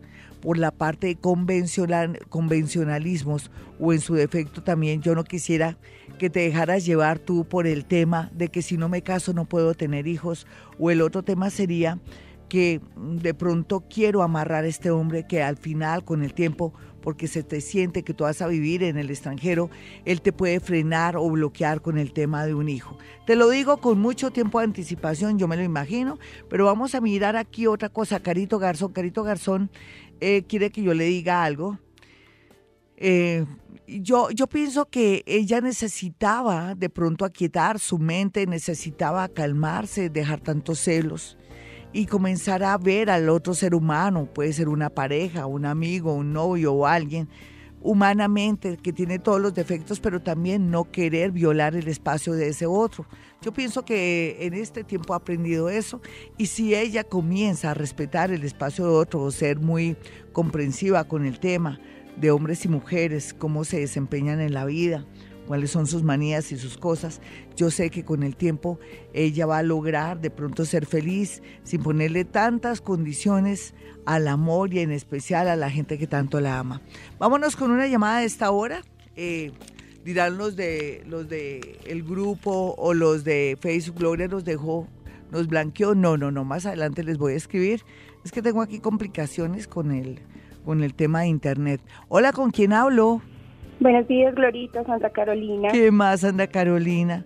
por 0.41 0.57
la 0.57 0.72
parte 0.72 1.07
de 1.07 1.16
convencional, 1.16 2.20
convencionalismos 2.30 3.51
o 3.80 3.93
en 3.93 3.99
su 3.99 4.13
defecto 4.13 4.63
también 4.63 5.01
yo 5.01 5.16
no 5.16 5.24
quisiera 5.24 5.78
que 6.20 6.30
te 6.30 6.41
dejaras 6.41 6.86
llevar 6.86 7.20
tú 7.20 7.45
por 7.45 7.66
el 7.66 7.86
tema 7.86 8.30
de 8.34 8.49
que 8.49 8.61
si 8.61 8.78
no 8.78 8.88
me 8.88 9.01
caso 9.01 9.34
no 9.34 9.45
puedo 9.45 9.74
tener 9.74 10.07
hijos 10.07 10.45
o 10.78 10.91
el 10.91 11.01
otro 11.01 11.24
tema 11.24 11.49
sería 11.49 11.99
que 12.47 12.80
de 12.95 13.34
pronto 13.34 13.84
quiero 13.89 14.22
amarrar 14.22 14.66
a 14.66 14.68
este 14.68 14.91
hombre 14.91 15.26
que 15.28 15.41
al 15.41 15.57
final 15.57 16.03
con 16.03 16.24
el 16.24 16.34
tiempo 16.34 16.74
porque 17.06 17.28
se 17.28 17.43
te 17.43 17.62
siente 17.62 18.01
que 18.01 18.16
tú 18.16 18.24
vas 18.24 18.41
a 18.41 18.47
vivir 18.47 18.82
en 18.82 18.97
el 18.97 19.12
extranjero, 19.12 19.70
él 20.06 20.22
te 20.22 20.34
puede 20.34 20.60
frenar 20.60 21.18
o 21.18 21.30
bloquear 21.30 21.80
con 21.84 21.99
el 21.99 22.12
tema 22.14 22.47
de 22.47 22.56
un 22.56 22.68
hijo. 22.68 22.97
Te 23.28 23.36
lo 23.36 23.47
digo 23.47 23.78
con 23.78 23.99
mucho 23.99 24.32
tiempo 24.32 24.58
de 24.58 24.66
anticipación, 24.66 25.38
yo 25.38 25.47
me 25.47 25.56
lo 25.56 25.62
imagino, 25.62 26.18
pero 26.49 26.66
vamos 26.66 26.95
a 26.95 27.01
mirar 27.01 27.36
aquí 27.36 27.68
otra 27.68 27.89
cosa. 27.89 28.20
Carito 28.22 28.58
Garzón, 28.58 28.91
Carito 28.91 29.22
Garzón 29.22 29.70
eh, 30.20 30.45
quiere 30.49 30.72
que 30.72 30.82
yo 30.82 30.95
le 30.95 31.03
diga 31.03 31.43
algo. 31.43 31.78
Eh, 32.97 33.45
yo, 33.88 34.32
yo 34.32 34.47
pienso 34.47 34.86
que 34.89 35.24
ella 35.28 35.62
necesitaba 35.62 36.74
de 36.74 36.89
pronto 36.89 37.24
aquietar 37.24 37.80
su 37.80 37.99
mente, 37.99 38.47
necesitaba 38.47 39.28
calmarse, 39.28 40.10
dejar 40.10 40.39
tantos 40.41 40.80
celos 40.80 41.38
y 41.96 42.08
comenzar 42.08 42.62
a 42.62 42.78
ver 42.78 43.10
al 43.10 43.30
otro 43.30 43.54
ser 43.54 43.74
humano, 43.74 44.26
puede 44.26 44.52
ser 44.52 44.68
una 44.68 44.89
pareja, 44.89 45.46
un 45.46 45.66
amigo, 45.66 46.14
un 46.14 46.34
novio 46.34 46.74
o 46.74 46.86
alguien, 46.86 47.30
humanamente, 47.82 48.76
que 48.76 48.91
tiene 48.91 49.18
todos 49.18 49.39
los 49.39 49.54
defectos, 49.54 50.02
pero 50.02 50.22
también 50.22 50.70
no 50.70 50.91
querer 50.91 51.32
violar 51.32 51.74
el 51.74 51.88
espacio 51.88 52.34
de 52.34 52.50
ese 52.50 52.66
otro. 52.66 53.06
Yo 53.41 53.54
pienso 53.54 53.86
que 53.86 54.36
en 54.41 54.56
este 54.56 54.84
tiempo 54.84 55.14
ha 55.14 55.18
aprendido 55.18 55.70
eso 55.70 56.02
y 56.38 56.48
si 56.48 56.76
ella 56.76 57.06
comienza 57.06 57.72
a 57.72 57.74
respetar 57.74 58.30
el 58.30 58.43
espacio 58.43 58.84
de 58.84 58.91
otro 58.91 59.32
ser 59.32 59.62
muy 59.62 59.96
comprensiva 60.34 61.06
con 61.06 61.26
el 61.26 61.39
tema 61.39 61.80
de 62.18 62.30
hombres 62.30 62.66
y 62.66 62.68
mujeres, 62.68 63.34
cómo 63.34 63.64
se 63.64 63.80
desempeñan 63.80 64.41
en 64.41 64.54
la 64.54 64.66
vida, 64.66 65.06
cuáles 65.48 65.72
son 65.72 65.88
sus 65.88 66.04
manías 66.04 66.52
y 66.52 66.58
sus 66.58 66.78
cosas. 66.78 67.22
Yo 67.56 67.72
sé 67.72 67.89
que 67.89 68.04
con 68.04 68.24
el 68.24 68.36
tiempo 68.36 68.80
ella 69.14 69.46
va 69.46 69.60
a 69.60 69.64
lograr 69.64 70.20
de 70.20 70.30
pronto 70.30 70.66
ser 70.66 70.86
feliz 70.86 71.41
sin 71.64 71.82
ponerle 71.82 72.26
tantas 72.26 72.82
condiciones 72.82 73.74
al 74.06 74.28
amor 74.28 74.74
y 74.74 74.80
en 74.80 74.91
especial 74.91 75.48
a 75.48 75.56
la 75.56 75.70
gente 75.70 75.98
que 75.98 76.08
tanto 76.08 76.39
la 76.39 76.60
ama. 76.60 76.82
Vámonos 77.20 77.56
con 77.56 77.72
una 77.72 77.88
llamada 77.88 78.20
de 78.20 78.26
esta 78.26 78.52
hora. 78.52 78.82
Eh, 79.16 79.52
dirán 80.04 80.38
los 80.38 80.56
de 80.56 81.04
los 81.08 81.30
de 81.30 81.80
el 81.86 82.04
grupo 82.04 82.76
o 82.78 82.93
los 82.93 83.24
de 83.24 83.58
Facebook 83.60 84.00
Gloria 84.00 84.28
nos 84.28 84.46
dejó 84.46 84.88
nos 85.32 85.48
blanqueó. 85.48 85.96
No, 85.96 86.18
no, 86.18 86.32
no, 86.32 86.46
más 86.46 86.66
adelante 86.66 87.04
les 87.04 87.18
voy 87.18 87.34
a 87.34 87.38
escribir. 87.38 87.82
Es 88.24 88.32
que 88.32 88.41
tengo 88.41 88.62
aquí 88.62 88.80
complicaciones 88.80 89.68
con 89.68 89.91
el 89.91 90.22
con 90.64 90.84
el 90.84 90.96
tema 90.96 91.22
de 91.22 91.28
internet. 91.28 91.82
Hola, 92.08 92.34
¿con 92.34 92.50
quién 92.50 92.74
hablo? 92.74 93.22
Buenos 93.80 94.08
días, 94.08 94.34
Glorita, 94.34 94.86
Santa 94.86 95.10
Carolina. 95.10 95.70
¿Qué 95.72 95.92
más, 95.92 96.22
Santa 96.22 96.48
Carolina? 96.48 97.26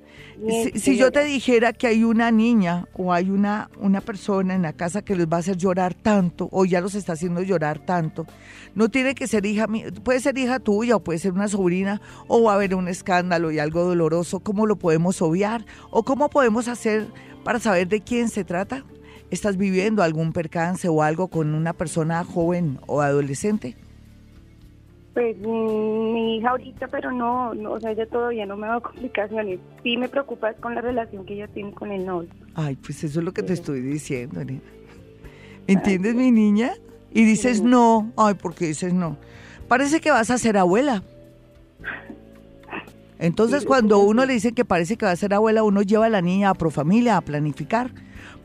si, 0.73 0.97
yo 0.97 1.11
te 1.11 1.23
dijera 1.23 1.73
que 1.73 1.85
hay 1.85 2.03
una 2.03 2.31
niña 2.31 2.87
o 2.93 3.13
hay 3.13 3.29
una, 3.29 3.69
una 3.77 4.01
persona 4.01 4.55
en 4.55 4.63
la 4.63 4.73
casa 4.73 5.03
que 5.03 5.15
les 5.15 5.27
va 5.27 5.37
a 5.37 5.39
hacer 5.41 5.57
llorar 5.57 5.93
tanto, 5.93 6.49
o 6.51 6.65
ya 6.65 6.81
los 6.81 6.95
está 6.95 7.13
haciendo 7.13 7.43
llorar 7.43 7.79
tanto, 7.79 8.25
no 8.73 8.89
tiene 8.89 9.13
que 9.13 9.27
ser 9.27 9.45
hija 9.45 9.67
mía, 9.67 9.87
puede 10.03 10.19
ser 10.21 10.37
hija 10.37 10.59
tuya 10.59 10.95
o 10.95 11.03
puede 11.03 11.19
ser 11.19 11.33
una 11.33 11.47
sobrina, 11.47 12.01
o 12.27 12.43
va 12.43 12.53
a 12.53 12.55
haber 12.55 12.73
un 12.73 12.87
escándalo 12.87 13.51
y 13.51 13.59
algo 13.59 13.83
doloroso, 13.83 14.39
¿cómo 14.39 14.65
lo 14.65 14.77
podemos 14.77 15.21
obviar? 15.21 15.65
¿O 15.91 16.03
cómo 16.03 16.29
podemos 16.29 16.67
hacer 16.67 17.07
para 17.43 17.59
saber 17.59 17.89
de 17.89 18.01
quién 18.01 18.29
se 18.29 18.43
trata? 18.43 18.85
¿Estás 19.29 19.57
viviendo 19.57 20.01
algún 20.01 20.33
percance 20.33 20.87
o 20.87 21.03
algo 21.03 21.27
con 21.27 21.53
una 21.53 21.73
persona 21.73 22.23
joven 22.23 22.79
o 22.87 23.01
adolescente? 23.01 23.75
Pues 25.13 25.35
mm, 25.37 26.13
mi 26.13 26.37
hija 26.37 26.51
ahorita, 26.51 26.87
pero 26.87 27.11
no, 27.11 27.53
no, 27.53 27.73
o 27.73 27.79
sea, 27.79 27.91
ella 27.91 28.05
todavía 28.07 28.45
no 28.45 28.57
me 28.57 28.67
ha 28.67 28.69
dado 28.69 28.81
complicaciones. 28.83 29.59
Sí 29.83 29.97
me 29.97 30.09
preocupa 30.09 30.53
con 30.53 30.75
la 30.75 30.81
relación 30.81 31.25
que 31.25 31.33
ella 31.35 31.47
tiene 31.47 31.71
con 31.71 31.91
el 31.91 32.05
novio. 32.05 32.29
Ay, 32.55 32.75
pues 32.75 33.03
eso 33.03 33.19
es 33.19 33.25
lo 33.25 33.33
que 33.33 33.43
te 33.43 33.53
estoy 33.53 33.81
diciendo, 33.81 34.43
nena. 34.43 34.61
¿Entiendes, 35.67 36.15
mi 36.15 36.31
niña? 36.31 36.73
Y 37.11 37.25
dices 37.25 37.61
no. 37.61 38.11
Ay, 38.17 38.33
¿por 38.35 38.55
qué 38.55 38.67
dices 38.67 38.93
no? 38.93 39.17
Parece 39.67 40.01
que 40.01 40.09
vas 40.09 40.31
a 40.31 40.37
ser 40.37 40.57
abuela. 40.57 41.03
Entonces, 43.19 43.65
cuando 43.65 43.99
uno 43.99 44.25
le 44.25 44.33
dice 44.33 44.53
que 44.53 44.63
parece 44.63 44.95
que 44.95 45.05
va 45.05 45.11
a 45.11 45.15
ser 45.15 45.33
abuela, 45.33 45.63
uno 45.63 45.81
lleva 45.81 46.05
a 46.05 46.09
la 46.09 46.21
niña 46.21 46.49
a 46.49 46.53
Profamilia 46.53 47.17
a 47.17 47.21
planificar, 47.21 47.91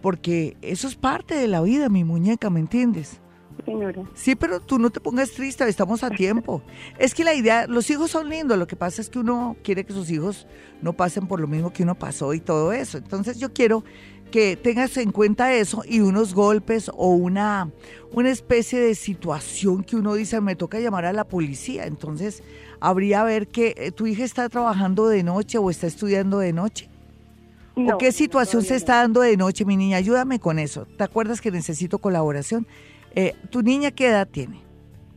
porque 0.03 0.57
eso 0.63 0.89
es 0.89 0.97
parte 0.97 1.37
de 1.37 1.47
la 1.47 1.63
vida, 1.63 1.89
mi 1.89 2.03
muñeca, 2.03 2.51
¿me 2.51 2.59
entiendes? 2.59 3.21
Señora. 3.65 4.03
Sí, 4.15 4.35
pero 4.35 4.61
tú 4.61 4.79
no 4.79 4.91
te 4.91 5.01
pongas 5.01 5.31
triste, 5.31 5.67
estamos 5.69 6.03
a 6.03 6.11
tiempo. 6.11 6.63
es 6.99 7.15
que 7.15 7.25
la 7.25 7.35
idea, 7.35 7.67
los 7.67 7.89
hijos 7.91 8.11
son 8.11 8.29
lindos, 8.29 8.59
lo 8.59 8.67
que 8.67 8.77
pasa 8.77 9.01
es 9.01 9.09
que 9.09 9.19
uno 9.19 9.57
quiere 9.63 9.85
que 9.85 9.93
sus 9.93 10.11
hijos 10.11 10.47
no 10.83 10.93
pasen 10.93 11.27
por 11.27 11.41
lo 11.41 11.47
mismo 11.47 11.73
que 11.73 11.83
uno 11.83 11.95
pasó 11.95 12.35
y 12.35 12.41
todo 12.41 12.73
eso. 12.73 12.99
Entonces 12.99 13.39
yo 13.39 13.53
quiero 13.53 13.85
que 14.31 14.57
tengas 14.57 14.97
en 14.97 15.13
cuenta 15.13 15.55
eso 15.55 15.85
y 15.89 16.01
unos 16.01 16.35
golpes 16.35 16.91
o 16.93 17.11
una, 17.11 17.71
una 18.13 18.31
especie 18.31 18.81
de 18.81 18.95
situación 18.97 19.85
que 19.85 19.95
uno 19.95 20.15
dice, 20.15 20.41
me 20.41 20.57
toca 20.57 20.81
llamar 20.81 21.05
a 21.05 21.13
la 21.13 21.25
policía. 21.25 21.87
Entonces, 21.87 22.43
habría 22.81 23.23
ver 23.23 23.47
que 23.47 23.75
eh, 23.77 23.93
tu 23.93 24.07
hija 24.07 24.25
está 24.25 24.49
trabajando 24.49 25.07
de 25.07 25.23
noche 25.23 25.59
o 25.59 25.71
está 25.71 25.87
estudiando 25.87 26.41
de 26.41 26.53
noche. 26.53 26.91
¿O 27.77 27.99
qué 27.99 28.13
situación 28.13 28.63
se 28.63 28.77
está 28.77 28.97
dando 28.97 29.21
de 29.21 29.37
noche, 29.37 29.65
mi 29.65 29.77
niña? 29.77 29.97
Ayúdame 29.97 30.39
con 30.39 30.59
eso. 30.59 30.87
¿Te 30.97 31.03
acuerdas 31.05 31.41
que 31.41 31.51
necesito 31.51 31.99
colaboración? 31.99 32.67
Eh, 33.15 33.35
¿Tu 33.51 33.63
niña 33.63 33.91
qué 33.91 34.09
edad 34.09 34.29
tiene? 34.29 34.61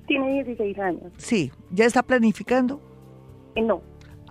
Tiene 0.08 0.44
16 0.44 0.80
años. 0.80 1.12
Sí. 1.18 1.52
¿Ya 1.72 1.86
está 1.86 2.04
planificando? 2.04 2.82
Eh, 3.56 3.62
no. 3.62 3.82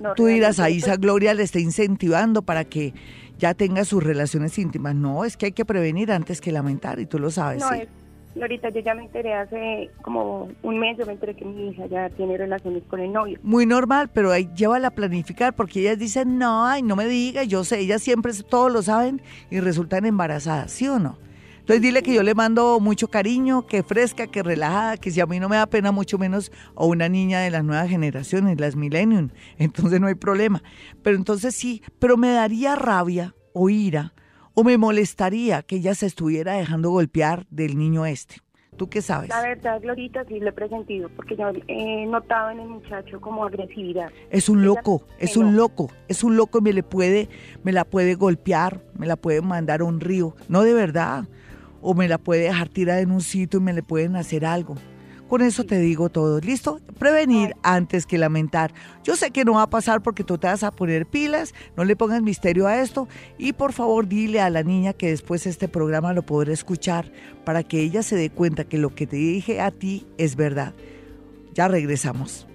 no. 0.00 0.14
Tú 0.14 0.26
dirás, 0.26 0.60
a 0.60 0.70
Isa 0.70 0.96
Gloria 0.96 1.34
le 1.34 1.42
está 1.42 1.58
incentivando 1.58 2.42
para 2.42 2.64
que 2.64 2.94
ya 3.38 3.54
tenga 3.54 3.84
sus 3.84 4.02
relaciones 4.02 4.58
íntimas. 4.58 4.94
No, 4.94 5.24
es 5.24 5.36
que 5.36 5.46
hay 5.46 5.52
que 5.52 5.64
prevenir 5.64 6.12
antes 6.12 6.40
que 6.40 6.52
lamentar 6.52 6.98
y 7.00 7.06
tú 7.06 7.18
lo 7.18 7.30
sabes. 7.30 7.60
No, 7.60 7.72
es, 7.72 7.88
Lorita, 8.36 8.68
yo 8.68 8.80
ya 8.80 8.94
me 8.94 9.04
enteré 9.04 9.32
hace 9.32 9.90
como 10.02 10.50
un 10.62 10.78
mes, 10.78 10.98
yo 10.98 11.06
me 11.06 11.12
enteré 11.12 11.34
que 11.34 11.44
mi 11.44 11.70
hija 11.70 11.86
ya 11.86 12.10
tiene 12.10 12.36
relaciones 12.36 12.82
con 12.84 13.00
el 13.00 13.10
novio. 13.10 13.38
Muy 13.42 13.64
normal, 13.64 14.10
pero 14.12 14.30
ahí 14.30 14.48
llévala 14.54 14.88
a 14.88 14.90
planificar 14.90 15.54
porque 15.54 15.80
ellas 15.80 15.98
dicen, 15.98 16.36
no, 16.36 16.66
ay, 16.66 16.82
no 16.82 16.96
me 16.96 17.06
diga, 17.06 17.44
yo 17.44 17.64
sé, 17.64 17.80
ellas 17.80 18.02
siempre 18.02 18.32
todos 18.48 18.70
lo 18.70 18.82
saben 18.82 19.22
y 19.50 19.60
resultan 19.60 20.04
embarazadas, 20.04 20.70
¿sí 20.70 20.86
o 20.86 20.98
no? 20.98 21.18
Entonces 21.66 21.82
dile 21.82 22.04
que 22.04 22.14
yo 22.14 22.22
le 22.22 22.36
mando 22.36 22.78
mucho 22.78 23.08
cariño, 23.08 23.66
que 23.66 23.82
fresca, 23.82 24.28
que 24.28 24.44
relajada, 24.44 24.98
que 24.98 25.10
si 25.10 25.20
a 25.20 25.26
mí 25.26 25.40
no 25.40 25.48
me 25.48 25.56
da 25.56 25.66
pena 25.66 25.90
mucho 25.90 26.16
menos 26.16 26.52
a 26.76 26.84
una 26.84 27.08
niña 27.08 27.40
de 27.40 27.50
las 27.50 27.64
nuevas 27.64 27.88
generaciones, 27.88 28.60
las 28.60 28.76
millennium, 28.76 29.30
entonces 29.58 30.00
no 30.00 30.06
hay 30.06 30.14
problema. 30.14 30.62
Pero 31.02 31.16
entonces 31.16 31.56
sí, 31.56 31.82
pero 31.98 32.16
me 32.16 32.30
daría 32.30 32.76
rabia 32.76 33.34
o 33.52 33.68
ira 33.68 34.14
o 34.54 34.62
me 34.62 34.78
molestaría 34.78 35.62
que 35.62 35.74
ella 35.74 35.96
se 35.96 36.06
estuviera 36.06 36.52
dejando 36.52 36.90
golpear 36.90 37.48
del 37.50 37.76
niño 37.76 38.06
este. 38.06 38.36
¿Tú 38.76 38.88
qué 38.88 39.02
sabes? 39.02 39.30
La 39.30 39.42
verdad, 39.42 39.80
Glorita, 39.80 40.24
sí 40.26 40.38
lo 40.38 40.50
he 40.50 40.52
presentido, 40.52 41.08
porque 41.16 41.34
yo 41.34 41.50
he 41.66 42.06
notado 42.06 42.50
en 42.50 42.60
el 42.60 42.68
muchacho 42.68 43.20
como 43.20 43.44
agresividad. 43.44 44.12
Es 44.30 44.48
un 44.48 44.64
loco, 44.64 45.02
es 45.18 45.36
un 45.36 45.56
loco, 45.56 45.90
es 46.06 46.22
un 46.22 46.36
loco 46.36 46.58
y 46.58 46.62
me 46.62 46.72
le 46.72 46.84
puede, 46.84 47.28
me 47.64 47.72
la 47.72 47.84
puede 47.84 48.14
golpear, 48.14 48.82
me 48.96 49.08
la 49.08 49.16
puede 49.16 49.42
mandar 49.42 49.80
a 49.80 49.84
un 49.84 49.98
río. 49.98 50.36
No 50.48 50.62
de 50.62 50.72
verdad 50.72 51.24
o 51.86 51.94
me 51.94 52.08
la 52.08 52.18
puede 52.18 52.42
dejar 52.42 52.68
tirada 52.68 52.98
en 52.98 53.12
un 53.12 53.20
sitio 53.20 53.60
y 53.60 53.62
me 53.62 53.72
le 53.72 53.80
pueden 53.80 54.16
hacer 54.16 54.44
algo. 54.44 54.74
Con 55.28 55.40
eso 55.40 55.62
te 55.62 55.78
digo 55.78 56.08
todo. 56.08 56.40
¿Listo? 56.40 56.80
Prevenir 56.98 57.54
antes 57.62 58.06
que 58.06 58.18
lamentar. 58.18 58.74
Yo 59.04 59.14
sé 59.14 59.30
que 59.30 59.44
no 59.44 59.52
va 59.52 59.62
a 59.62 59.70
pasar 59.70 60.02
porque 60.02 60.24
tú 60.24 60.36
te 60.36 60.48
vas 60.48 60.64
a 60.64 60.72
poner 60.72 61.06
pilas, 61.06 61.54
no 61.76 61.84
le 61.84 61.94
pongas 61.94 62.22
misterio 62.22 62.66
a 62.66 62.82
esto 62.82 63.06
y 63.38 63.52
por 63.52 63.72
favor 63.72 64.08
dile 64.08 64.40
a 64.40 64.50
la 64.50 64.64
niña 64.64 64.94
que 64.94 65.10
después 65.10 65.46
este 65.46 65.68
programa 65.68 66.12
lo 66.12 66.26
podrá 66.26 66.52
escuchar 66.52 67.12
para 67.44 67.62
que 67.62 67.80
ella 67.80 68.02
se 68.02 68.16
dé 68.16 68.30
cuenta 68.30 68.64
que 68.64 68.78
lo 68.78 68.92
que 68.92 69.06
te 69.06 69.16
dije 69.16 69.60
a 69.60 69.70
ti 69.70 70.08
es 70.18 70.34
verdad. 70.34 70.74
Ya 71.54 71.68
regresamos. 71.68 72.48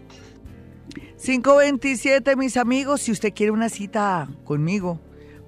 527, 1.23 2.35
mis 2.35 2.57
amigos, 2.57 2.99
si 3.01 3.13
usted 3.13 3.33
quiere 3.33 3.51
una 3.51 3.69
cita 3.69 4.27
conmigo, 4.43 4.99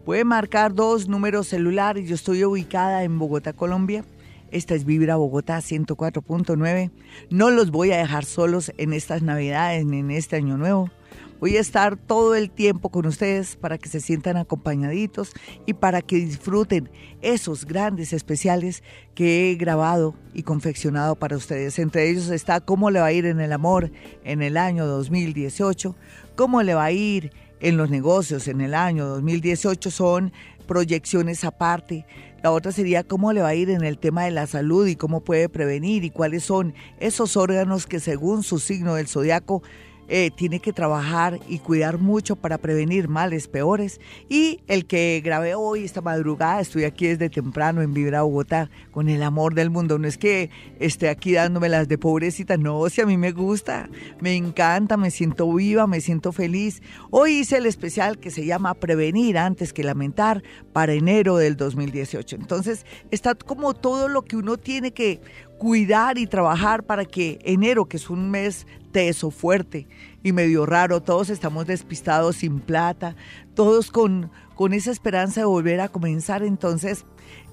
Puede 0.06 0.26
marcar 0.26 0.74
dos 0.74 1.08
números 1.08 1.48
celulares. 1.48 2.10
Yo 2.10 2.16
estoy 2.16 2.44
ubicada 2.44 3.04
en 3.04 3.18
Bogotá, 3.18 3.54
Colombia. 3.54 4.04
Esta 4.52 4.76
es 4.76 4.84
Vibra 4.84 5.16
Bogotá 5.16 5.60
104.9. 5.60 6.92
No 7.30 7.52
los 7.52 7.72
voy 7.72 7.92
a 7.92 7.98
dejar 7.98 8.26
solos 8.26 8.74
en 8.78 8.92
estas 8.92 9.22
Navidades 9.22 9.86
ni 9.86 10.00
en 10.00 10.12
este 10.12 10.36
Año 10.36 10.58
Nuevo. 10.58 10.92
Voy 11.40 11.56
a 11.56 11.62
estar 11.62 11.96
todo 11.96 12.36
el 12.36 12.52
tiempo 12.52 12.90
con 12.90 13.06
ustedes 13.06 13.56
para 13.56 13.78
que 13.78 13.88
se 13.88 14.02
sientan 14.02 14.36
acompañaditos 14.36 15.32
y 15.66 15.74
para 15.74 16.02
que 16.02 16.18
disfruten 16.18 16.90
esos 17.22 17.66
grandes 17.66 18.12
especiales 18.12 18.84
que 19.16 19.52
he 19.52 19.56
grabado 19.56 20.16
y 20.34 20.44
confeccionado 20.44 21.16
para 21.16 21.38
ustedes. 21.38 21.80
Entre 21.80 22.10
ellos 22.10 22.30
está 22.30 22.60
cómo 22.60 22.92
le 22.92 23.00
va 23.00 23.08
a 23.08 23.14
ir 23.14 23.26
en 23.26 23.40
el 23.40 23.54
amor 23.54 23.92
en 24.26 24.42
el 24.42 24.58
año 24.58 24.86
2018, 24.86 25.96
cómo 26.36 26.62
le 26.62 26.76
va 26.76 26.86
a 26.86 26.92
ir 26.92 27.32
en 27.64 27.78
los 27.78 27.90
negocios 27.90 28.50
en 28.50 28.60
el 28.60 28.74
año 28.74 29.08
2018 29.08 29.90
son 29.90 30.34
proyecciones 30.68 31.46
aparte. 31.46 32.06
La 32.44 32.52
otra 32.52 32.74
sería 32.74 33.06
cómo 33.06 33.32
le 33.32 33.42
va 33.42 33.48
a 33.48 33.56
ir 33.56 33.70
en 33.70 33.86
el 33.86 33.98
tema 33.98 34.26
de 34.26 34.32
la 34.32 34.48
salud 34.48 34.86
y 34.86 34.98
cómo 34.98 35.22
puede 35.22 35.48
prevenir 35.48 36.04
y 36.04 36.10
cuáles 36.10 36.44
son 36.44 36.74
esos 37.00 37.38
órganos 37.38 37.88
que 37.88 38.02
según 38.02 38.44
su 38.44 38.60
signo 38.60 38.96
del 38.96 39.08
zodiaco 39.08 39.64
eh, 40.08 40.32
tiene 40.36 40.60
que 40.60 40.74
trabajar 40.74 41.40
y 41.48 41.60
cuidar 41.60 41.98
mucho 41.98 42.36
para 42.36 42.58
prevenir 42.58 43.08
males 43.08 43.48
peores. 43.48 44.00
Y 44.30 44.62
el 44.68 44.86
que 44.86 45.22
grabé 45.24 45.56
hoy, 45.56 45.84
esta 45.84 46.02
madrugada, 46.02 46.62
estoy 46.62 46.84
aquí 46.84 47.08
desde 47.08 47.30
temprano 47.30 47.82
en 47.82 47.94
Vibra 47.94 48.24
Bogotá 48.24 48.70
con 48.92 49.10
el 49.10 49.24
amor 49.24 49.54
del 49.54 49.70
mundo. 49.70 49.98
No 50.00 50.08
es 50.08 50.18
que 50.18 50.50
esté 50.80 51.10
aquí 51.10 51.34
dándome 51.34 51.70
las 51.70 51.88
de 51.88 51.98
pobrecita, 51.98 52.58
no, 52.58 52.90
si 52.90 53.02
a 53.02 53.06
mí 53.06 53.18
me 53.18 53.32
gusta, 53.32 53.90
me 54.20 54.36
encanta, 54.36 54.98
me 54.98 55.12
siento 55.12 55.52
viva, 55.54 55.88
me 55.88 56.02
siento 56.02 56.32
feliz. 56.32 56.82
Hoy 57.10 57.40
hice 57.40 57.58
el 57.58 57.66
especial 57.66 58.20
que 58.20 58.32
se 58.32 58.46
llama 58.46 58.74
Prevenir 58.74 59.38
antes 59.38 59.74
que 59.74 59.84
lamentar 59.84 60.44
para 60.74 60.94
enero 60.94 61.38
del 61.38 61.56
2018. 61.56 62.36
Entonces 62.36 62.86
está 63.12 63.36
como 63.36 63.74
todo 63.74 64.08
lo 64.08 64.24
que 64.24 64.36
uno 64.36 64.58
tiene 64.58 64.92
que 64.92 65.22
cuidar 65.58 66.18
y 66.18 66.28
trabajar 66.28 66.84
para 66.84 67.06
que 67.06 67.40
enero, 67.44 67.86
que 67.86 67.98
es 67.98 68.10
un 68.10 68.30
mes 68.30 68.68
teso, 68.94 69.32
fuerte 69.32 69.88
y 70.24 70.32
medio 70.32 70.66
raro, 70.66 71.02
todos 71.02 71.30
estamos 71.30 71.66
despistados 71.66 72.38
sin 72.38 72.62
plata, 72.62 73.18
todos 73.56 73.92
con, 73.92 74.32
con 74.56 74.72
esa 74.72 74.92
esperanza 74.92 75.42
de 75.42 75.46
volver 75.46 75.82
a 75.82 75.90
comenzar, 75.90 76.44
entonces 76.44 77.06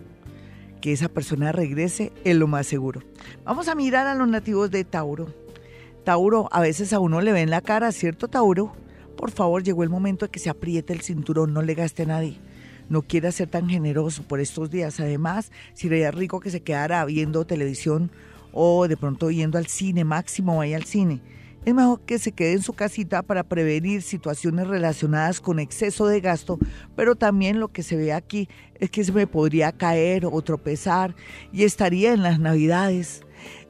que 0.80 0.92
esa 0.92 1.08
persona 1.08 1.50
regrese 1.50 2.12
es 2.24 2.36
lo 2.36 2.46
más 2.46 2.66
seguro. 2.66 3.02
Vamos 3.44 3.66
a 3.66 3.74
mirar 3.74 4.06
a 4.06 4.14
los 4.14 4.28
nativos 4.28 4.70
de 4.70 4.84
Tauro. 4.84 5.26
Tauro, 6.04 6.48
a 6.52 6.60
veces 6.60 6.92
a 6.92 7.00
uno 7.00 7.20
le 7.20 7.32
ven 7.32 7.50
la 7.50 7.60
cara, 7.60 7.90
¿cierto, 7.90 8.28
Tauro? 8.28 8.72
Por 9.18 9.32
favor, 9.32 9.64
llegó 9.64 9.82
el 9.82 9.90
momento 9.90 10.26
de 10.26 10.30
que 10.30 10.38
se 10.38 10.48
apriete 10.48 10.92
el 10.92 11.00
cinturón, 11.00 11.52
no 11.52 11.60
le 11.60 11.74
gaste 11.74 12.06
nadie. 12.06 12.38
No 12.88 13.02
quiera 13.02 13.32
ser 13.32 13.48
tan 13.48 13.68
generoso 13.68 14.22
por 14.22 14.38
estos 14.38 14.70
días. 14.70 15.00
Además, 15.00 15.50
sería 15.74 16.12
rico 16.12 16.38
que 16.38 16.50
se 16.50 16.62
quedara 16.62 17.04
viendo 17.04 17.44
televisión 17.44 18.12
o 18.52 18.86
de 18.86 18.96
pronto 18.96 19.32
yendo 19.32 19.58
al 19.58 19.66
cine, 19.66 20.04
máximo 20.04 20.58
vaya 20.58 20.76
al 20.76 20.84
cine. 20.84 21.20
Es 21.64 21.74
mejor 21.74 22.00
que 22.02 22.20
se 22.20 22.30
quede 22.30 22.52
en 22.52 22.62
su 22.62 22.74
casita 22.74 23.22
para 23.22 23.42
prevenir 23.42 24.02
situaciones 24.02 24.68
relacionadas 24.68 25.40
con 25.40 25.58
exceso 25.58 26.06
de 26.06 26.20
gasto, 26.20 26.56
pero 26.94 27.16
también 27.16 27.58
lo 27.58 27.72
que 27.72 27.82
se 27.82 27.96
ve 27.96 28.12
aquí 28.12 28.48
es 28.78 28.88
que 28.88 29.02
se 29.02 29.10
me 29.10 29.26
podría 29.26 29.72
caer 29.72 30.26
o 30.26 30.42
tropezar 30.42 31.16
y 31.52 31.64
estaría 31.64 32.12
en 32.12 32.22
las 32.22 32.38
navidades 32.38 33.22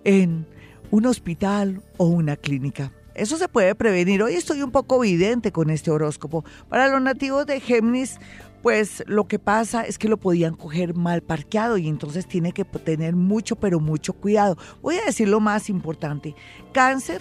en 0.04 0.46
un 0.90 1.06
hospital 1.06 1.82
o 1.96 2.06
una 2.06 2.36
clínica. 2.36 2.92
Eso 3.18 3.36
se 3.36 3.48
puede 3.48 3.74
prevenir. 3.74 4.22
Hoy 4.22 4.34
estoy 4.34 4.62
un 4.62 4.70
poco 4.70 5.02
evidente 5.02 5.50
con 5.50 5.70
este 5.70 5.90
horóscopo. 5.90 6.44
Para 6.68 6.86
los 6.86 7.02
nativos 7.02 7.46
de 7.46 7.58
Géminis, 7.58 8.20
pues 8.62 9.02
lo 9.08 9.26
que 9.26 9.40
pasa 9.40 9.82
es 9.82 9.98
que 9.98 10.08
lo 10.08 10.18
podían 10.18 10.54
coger 10.54 10.94
mal 10.94 11.20
parqueado 11.20 11.78
y 11.78 11.88
entonces 11.88 12.28
tiene 12.28 12.52
que 12.52 12.64
tener 12.64 13.16
mucho, 13.16 13.56
pero 13.56 13.80
mucho 13.80 14.12
cuidado. 14.12 14.56
Voy 14.82 14.98
a 14.98 15.04
decir 15.04 15.28
lo 15.28 15.40
más 15.40 15.68
importante. 15.68 16.36
Cáncer. 16.72 17.20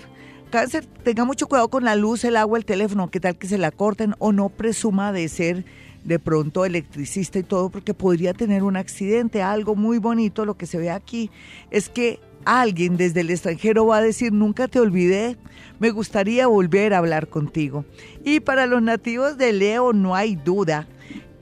Cáncer, 0.51 0.85
tenga 0.85 1.25
mucho 1.25 1.47
cuidado 1.47 1.69
con 1.69 1.83
la 1.83 1.95
luz, 1.95 2.23
el 2.23 2.37
agua, 2.37 2.59
el 2.59 2.65
teléfono, 2.65 3.09
qué 3.09 3.19
tal 3.19 3.35
que 3.35 3.47
se 3.47 3.57
la 3.57 3.71
corten 3.71 4.13
o 4.19 4.31
no 4.31 4.49
presuma 4.49 5.11
de 5.11 5.27
ser 5.29 5.65
de 6.03 6.19
pronto 6.19 6.63
electricista 6.63 7.39
y 7.39 7.43
todo, 7.43 7.69
porque 7.69 7.95
podría 7.95 8.33
tener 8.33 8.63
un 8.63 8.77
accidente. 8.77 9.41
Algo 9.41 9.75
muy 9.75 9.97
bonito, 9.97 10.45
lo 10.45 10.55
que 10.55 10.67
se 10.67 10.77
ve 10.77 10.91
aquí, 10.91 11.31
es 11.69 11.89
que 11.89 12.19
alguien 12.47 12.97
desde 12.97 13.21
el 13.21 13.29
extranjero 13.29 13.85
va 13.85 13.97
a 13.97 14.01
decir, 14.01 14.31
nunca 14.31 14.67
te 14.67 14.79
olvidé, 14.79 15.37
me 15.79 15.91
gustaría 15.91 16.47
volver 16.47 16.93
a 16.93 16.99
hablar 16.99 17.27
contigo. 17.27 17.85
Y 18.23 18.39
para 18.39 18.65
los 18.65 18.81
nativos 18.81 19.37
de 19.37 19.53
Leo 19.53 19.93
no 19.93 20.15
hay 20.15 20.35
duda 20.35 20.87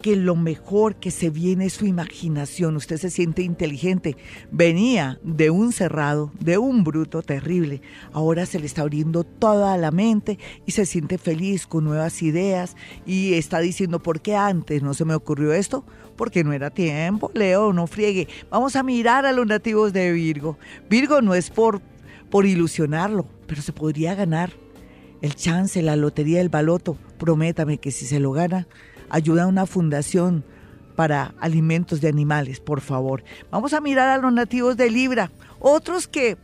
que 0.06 0.16
lo 0.16 0.36
mejor 0.36 0.98
que 0.98 1.10
se 1.10 1.32
viene 1.32 1.66
es 1.66 1.74
su 1.74 1.88
imaginación. 1.88 2.76
Usted 2.76 2.98
se 2.98 3.10
siente 3.10 3.42
inteligente. 3.42 4.16
Venía 4.52 5.20
de 5.24 5.50
un 5.50 5.72
cerrado, 5.72 6.32
de 6.40 6.60
un 6.60 6.84
bruto 6.84 7.24
terrible. 7.24 7.82
Ahora 8.14 8.46
se 8.46 8.60
le 8.60 8.68
está 8.68 8.84
abriendo 8.84 9.24
toda 9.24 9.76
la 9.78 9.90
mente 9.90 10.38
y 10.68 10.74
se 10.74 10.86
siente 10.86 11.18
feliz 11.18 11.66
con 11.66 11.86
nuevas 11.86 12.22
ideas 12.22 12.76
y 13.08 13.34
está 13.34 13.60
diciendo, 13.62 14.00
¿por 14.00 14.22
qué 14.22 14.36
antes 14.36 14.84
no 14.84 14.94
se 14.94 15.06
me 15.06 15.16
ocurrió 15.16 15.54
esto? 15.54 15.84
Porque 16.16 16.44
no 16.44 16.54
era 16.54 16.70
tiempo, 16.70 17.32
Leo, 17.34 17.74
no 17.74 17.88
friegue. 17.88 18.28
Vamos 18.50 18.76
a 18.76 18.84
mirar 18.84 19.26
a 19.26 19.34
los 19.34 19.46
nativos 19.46 19.94
de 19.94 20.12
Virgo. 20.12 20.58
Virgo 20.90 21.22
no 21.22 21.36
es 21.36 21.50
por, 21.50 21.82
por 22.30 22.46
ilusionarlo, 22.46 23.26
pero 23.48 23.62
se 23.62 23.74
podría 23.74 24.16
ganar 24.16 24.52
el 25.22 25.36
chance, 25.36 25.82
la 25.82 25.96
lotería 25.96 26.38
del 26.38 26.50
baloto. 26.50 26.98
Prométame 27.18 27.78
que 27.78 27.92
si 27.92 28.06
se 28.06 28.20
lo 28.20 28.32
gana, 28.32 28.68
ayuda 29.10 29.44
a 29.44 29.48
una 29.48 29.66
fundación 29.66 30.44
para 30.96 31.34
alimentos 31.40 32.02
de 32.02 32.08
animales, 32.08 32.60
por 32.60 32.82
favor. 32.82 33.24
Vamos 33.52 33.74
a 33.74 33.82
mirar 33.82 34.10
a 34.10 34.18
los 34.18 34.32
nativos 34.32 34.78
de 34.78 34.90
Libra, 34.90 35.32
otros 35.60 36.08
que 36.08 36.38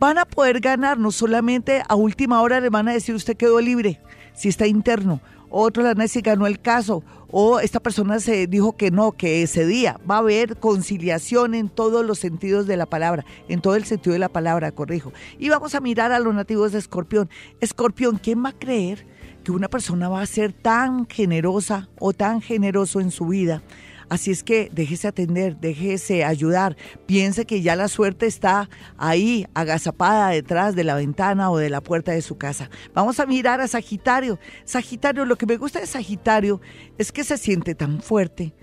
van 0.00 0.18
a 0.18 0.24
poder 0.24 0.60
ganar, 0.60 0.98
no 0.98 1.10
solamente 1.10 1.82
a 1.86 1.94
última 1.94 2.40
hora 2.40 2.60
le 2.60 2.70
van 2.70 2.88
a 2.88 2.92
decir 2.92 3.14
usted 3.14 3.36
quedó 3.36 3.60
libre, 3.60 4.00
si 4.34 4.48
está 4.48 4.66
interno, 4.66 5.20
otros 5.50 5.84
le 5.84 5.90
van 5.90 6.00
a 6.00 6.04
decir 6.04 6.22
ganó 6.22 6.46
el 6.46 6.60
caso, 6.60 7.02
o 7.30 7.60
esta 7.60 7.80
persona 7.80 8.20
se 8.20 8.46
dijo 8.46 8.76
que 8.76 8.90
no, 8.90 9.12
que 9.12 9.42
ese 9.42 9.66
día 9.66 10.00
va 10.08 10.16
a 10.16 10.18
haber 10.18 10.56
conciliación 10.56 11.54
en 11.54 11.68
todos 11.68 12.04
los 12.04 12.18
sentidos 12.18 12.66
de 12.66 12.76
la 12.76 12.86
palabra, 12.86 13.24
en 13.48 13.60
todo 13.60 13.74
el 13.74 13.84
sentido 13.84 14.12
de 14.12 14.18
la 14.18 14.28
palabra, 14.28 14.72
corrijo. 14.72 15.12
Y 15.38 15.48
vamos 15.48 15.74
a 15.74 15.80
mirar 15.80 16.12
a 16.12 16.18
los 16.18 16.34
nativos 16.34 16.72
de 16.72 16.78
Escorpión. 16.78 17.28
Escorpión, 17.60 18.18
¿quién 18.22 18.44
va 18.44 18.50
a 18.50 18.58
creer? 18.58 19.06
que 19.48 19.52
una 19.52 19.68
persona 19.68 20.10
va 20.10 20.20
a 20.20 20.26
ser 20.26 20.52
tan 20.52 21.06
generosa 21.06 21.88
o 21.98 22.12
tan 22.12 22.42
generoso 22.42 23.00
en 23.00 23.10
su 23.10 23.28
vida. 23.28 23.62
Así 24.08 24.30
es 24.30 24.42
que 24.42 24.70
déjese 24.72 25.08
atender, 25.08 25.58
déjese 25.58 26.24
ayudar, 26.24 26.76
piense 27.06 27.44
que 27.44 27.60
ya 27.60 27.76
la 27.76 27.88
suerte 27.88 28.26
está 28.26 28.70
ahí, 28.96 29.46
agazapada 29.54 30.30
detrás 30.30 30.74
de 30.74 30.84
la 30.84 30.94
ventana 30.94 31.50
o 31.50 31.58
de 31.58 31.70
la 31.70 31.82
puerta 31.82 32.12
de 32.12 32.22
su 32.22 32.38
casa. 32.38 32.70
Vamos 32.94 33.20
a 33.20 33.26
mirar 33.26 33.60
a 33.60 33.68
Sagitario. 33.68 34.38
Sagitario, 34.64 35.24
lo 35.24 35.36
que 35.36 35.46
me 35.46 35.56
gusta 35.56 35.80
de 35.80 35.86
Sagitario 35.86 36.60
es 36.96 37.12
que 37.12 37.24
se 37.24 37.36
siente 37.36 37.74
tan 37.74 38.00
fuerte 38.00 38.54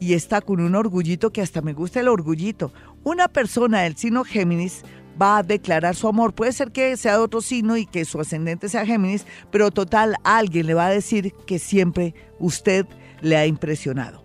y 0.00 0.14
está 0.14 0.40
con 0.40 0.60
un 0.60 0.74
orgullito 0.74 1.32
que 1.32 1.42
hasta 1.42 1.62
me 1.62 1.72
gusta 1.72 2.00
el 2.00 2.08
orgullito. 2.08 2.72
Una 3.02 3.28
persona 3.28 3.82
del 3.82 3.96
signo 3.96 4.24
Géminis 4.24 4.82
va 5.20 5.38
a 5.38 5.42
declarar 5.42 5.94
su 5.94 6.08
amor. 6.08 6.34
Puede 6.34 6.52
ser 6.52 6.72
que 6.72 6.96
sea 6.96 7.12
de 7.12 7.18
otro 7.18 7.40
signo 7.40 7.76
y 7.76 7.86
que 7.86 8.04
su 8.04 8.20
ascendente 8.20 8.68
sea 8.68 8.86
Géminis, 8.86 9.26
pero 9.50 9.70
total, 9.70 10.16
alguien 10.24 10.66
le 10.66 10.74
va 10.74 10.86
a 10.86 10.90
decir 10.90 11.32
que 11.46 11.58
siempre 11.58 12.14
usted 12.38 12.86
le 13.20 13.36
ha 13.36 13.46
impresionado. 13.46 14.24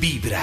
vibra. 0.00 0.42